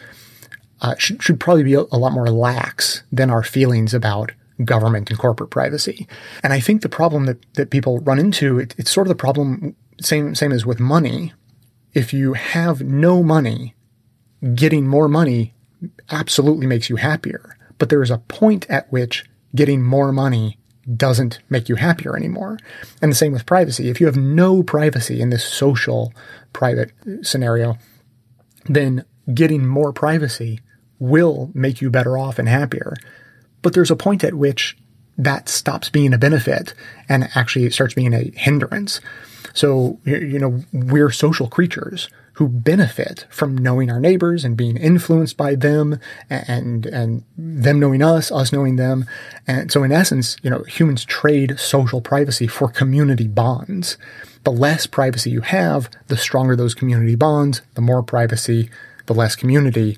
uh, 0.83 0.95
should, 0.97 1.23
should 1.23 1.39
probably 1.39 1.63
be 1.63 1.73
a, 1.73 1.81
a 1.81 1.97
lot 1.97 2.11
more 2.11 2.29
lax 2.29 3.03
than 3.11 3.29
our 3.29 3.41
feelings 3.41 3.93
about 3.93 4.33
government 4.63 5.09
and 5.09 5.17
corporate 5.17 5.49
privacy. 5.49 6.07
And 6.43 6.53
I 6.53 6.59
think 6.59 6.81
the 6.81 6.89
problem 6.89 7.25
that, 7.25 7.43
that 7.55 7.71
people 7.71 7.99
run 7.99 8.19
into, 8.19 8.59
it, 8.59 8.75
it's 8.77 8.91
sort 8.91 9.07
of 9.07 9.09
the 9.09 9.15
problem, 9.15 9.75
same, 10.01 10.35
same 10.35 10.51
as 10.51 10.65
with 10.65 10.79
money. 10.79 11.33
If 11.93 12.13
you 12.13 12.33
have 12.33 12.81
no 12.81 13.23
money, 13.23 13.75
getting 14.53 14.87
more 14.87 15.07
money 15.07 15.53
absolutely 16.11 16.67
makes 16.67 16.89
you 16.89 16.97
happier. 16.97 17.57
But 17.77 17.89
there 17.89 18.03
is 18.03 18.11
a 18.11 18.19
point 18.19 18.69
at 18.69 18.91
which 18.91 19.25
getting 19.55 19.81
more 19.81 20.11
money 20.11 20.59
doesn't 20.97 21.39
make 21.49 21.69
you 21.69 21.75
happier 21.75 22.15
anymore. 22.15 22.57
And 23.01 23.09
the 23.11 23.15
same 23.15 23.31
with 23.31 23.45
privacy. 23.45 23.89
If 23.89 24.01
you 24.01 24.05
have 24.05 24.17
no 24.17 24.63
privacy 24.63 25.21
in 25.21 25.29
this 25.29 25.45
social 25.45 26.13
private 26.51 26.91
scenario, 27.21 27.77
then 28.65 29.05
getting 29.33 29.65
more 29.65 29.93
privacy 29.93 30.59
will 31.03 31.51
make 31.53 31.81
you 31.81 31.89
better 31.89 32.17
off 32.17 32.39
and 32.39 32.47
happier. 32.47 32.95
But 33.61 33.73
there's 33.73 33.91
a 33.91 33.95
point 33.95 34.23
at 34.23 34.33
which 34.33 34.77
that 35.17 35.49
stops 35.49 35.89
being 35.89 36.13
a 36.13 36.17
benefit 36.17 36.73
and 37.07 37.29
actually 37.35 37.69
starts 37.69 37.93
being 37.93 38.13
a 38.13 38.31
hindrance. 38.35 39.01
So, 39.53 39.99
you 40.05 40.39
know, 40.39 40.63
we're 40.71 41.11
social 41.11 41.47
creatures. 41.47 42.09
who 42.33 42.47
benefit 42.47 43.25
from 43.29 43.55
knowing 43.55 43.91
our 43.91 43.99
neighbors 43.99 44.43
and 44.43 44.57
being 44.57 44.75
influenced 44.77 45.37
by 45.37 45.53
them 45.55 45.99
and, 46.29 46.85
and 46.87 47.23
them 47.37 47.79
knowing 47.79 48.01
us, 48.01 48.31
us 48.31 48.51
knowing 48.51 48.75
them. 48.75 49.05
And 49.45 49.71
so 49.71 49.83
in 49.83 49.91
essence, 49.91 50.37
you 50.41 50.49
know, 50.49 50.63
humans 50.63 51.05
trade 51.05 51.59
social 51.59 52.01
privacy 52.01 52.47
for 52.47 52.69
community 52.69 53.27
bonds. 53.27 53.97
The 54.43 54.51
less 54.51 54.87
privacy 54.87 55.29
you 55.29 55.41
have, 55.41 55.89
the 56.07 56.17
stronger 56.17 56.55
those 56.55 56.73
community 56.73 57.15
bonds, 57.15 57.61
the 57.75 57.81
more 57.81 58.01
privacy, 58.01 58.69
the 59.05 59.13
less 59.13 59.35
community. 59.35 59.97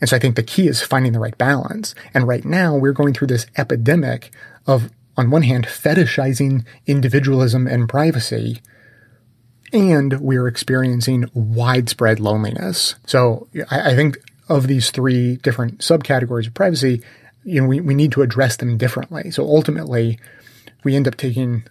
And 0.00 0.08
so 0.08 0.16
I 0.16 0.18
think 0.18 0.36
the 0.36 0.42
key 0.42 0.68
is 0.68 0.82
finding 0.82 1.12
the 1.12 1.18
right 1.18 1.36
balance. 1.36 1.94
And 2.14 2.28
right 2.28 2.44
now 2.44 2.76
we're 2.76 2.92
going 2.92 3.14
through 3.14 3.28
this 3.28 3.46
epidemic 3.56 4.30
of, 4.66 4.90
on 5.16 5.30
one 5.30 5.42
hand, 5.42 5.66
fetishizing 5.66 6.64
individualism 6.86 7.66
and 7.66 7.88
privacy 7.88 8.60
and 9.72 10.20
we're 10.20 10.48
experiencing 10.48 11.30
widespread 11.34 12.20
loneliness. 12.20 12.94
So 13.06 13.48
I, 13.70 13.90
I, 13.90 13.94
think 13.94 14.18
of 14.48 14.66
these 14.66 14.90
three 14.90 15.36
different 15.36 15.78
subcategories 15.78 16.46
of 16.46 16.54
privacy, 16.54 17.02
you 17.44 17.60
know, 17.60 17.66
we, 17.66 17.80
we 17.80 17.94
need 17.94 18.12
to 18.12 18.22
address 18.22 18.56
them 18.56 18.78
differently. 18.78 19.30
So 19.30 19.44
ultimately, 19.44 20.18
we 20.84 20.96
end 20.96 21.06
up 21.06 21.16
taking 21.16 21.64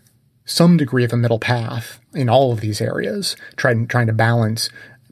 some 0.46 0.78
degree 0.78 1.04
of 1.04 1.14
a 1.14 1.18
middle 1.18 1.40
path 1.40 2.00
in 2.14 2.30
all 2.30 2.52
of 2.52 2.62
these 2.62 2.82
areas, 2.82 3.36
trying 3.56 3.88
trying 3.88 4.08
to 4.08 4.14
balance 4.14 4.70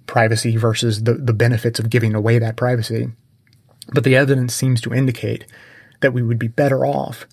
privacy 0.08 0.58
versus 0.58 1.04
the, 1.04 1.14
the 1.14 1.34
benefits 1.34 1.80
of 1.80 1.90
giving 1.90 2.14
away 2.14 2.40
that 2.40 2.56
privacy. 2.56 3.10
But 3.94 4.04
the 4.04 4.16
evidence 4.16 4.54
seems 4.54 4.82
to 4.82 4.94
indicate 4.94 5.46
that 6.02 6.14
we 6.14 6.22
would 6.22 6.40
be 6.40 6.48
better 6.48 6.86
off 6.86 7.28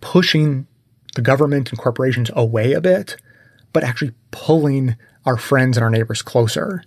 pushing 0.00 0.66
the 1.14 1.22
government 1.22 1.70
and 1.70 1.78
corporations 1.78 2.30
away 2.34 2.72
a 2.72 2.80
bit 2.80 3.16
but 3.76 3.84
actually 3.84 4.12
pulling 4.30 4.96
our 5.26 5.36
friends 5.36 5.76
and 5.76 5.84
our 5.84 5.90
neighbors 5.90 6.22
closer. 6.22 6.82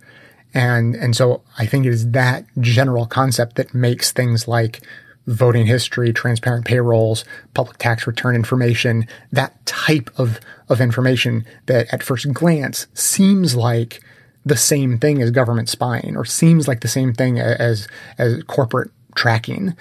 And, 0.52 0.96
and 0.96 1.14
so 1.14 1.42
I 1.56 1.64
think 1.64 1.86
it 1.86 1.90
is 1.90 2.10
that 2.10 2.46
general 2.58 3.06
concept 3.06 3.54
that 3.54 3.72
makes 3.72 4.10
things 4.10 4.48
like 4.48 4.80
voting 5.24 5.66
history, 5.66 6.12
transparent 6.12 6.64
payrolls, 6.64 7.24
public 7.54 7.78
tax 7.78 8.08
return 8.08 8.34
information, 8.34 9.06
that 9.30 9.64
type 9.66 10.10
of, 10.16 10.40
of 10.68 10.80
information 10.80 11.44
that 11.66 11.86
at 11.94 12.02
first 12.02 12.32
glance 12.32 12.88
seems 12.92 13.54
like 13.54 14.02
the 14.44 14.56
same 14.56 14.98
thing 14.98 15.20
as 15.22 15.30
government 15.30 15.68
spying 15.68 16.16
or 16.16 16.24
seems 16.24 16.66
like 16.66 16.80
the 16.80 16.88
same 16.88 17.12
thing 17.12 17.38
as, 17.38 17.88
as 18.18 18.42
corporate 18.44 18.90
tracking. 19.14 19.76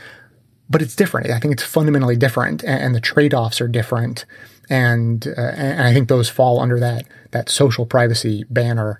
But 0.69 0.81
it's 0.81 0.95
different. 0.95 1.29
I 1.29 1.39
think 1.39 1.53
it's 1.53 1.63
fundamentally 1.63 2.15
different 2.15 2.63
and, 2.63 2.81
and 2.81 2.95
the 2.95 3.01
trade-offs 3.01 3.61
are 3.61 3.67
different 3.67 4.25
and 4.69 5.27
uh, 5.27 5.51
and 5.55 5.81
I 5.81 5.93
think 5.93 6.07
those 6.07 6.29
fall 6.29 6.59
under 6.59 6.79
that 6.79 7.05
that 7.31 7.49
social 7.49 7.85
privacy 7.85 8.45
banner 8.49 8.99